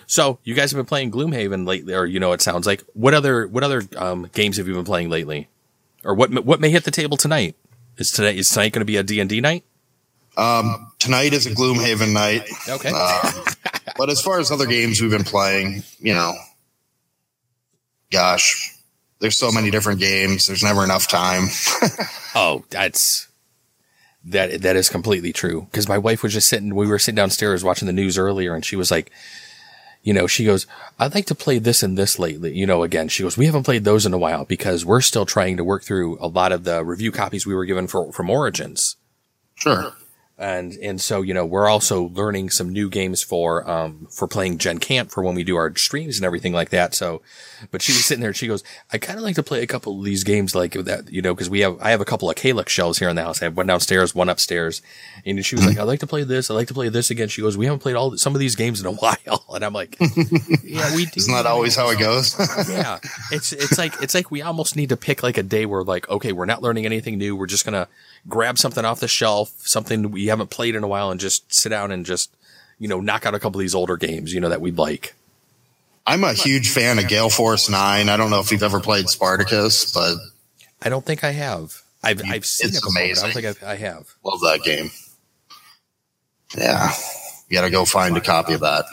So 0.07 0.39
you 0.45 0.55
guys 0.55 0.71
have 0.71 0.79
been 0.79 0.87
playing 0.87 1.11
Gloomhaven 1.11 1.67
lately, 1.67 1.95
or 1.95 2.07
you 2.07 2.21
know, 2.21 2.33
it 2.33 2.41
sounds 2.41 2.67
like. 2.67 2.83
What 2.93 3.15
other 3.15 3.47
what 3.47 3.65
other 3.65 3.83
um, 3.97 4.29
games 4.33 4.57
have 4.57 4.69
you 4.69 4.75
been 4.75 4.85
playing 4.85 5.11
lately, 5.11 5.49
or 6.05 6.15
what 6.15 6.45
what 6.45 6.61
may 6.61 6.71
hit 6.71 6.85
the 6.85 6.91
table 6.91 7.17
tonight? 7.17 7.57
Is 7.97 8.11
today 8.11 8.37
is 8.37 8.51
tonight 8.51 8.73
going 8.73 8.81
to 8.81 8.87
be 8.87 8.97
a 8.97 9.03
D 9.03 9.21
and 9.21 9.29
D 9.31 9.41
night? 9.41 9.65
Um, 10.37 10.93
tonight 10.99 11.33
is 11.33 11.47
a 11.47 11.51
Gloomhaven 11.51 12.13
night. 12.13 12.49
Okay. 12.69 12.91
Uh, 12.93 13.31
but 13.97 14.11
as 14.11 14.21
far 14.21 14.41
as 14.41 14.51
other 14.51 14.67
games 14.67 15.01
we've 15.01 15.11
been 15.11 15.25
playing, 15.25 15.85
you 16.01 16.13
know, 16.13 16.33
gosh, 18.11 18.75
there's 19.21 19.37
so 19.37 19.53
many 19.53 19.71
different 19.71 20.01
games. 20.01 20.47
There's 20.47 20.63
never 20.63 20.83
enough 20.83 21.07
time. 21.09 21.45
oh, 22.35 22.65
that's 22.71 23.29
that 24.25 24.63
that 24.63 24.77
is 24.77 24.89
completely 24.89 25.33
true. 25.33 25.63
Because 25.71 25.89
my 25.89 25.99
wife 25.99 26.23
was 26.23 26.33
just 26.33 26.49
sitting, 26.49 26.75
we 26.75 26.87
were 26.87 26.99
sitting 26.99 27.17
downstairs 27.17 27.63
watching 27.63 27.87
the 27.87 27.93
news 27.93 28.19
earlier, 28.19 28.55
and 28.55 28.65
she 28.65 28.77
was 28.77 28.91
like, 28.91 29.11
you 30.05 30.13
know, 30.13 30.29
she 30.29 30.45
goes, 30.45 30.69
I'd 30.99 31.15
like 31.15 31.27
to 31.27 31.35
play 31.35 31.59
this 31.59 31.83
and 31.83 31.99
this 31.99 32.19
lately. 32.19 32.57
You 32.57 32.67
know, 32.67 32.85
again, 32.85 33.09
she 33.09 33.25
goes, 33.25 33.37
we 33.37 33.47
haven't 33.47 33.65
played 33.65 33.83
those 33.83 34.07
in 34.07 34.15
a 34.15 34.19
while 34.19 34.45
because 34.45 34.85
we're 34.85 35.01
still 35.01 35.27
trying 35.27 35.57
to 35.57 35.65
work 35.65 35.83
through 35.83 36.19
a 36.21 36.29
lot 36.29 36.53
of 36.53 36.63
the 36.63 36.85
review 36.85 37.11
copies 37.11 37.47
we 37.47 37.55
were 37.55 37.65
given 37.65 37.89
for 37.89 38.13
from 38.13 38.31
Origins. 38.31 38.97
Sure 39.57 39.95
and 40.37 40.73
and 40.83 41.01
so 41.01 41.23
you 41.23 41.33
know 41.33 41.47
we're 41.47 41.69
also 41.69 42.09
learning 42.09 42.51
some 42.51 42.73
new 42.73 42.89
games 42.91 43.23
for 43.23 43.69
um 43.71 44.09
for 44.11 44.27
playing 44.27 44.59
Gen 44.59 44.79
Cant 44.79 45.13
for 45.13 45.23
when 45.23 45.35
we 45.37 45.45
do 45.45 45.55
our 45.57 45.75
streams 45.77 46.17
and 46.17 46.25
everything 46.27 46.53
like 46.53 46.71
that. 46.71 46.93
So, 46.95 47.23
but 47.71 47.83
she 47.83 47.93
was 47.93 48.05
sitting 48.05 48.21
there 48.21 48.31
and 48.31 48.37
she 48.37 48.49
goes, 48.49 48.65
I 48.93 48.99
kind 48.99 49.19
of 49.19 49.25
like 49.25 49.37
to 49.37 49.45
play 49.45 49.63
a 49.63 49.67
couple 49.67 49.99
of 49.99 50.05
these 50.05 50.25
games 50.25 50.55
like 50.55 50.73
that, 50.73 51.13
you 51.13 51.23
know, 51.23 51.35
because 51.35 51.49
we 51.49 51.61
have 51.61 51.81
I 51.81 51.91
have 51.91 52.01
a 52.01 52.05
couple 52.05 52.29
of 52.29 52.37
Kallax 52.37 52.69
shells 52.69 52.99
here 52.99 53.09
in 53.09 53.15
the 53.15 53.23
house. 53.23 53.41
I 53.41 53.45
have 53.45 53.57
one 53.57 53.69
downstairs, 53.69 54.13
one 54.13 54.29
upstairs, 54.29 54.83
and 55.25 55.45
she 55.45 55.55
was 55.55 55.67
like, 55.67 55.79
I 55.79 55.85
like 55.85 56.01
to 56.01 56.07
play 56.07 56.25
this, 56.25 56.51
I 56.51 56.55
like 56.55 56.69
to 56.69 56.75
play 56.75 56.89
this 56.89 57.11
again. 57.11 57.29
She 57.29 57.41
goes, 57.41 57.57
we 57.57 57.67
haven't 57.67 57.81
played 57.81 57.95
all 57.95 58.17
some 58.17 58.35
of 58.35 58.41
these 58.41 58.57
games 58.57 58.81
in 58.81 58.87
a 58.87 58.93
while, 58.93 59.45
and 59.55 59.65
I'm 59.65 59.73
like, 59.73 59.97
yeah, 60.65 60.95
we 60.97 61.07
do. 61.07 61.13
Isn't 61.17 61.35
that 61.35 61.47
always 61.47 61.77
how 61.77 61.91
it 61.91 61.99
goes? 62.01 62.37
yeah, 62.69 62.99
it's 63.31 63.53
it's 63.53 63.79
like 63.79 63.95
it's 64.03 64.15
like 64.15 64.33
we 64.33 64.43
almost 64.43 64.75
need 64.75 64.89
to 64.89 64.97
pick 64.97 65.23
like 65.23 65.39
a 65.39 65.45
day 65.45 65.65
where 65.65 65.85
like 65.85 66.09
okay, 66.09 66.33
we're 66.33 66.45
not 66.45 66.61
learning 66.61 66.87
anything 66.87 67.19
new, 67.19 67.37
we're 67.37 67.47
just 67.47 67.65
gonna 67.65 67.87
grab 68.29 68.59
something 68.59 68.85
off 68.85 69.01
the 69.01 69.09
shelf, 69.09 69.51
something 69.59 70.11
we 70.11 70.27
haven't 70.27 70.51
played 70.51 70.75
in 70.75 70.85
a 70.85 70.89
while, 70.89 71.11
and 71.11 71.21
just 71.21 71.53
sit 71.53 71.69
down 71.69 71.91
and 71.91 72.07
just, 72.07 72.35
you 72.79 72.89
know, 72.89 73.01
knock 73.01 73.27
out 73.27 73.35
a 73.35 73.39
couple 73.39 73.61
of 73.61 73.65
these 73.65 73.75
older 73.75 73.97
games, 73.97 74.33
you 74.33 74.41
know, 74.41 74.49
that 74.49 74.61
we'd 74.61 74.79
like. 74.79 75.15
I'm 76.07 76.25
a 76.25 76.35
huge 76.35 76.71
fan 76.71 76.99
of 76.99 77.09
Gale 77.09 77.31
Force 77.31 77.69
Nine. 77.71 78.09
I 78.09 78.17
don't 78.17 78.31
know 78.31 78.41
if 78.41 78.53
you've 78.53 78.63
ever 78.63 78.81
played 78.81 79.09
Spartacus, 79.09 79.93
but 79.93 80.17
I 80.83 80.91
don't 80.91 81.05
think 81.05 81.25
I 81.25 81.31
have. 81.31 81.83
I've 82.03 82.23
I've 82.29 82.45
seen 82.45 82.69
it's 82.69 82.79
it 82.79 82.83
before, 82.83 83.03
amazing. 83.03 83.25
I 83.25 83.27
don't 83.29 83.35
think 83.35 83.47
I've, 83.47 83.65
I 83.65 83.77
have. 83.77 84.15
Love 84.23 84.41
that 84.41 84.63
game. 84.63 84.91
Yeah, 86.57 86.91
you 87.49 87.57
got 87.57 87.65
to 87.65 87.71
go 87.71 87.87
find 87.87 88.17
a 88.17 88.21
copy 88.21 88.53
of 88.53 88.61
that. 88.61 88.85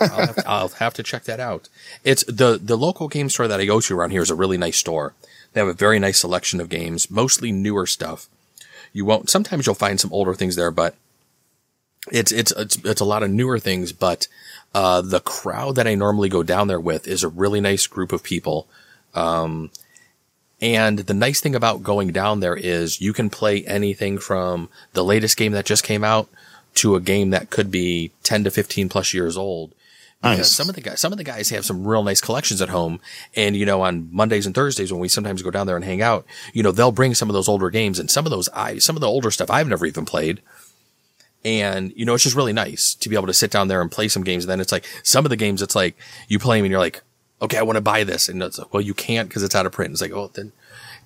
I'll, 0.00 0.26
have 0.26 0.34
to, 0.36 0.48
I'll 0.48 0.68
have 0.68 0.94
to 0.94 1.02
check 1.02 1.24
that 1.24 1.40
out. 1.40 1.70
It's 2.04 2.24
the 2.24 2.60
the 2.62 2.76
local 2.76 3.08
game 3.08 3.30
store 3.30 3.48
that 3.48 3.58
I 3.58 3.64
go 3.64 3.80
to 3.80 3.96
around 3.96 4.10
here 4.10 4.22
is 4.22 4.30
a 4.30 4.34
really 4.34 4.58
nice 4.58 4.76
store. 4.76 5.14
They 5.52 5.60
have 5.60 5.68
a 5.68 5.72
very 5.72 5.98
nice 5.98 6.20
selection 6.20 6.60
of 6.60 6.68
games, 6.68 7.10
mostly 7.10 7.50
newer 7.52 7.86
stuff. 7.86 8.28
You 8.92 9.04
won't. 9.04 9.30
Sometimes 9.30 9.66
you'll 9.66 9.74
find 9.74 10.00
some 10.00 10.12
older 10.12 10.34
things 10.34 10.56
there, 10.56 10.70
but 10.70 10.94
it's 12.10 12.32
it's 12.32 12.52
it's 12.52 12.76
it's 12.84 13.00
a 13.00 13.04
lot 13.04 13.22
of 13.22 13.30
newer 13.30 13.58
things. 13.58 13.92
But 13.92 14.28
uh, 14.74 15.00
the 15.00 15.20
crowd 15.20 15.76
that 15.76 15.86
I 15.86 15.94
normally 15.94 16.28
go 16.28 16.42
down 16.42 16.68
there 16.68 16.80
with 16.80 17.06
is 17.06 17.22
a 17.22 17.28
really 17.28 17.60
nice 17.60 17.86
group 17.86 18.12
of 18.12 18.22
people. 18.22 18.66
Um, 19.14 19.70
and 20.60 21.00
the 21.00 21.14
nice 21.14 21.40
thing 21.40 21.54
about 21.54 21.82
going 21.82 22.12
down 22.12 22.40
there 22.40 22.56
is 22.56 23.00
you 23.00 23.12
can 23.12 23.30
play 23.30 23.64
anything 23.64 24.18
from 24.18 24.68
the 24.92 25.04
latest 25.04 25.36
game 25.36 25.52
that 25.52 25.64
just 25.64 25.84
came 25.84 26.04
out 26.04 26.28
to 26.74 26.94
a 26.94 27.00
game 27.00 27.30
that 27.30 27.50
could 27.50 27.70
be 27.70 28.12
10 28.22 28.44
to 28.44 28.50
15 28.50 28.88
plus 28.88 29.14
years 29.14 29.36
old. 29.36 29.72
Nice. 30.22 30.52
Some 30.52 30.68
of 30.68 30.74
the 30.74 30.82
guys, 30.82 31.00
some 31.00 31.12
of 31.12 31.18
the 31.18 31.24
guys 31.24 31.48
have 31.48 31.64
some 31.64 31.86
real 31.86 32.02
nice 32.02 32.20
collections 32.20 32.60
at 32.60 32.68
home. 32.68 33.00
And, 33.34 33.56
you 33.56 33.64
know, 33.64 33.80
on 33.80 34.08
Mondays 34.12 34.44
and 34.44 34.54
Thursdays 34.54 34.92
when 34.92 35.00
we 35.00 35.08
sometimes 35.08 35.40
go 35.40 35.50
down 35.50 35.66
there 35.66 35.76
and 35.76 35.84
hang 35.84 36.02
out, 36.02 36.26
you 36.52 36.62
know, 36.62 36.72
they'll 36.72 36.92
bring 36.92 37.14
some 37.14 37.30
of 37.30 37.34
those 37.34 37.48
older 37.48 37.70
games 37.70 37.98
and 37.98 38.10
some 38.10 38.26
of 38.26 38.30
those 38.30 38.48
I, 38.50 38.78
some 38.78 38.96
of 38.96 39.00
the 39.00 39.08
older 39.08 39.30
stuff 39.30 39.50
I've 39.50 39.68
never 39.68 39.86
even 39.86 40.04
played. 40.04 40.42
And, 41.42 41.94
you 41.96 42.04
know, 42.04 42.12
it's 42.12 42.24
just 42.24 42.36
really 42.36 42.52
nice 42.52 42.94
to 42.96 43.08
be 43.08 43.16
able 43.16 43.28
to 43.28 43.34
sit 43.34 43.50
down 43.50 43.68
there 43.68 43.80
and 43.80 43.90
play 43.90 44.08
some 44.08 44.22
games. 44.22 44.44
And 44.44 44.50
then 44.50 44.60
it's 44.60 44.72
like 44.72 44.84
some 45.02 45.24
of 45.24 45.30
the 45.30 45.36
games, 45.36 45.62
it's 45.62 45.74
like 45.74 45.96
you 46.28 46.38
play 46.38 46.58
them 46.58 46.66
and 46.66 46.70
you're 46.70 46.80
like, 46.80 47.02
okay, 47.40 47.56
I 47.56 47.62
want 47.62 47.76
to 47.76 47.80
buy 47.80 48.04
this. 48.04 48.28
And 48.28 48.42
it's 48.42 48.58
like, 48.58 48.74
well, 48.74 48.82
you 48.82 48.92
can't 48.92 49.26
because 49.26 49.42
it's 49.42 49.54
out 49.54 49.64
of 49.64 49.72
print. 49.72 49.92
It's 49.92 50.02
like, 50.02 50.12
oh, 50.12 50.30
then 50.34 50.52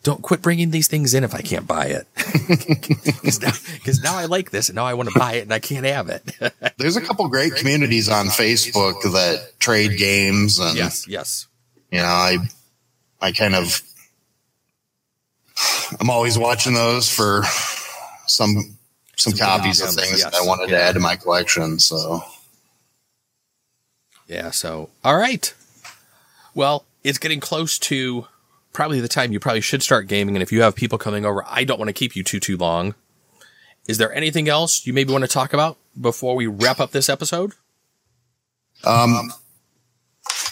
don't 0.05 0.22
quit 0.22 0.42
bringing 0.42 0.70
these 0.70 0.86
things 0.86 1.14
in 1.14 1.24
if 1.24 1.34
I 1.34 1.40
can't 1.40 1.66
buy 1.66 1.86
it. 1.86 2.07
Because 3.84 4.02
now, 4.02 4.12
now, 4.12 4.18
I 4.18 4.26
like 4.26 4.50
this 4.50 4.68
and 4.68 4.76
now 4.76 4.84
I 4.84 4.92
want 4.92 5.09
to 5.09 5.18
buy 5.18 5.34
it 5.34 5.42
and 5.42 5.52
I 5.52 5.59
can't 5.59 5.86
have 5.86 6.11
it. 6.11 6.22
There's 6.76 6.96
a 6.96 7.00
couple 7.00 7.26
great 7.28 7.55
communities 7.55 8.11
on 8.11 8.26
Facebook 8.26 9.02
that 9.02 9.59
trade 9.59 9.96
games. 9.98 10.59
And, 10.59 10.76
yes, 10.76 11.09
yes. 11.09 11.46
You 11.90 11.98
know, 11.98 12.05
I, 12.05 12.36
I 13.22 13.32
kind 13.32 13.55
of, 13.55 13.80
I'm 15.98 16.11
always 16.11 16.36
watching 16.36 16.74
those 16.74 17.09
for 17.09 17.44
some, 18.26 18.76
some, 19.16 19.32
some 19.32 19.32
copies 19.32 19.80
of 19.80 19.88
things 19.94 20.18
yes. 20.18 20.24
that 20.24 20.34
I 20.34 20.46
wanted 20.46 20.68
yeah. 20.68 20.78
to 20.78 20.82
add 20.84 20.94
to 20.94 21.00
my 21.00 21.16
collection. 21.16 21.78
So, 21.78 22.22
yeah. 24.28 24.50
So, 24.50 24.90
all 25.02 25.16
right. 25.16 25.55
Well, 26.55 26.84
it's 27.02 27.18
getting 27.18 27.40
close 27.40 27.78
to 27.80 28.26
probably 28.75 29.01
the 29.01 29.09
time 29.09 29.33
you 29.33 29.41
probably 29.41 29.62
should 29.62 29.83
start 29.83 30.07
gaming. 30.07 30.37
And 30.37 30.43
if 30.43 30.53
you 30.53 30.61
have 30.61 30.75
people 30.75 30.99
coming 30.99 31.25
over, 31.25 31.43
I 31.47 31.64
don't 31.64 31.79
want 31.79 31.89
to 31.89 31.95
keep 31.95 32.14
you 32.14 32.22
too, 32.22 32.41
too 32.41 32.59
long. 32.59 32.95
Is 33.89 33.97
there 33.97 34.12
anything 34.12 34.49
else 34.49 34.87
you 34.87 34.93
maybe 34.93 35.12
want 35.12 35.25
to 35.25 35.29
talk 35.29 35.55
about 35.55 35.79
before 35.99 36.37
we 36.37 36.47
wrap 36.47 36.81
up 36.81 36.91
this 36.91 37.09
episode? 37.09 37.53
Um, 38.83 39.33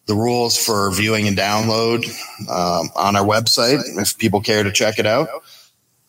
the 0.06 0.14
rules 0.14 0.56
for 0.56 0.90
viewing 0.92 1.26
and 1.26 1.36
download 1.36 2.04
um, 2.48 2.90
on 2.94 3.16
our 3.16 3.24
website 3.24 3.80
if 4.00 4.18
people 4.18 4.40
care 4.40 4.62
to 4.62 4.72
check 4.72 4.98
it 4.98 5.06
out. 5.06 5.28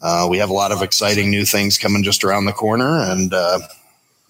Uh, 0.02 0.28
we 0.30 0.38
have 0.40 0.50
a 0.50 0.54
lot 0.54 0.72
of 0.72 0.82
exciting 0.82 1.30
new 1.30 1.46
things 1.46 1.78
coming 1.78 2.04
just 2.04 2.24
around 2.24 2.46
the 2.46 2.52
corner. 2.52 3.00
And 3.00 3.34
uh, 3.34 3.60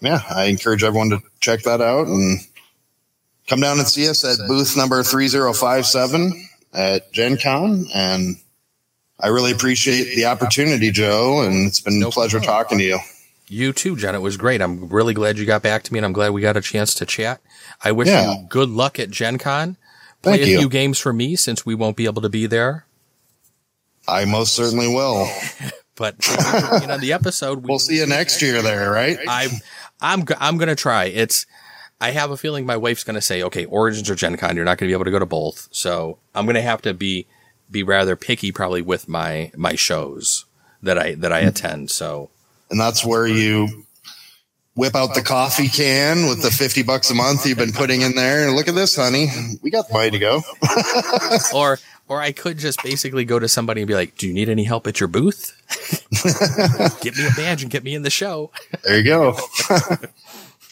yeah, 0.00 0.20
I 0.30 0.44
encourage 0.44 0.84
everyone 0.84 1.10
to 1.10 1.20
check 1.40 1.62
that 1.62 1.80
out 1.80 2.06
and 2.06 2.38
come 3.48 3.60
down 3.60 3.78
and 3.78 3.86
see 3.86 4.08
us 4.08 4.24
at 4.24 4.46
booth 4.46 4.76
number 4.76 5.02
3057 5.02 6.48
at 6.72 7.12
Gen 7.12 7.36
Con. 7.36 7.86
And 7.94 8.36
I 9.18 9.28
really 9.28 9.52
appreciate 9.52 10.14
the 10.14 10.26
opportunity, 10.26 10.90
Joe. 10.90 11.40
And 11.40 11.66
it's 11.66 11.80
been 11.80 12.02
a 12.02 12.10
pleasure 12.10 12.40
talking 12.40 12.78
to 12.78 12.84
you. 12.84 12.98
You 13.48 13.72
too, 13.72 13.96
Jen. 13.96 14.14
It 14.14 14.22
was 14.22 14.36
great. 14.36 14.60
I'm 14.60 14.88
really 14.88 15.14
glad 15.14 15.38
you 15.38 15.46
got 15.46 15.62
back 15.62 15.84
to 15.84 15.92
me 15.92 15.98
and 15.98 16.06
I'm 16.06 16.12
glad 16.12 16.30
we 16.30 16.40
got 16.40 16.56
a 16.56 16.60
chance 16.60 16.94
to 16.94 17.06
chat. 17.06 17.40
I 17.82 17.92
wish 17.92 18.08
yeah. 18.08 18.32
you 18.32 18.46
good 18.48 18.68
luck 18.68 18.98
at 18.98 19.10
Gen 19.10 19.38
Con. 19.38 19.76
Play 20.22 20.38
Thank 20.38 20.42
a 20.42 20.50
you. 20.50 20.58
few 20.60 20.68
games 20.68 20.98
for 20.98 21.12
me 21.12 21.36
since 21.36 21.64
we 21.64 21.74
won't 21.74 21.96
be 21.96 22.06
able 22.06 22.22
to 22.22 22.28
be 22.28 22.46
there. 22.46 22.86
I 24.08 24.24
most 24.24 24.54
certainly 24.54 24.88
will. 24.88 25.28
but 25.96 26.18
being 26.78 26.90
on 26.90 27.00
the 27.00 27.12
episode, 27.12 27.62
we, 27.62 27.68
will 27.68 27.78
see 27.78 27.98
you 27.98 28.06
next 28.06 28.42
year 28.42 28.62
there, 28.62 28.90
right? 28.90 29.18
I'm, 29.28 29.50
I'm, 30.00 30.24
I'm 30.38 30.56
going 30.56 30.68
to 30.68 30.74
try. 30.74 31.04
It's, 31.04 31.46
I 32.00 32.10
have 32.10 32.30
a 32.32 32.36
feeling 32.36 32.66
my 32.66 32.76
wife's 32.76 33.04
going 33.04 33.14
to 33.14 33.20
say, 33.20 33.42
okay, 33.44 33.64
Origins 33.64 34.10
or 34.10 34.16
Gen 34.16 34.36
Con, 34.36 34.56
you're 34.56 34.64
not 34.64 34.78
going 34.78 34.88
to 34.88 34.90
be 34.90 34.94
able 34.94 35.04
to 35.04 35.10
go 35.12 35.18
to 35.20 35.26
both. 35.26 35.68
So 35.70 36.18
I'm 36.34 36.46
going 36.46 36.56
to 36.56 36.62
have 36.62 36.82
to 36.82 36.94
be, 36.94 37.26
be 37.70 37.84
rather 37.84 38.16
picky 38.16 38.50
probably 38.50 38.82
with 38.82 39.08
my, 39.08 39.52
my 39.56 39.76
shows 39.76 40.44
that 40.82 40.98
I, 40.98 41.14
that 41.14 41.32
I 41.32 41.42
hmm. 41.42 41.48
attend. 41.48 41.90
So, 41.90 42.30
and 42.70 42.80
that's 42.80 43.04
where 43.04 43.26
you 43.26 43.86
whip 44.76 44.94
out 44.94 45.14
the 45.14 45.22
coffee 45.22 45.68
can 45.68 46.28
with 46.28 46.42
the 46.42 46.50
50 46.50 46.82
bucks 46.82 47.10
a 47.10 47.14
month 47.14 47.46
you've 47.46 47.58
been 47.58 47.72
putting 47.72 48.02
in 48.02 48.14
there. 48.14 48.46
and 48.46 48.54
Look 48.54 48.68
at 48.68 48.74
this, 48.74 48.94
honey. 48.94 49.28
We 49.62 49.70
got 49.70 49.88
the 49.88 49.94
money 49.94 50.10
to 50.10 50.18
go. 50.18 50.42
or, 51.54 51.78
or 52.08 52.20
I 52.20 52.32
could 52.32 52.58
just 52.58 52.82
basically 52.82 53.24
go 53.24 53.38
to 53.38 53.48
somebody 53.48 53.80
and 53.80 53.88
be 53.88 53.94
like, 53.94 54.16
do 54.16 54.28
you 54.28 54.34
need 54.34 54.50
any 54.50 54.64
help 54.64 54.86
at 54.86 55.00
your 55.00 55.08
booth? 55.08 55.56
get 57.00 57.16
me 57.16 57.26
a 57.26 57.30
badge 57.36 57.62
and 57.62 57.70
get 57.70 57.82
me 57.82 57.94
in 57.94 58.02
the 58.02 58.10
show. 58.10 58.50
There 58.84 58.98
you 58.98 59.04
go. 59.04 59.38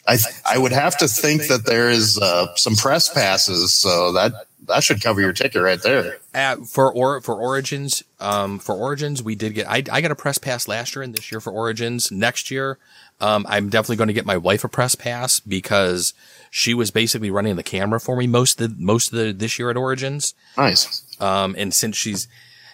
I, 0.07 0.19
I 0.45 0.59
would 0.59 0.73
have 0.73 0.99
to 0.99 1.09
think 1.09 1.47
that 1.49 1.65
there 1.65 1.89
is 1.89 2.19
uh, 2.19 2.55
some 2.57 2.77
press 2.77 3.13
passes. 3.13 3.73
So 3.73 4.13
that, 4.13 4.33
that 4.69 4.85
should 4.85 5.03
cover 5.03 5.21
your 5.21 5.33
ticket 5.33 5.63
right 5.63 5.81
there. 5.83 6.19
Uh, 6.35 6.57
for 6.57 6.93
or 6.93 7.21
for 7.21 7.35
Origins, 7.35 8.03
um, 8.21 8.59
for 8.59 8.75
Origins, 8.75 9.23
we 9.23 9.35
did 9.35 9.55
get. 9.55 9.69
I, 9.69 9.83
I 9.91 10.01
got 10.01 10.11
a 10.11 10.17
press 10.17 10.39
pass 10.39 10.69
last 10.69 10.95
year 10.95 11.03
and 11.03 11.15
this 11.15 11.31
year 11.31 11.41
for 11.41 11.53
Origins. 11.53 12.11
Next 12.11 12.51
year, 12.51 12.79
um, 13.21 13.47
I'm 13.49 13.69
definitely 13.69 13.97
going 13.97 14.09
to 14.09 14.15
get 14.15 14.27
my 14.27 14.37
wife 14.37 14.65
a 14.65 14.69
press 14.69 14.95
pass 14.95 15.41
because 15.41 16.15
she 16.51 16.75
was 16.75 16.91
basically 16.91 17.31
running 17.31 17.57
the 17.57 17.63
camera 17.63 18.01
for 18.01 18.17
me 18.17 18.27
most 18.27 18.61
of 18.61 18.79
the, 18.79 18.85
most 18.85 19.13
of 19.13 19.19
the, 19.19 19.33
this 19.33 19.59
year 19.59 19.71
at 19.71 19.77
Origins. 19.77 20.35
Nice. 20.57 21.05
Um, 21.21 21.55
and 21.59 21.73
since 21.73 21.97
she's, 21.97 22.29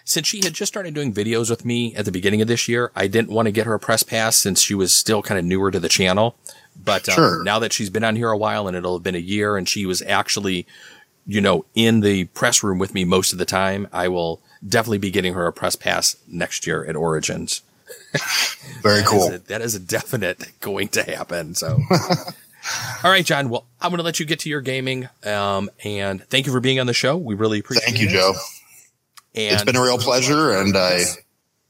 since 0.05 0.27
she 0.27 0.41
had 0.43 0.55
just 0.55 0.73
started 0.73 0.95
doing 0.95 1.13
videos 1.13 1.51
with 1.51 1.65
me 1.65 1.95
at 1.95 2.05
the 2.05 2.13
beginning 2.13 2.43
of 2.43 2.49
this 2.49 2.69
year, 2.69 2.91
I 2.97 3.07
didn't 3.07 3.31
want 3.31 3.47
to 3.47 3.53
get 3.53 3.67
her 3.67 3.75
a 3.75 3.79
press 3.79 4.03
pass 4.03 4.37
since 4.37 4.61
she 4.61 4.75
was 4.75 4.93
still 4.93 5.23
kind 5.23 5.39
of 5.39 5.45
newer 5.45 5.71
to 5.71 5.81
the 5.81 5.89
channel. 5.89 6.37
But 6.83 7.09
um, 7.09 7.15
sure. 7.15 7.45
now 7.45 7.59
that 7.59 7.73
she's 7.73 7.91
been 7.91 8.05
on 8.05 8.17
here 8.17 8.31
a 8.31 8.37
while 8.37 8.67
and 8.67 8.77
it'll 8.77 8.97
have 8.97 9.03
been 9.03 9.15
a 9.15 9.19
year 9.19 9.57
and 9.57 9.69
she 9.69 9.87
was 9.87 10.03
actually, 10.03 10.67
you 11.31 11.41
know, 11.41 11.65
in 11.75 12.01
the 12.01 12.25
press 12.27 12.63
room 12.63 12.79
with 12.79 12.93
me 12.93 13.05
most 13.05 13.33
of 13.33 13.39
the 13.39 13.45
time, 13.45 13.87
I 13.93 14.09
will 14.09 14.41
definitely 14.67 14.99
be 14.99 15.11
getting 15.13 15.35
her 15.35 15.47
a 15.47 15.53
press 15.53 15.77
pass 15.77 16.17
next 16.27 16.67
year 16.67 16.85
at 16.85 16.97
Origins. 16.97 17.63
Very 18.83 19.03
cool. 19.05 19.29
That 19.29 19.35
is, 19.35 19.41
a, 19.41 19.45
that 19.47 19.61
is 19.63 19.75
a 19.77 19.81
definite 19.81 20.53
going 20.61 20.89
to 20.89 21.03
happen. 21.05 21.55
So, 21.55 21.79
all 23.05 23.11
right, 23.11 23.25
John. 23.25 23.49
Well, 23.49 23.65
I'm 23.81 23.91
going 23.91 23.99
to 23.99 24.05
let 24.05 24.19
you 24.19 24.27
get 24.27 24.41
to 24.41 24.49
your 24.49 24.61
gaming. 24.61 25.09
Um, 25.25 25.71
and 25.85 26.23
thank 26.25 26.47
you 26.47 26.53
for 26.53 26.61
being 26.61 26.81
on 26.81 26.87
the 26.87 26.95
show. 26.95 27.17
We 27.17 27.35
really 27.37 27.61
appreciate 27.61 27.85
it. 27.89 27.91
Thank 27.93 28.03
you. 28.03 28.09
Joe. 28.11 28.33
And 29.37 29.55
It's 29.55 29.65
been 29.65 29.77
a 29.77 29.83
real 29.83 29.99
pleasure, 29.99 30.51
and 30.51 30.77
I, 30.77 31.03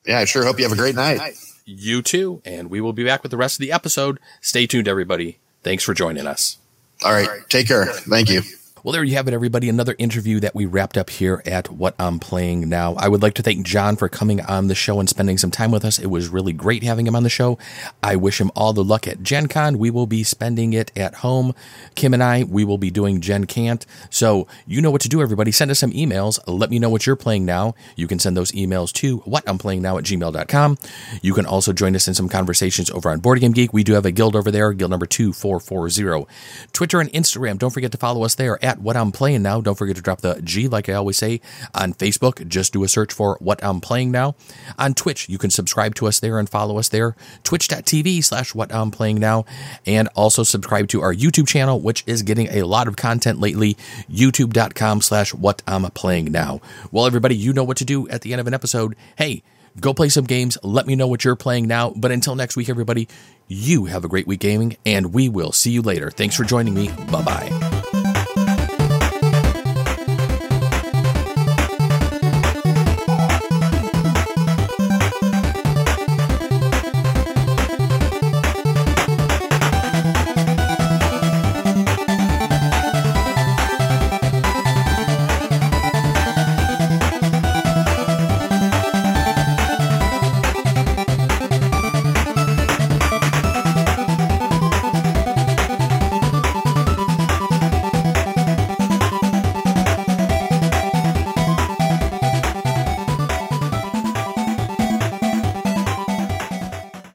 yeah, 0.07 0.21
I 0.21 0.25
sure 0.25 0.45
hope 0.45 0.59
you 0.59 0.65
have 0.65 0.73
a 0.73 0.77
great 0.77 0.95
night. 0.95 1.21
you 1.67 2.01
too. 2.01 2.41
And 2.47 2.71
we 2.71 2.81
will 2.81 2.95
be 2.95 3.05
back 3.05 3.23
with 3.23 3.31
the 3.31 3.37
rest 3.37 3.57
of 3.57 3.61
the 3.61 3.73
episode. 3.73 4.19
Stay 4.41 4.67
tuned, 4.67 4.89
everybody. 4.89 5.39
Thanks 5.63 5.85
for 5.85 5.93
joining 5.93 6.27
us. 6.27 6.57
All 7.05 7.13
right, 7.13 7.29
take 7.51 7.69
care. 7.69 7.85
Thank 7.87 8.31
you. 8.31 8.41
Well, 8.83 8.93
there 8.93 9.05
you 9.05 9.17
have 9.17 9.29
it, 9.29 9.35
everybody. 9.35 9.69
Another 9.69 9.95
interview 9.99 10.41
that 10.41 10.55
we 10.55 10.65
wrapped 10.65 10.97
up 10.97 11.11
here 11.11 11.43
at 11.45 11.71
What 11.71 11.95
I'm 11.99 12.19
Playing 12.19 12.67
Now. 12.71 12.95
I 12.95 13.09
would 13.09 13.21
like 13.21 13.35
to 13.35 13.43
thank 13.43 13.67
John 13.67 13.95
for 13.95 14.09
coming 14.09 14.41
on 14.41 14.69
the 14.69 14.75
show 14.75 14.99
and 14.99 15.07
spending 15.07 15.37
some 15.37 15.51
time 15.51 15.71
with 15.71 15.85
us. 15.85 15.99
It 15.99 16.07
was 16.07 16.31
really 16.31 16.55
great 16.55 16.83
having 16.83 17.07
him 17.07 17.15
on 17.15 17.23
the 17.23 17.29
show. 17.29 17.59
I 18.03 18.17
wish 18.17 18.41
him 18.41 18.51
all 18.57 18.73
the 18.73 18.83
luck 18.83 19.07
at 19.07 19.23
Gen 19.23 19.49
Con. 19.49 19.77
We 19.77 19.91
will 19.91 20.07
be 20.07 20.25
spending 20.25 20.73
it 20.73 20.93
at 20.97 21.17
home. 21.17 21.55
Kim 21.95 22.15
and 22.15 22.23
I, 22.23 22.45
we 22.45 22.65
will 22.65 22.79
be 22.79 22.91
doing 22.91 23.21
Gen 23.21 23.45
Cant. 23.45 23.85
So 24.09 24.47
you 24.67 24.81
know 24.81 24.91
what 24.91 25.03
to 25.03 25.11
do, 25.11 25.21
everybody. 25.21 25.53
Send 25.53 25.71
us 25.71 25.79
some 25.79 25.93
emails. 25.93 26.41
Let 26.47 26.71
me 26.71 26.79
know 26.79 26.89
what 26.89 27.07
you're 27.07 27.17
playing 27.17 27.45
now. 27.45 27.75
You 27.97 28.07
can 28.07 28.19
send 28.19 28.35
those 28.35 28.51
emails 28.53 28.95
to 28.95 29.19
whati'mplayingnow 29.21 29.99
at 29.99 30.05
gmail.com. 30.05 30.79
You 31.21 31.35
can 31.35 31.45
also 31.45 31.75
join 31.75 31.95
us 31.95 32.09
in 32.09 32.15
some 32.15 32.31
conversations 32.31 32.91
over 32.91 33.11
on 33.11 33.21
Board 33.21 33.41
Game 33.41 33.53
Geek. 33.53 33.75
We 33.75 33.85
do 33.85 33.93
have 33.93 34.07
a 34.07 34.11
guild 34.11 34.35
over 34.35 34.51
there, 34.51 34.73
guild 34.73 34.91
number 34.91 35.05
2440. 35.05 36.27
Twitter 36.73 36.99
and 36.99 37.13
Instagram. 37.13 37.59
Don't 37.59 37.75
forget 37.75 37.93
to 37.93 37.99
follow 37.99 38.25
us 38.25 38.37
there 38.37 38.59
at 38.71 38.81
What 38.81 38.97
I'm 38.97 39.11
Playing 39.11 39.43
Now. 39.43 39.61
Don't 39.61 39.75
forget 39.75 39.97
to 39.97 40.03
drop 40.03 40.21
the 40.21 40.41
G, 40.43 40.69
like 40.69 40.89
I 40.89 40.93
always 40.93 41.19
say. 41.19 41.41
On 41.75 41.93
Facebook, 41.93 42.47
just 42.47 42.73
do 42.73 42.85
a 42.85 42.89
search 42.89 43.13
for 43.13 43.37
What 43.41 43.63
I'm 43.65 43.81
Playing 43.81 44.13
Now. 44.13 44.37
On 44.79 44.95
Twitch, 44.95 45.29
you 45.29 45.39
can 45.39 45.51
subscribe 45.51 45.97
to 45.97 46.07
us 46.07 46.21
there 46.21 46.39
and 46.39 46.49
follow 46.49 46.79
us 46.79 46.89
there. 46.89 47.17
Twitch.tv 47.43 48.23
slash 48.23 48.55
What 48.55 48.73
I'm 48.73 48.93
Playing 48.93 49.19
Now. 49.19 49.45
And 49.87 50.09
also 50.15 50.45
subscribe 50.45 50.87
to 50.89 51.03
our 51.03 51.13
YouTube 51.13 51.49
channel, 51.49 51.81
which 51.81 52.05
is 52.07 52.23
getting 52.23 52.47
a 52.49 52.63
lot 52.63 52.87
of 52.87 52.97
content 52.97 53.41
lately. 53.41 53.77
YouTube.com 54.09 55.01
slash 55.01 55.35
What 55.35 55.63
I'm 55.67 55.83
Playing 55.91 56.31
Now. 56.31 56.61
Well, 56.93 57.07
everybody, 57.07 57.35
you 57.35 57.53
know 57.53 57.65
what 57.65 57.79
to 57.79 57.85
do 57.85 58.09
at 58.09 58.23
the 58.23 58.33
end 58.33 58.41
of 58.41 58.47
an 58.47 58.55
episode. 58.55 58.95
Hey, 59.17 59.43
go 59.81 59.93
play 59.93 60.11
some 60.11 60.25
games. 60.25 60.59
Let 60.63 60.87
me 60.87 60.95
know 60.95 61.09
what 61.09 61.25
you're 61.25 61.37
playing 61.37 61.67
now. 61.67 61.91
But 61.91 62.13
until 62.13 62.37
next 62.37 62.57
week, 62.57 62.69
everybody, 62.69 63.09
you 63.49 63.87
have 63.87 64.05
a 64.05 64.09
great 64.09 64.29
week 64.29 64.41
gaming, 64.41 64.77
and 64.87 65.13
we 65.13 65.29
will 65.29 65.51
see 65.51 65.73
you 65.73 65.83
later. 65.83 66.11
Thanks 66.11 66.37
for 66.37 66.45
joining 66.45 66.75
me. 66.75 66.89
Bye 67.11 67.23
bye. 67.23 68.00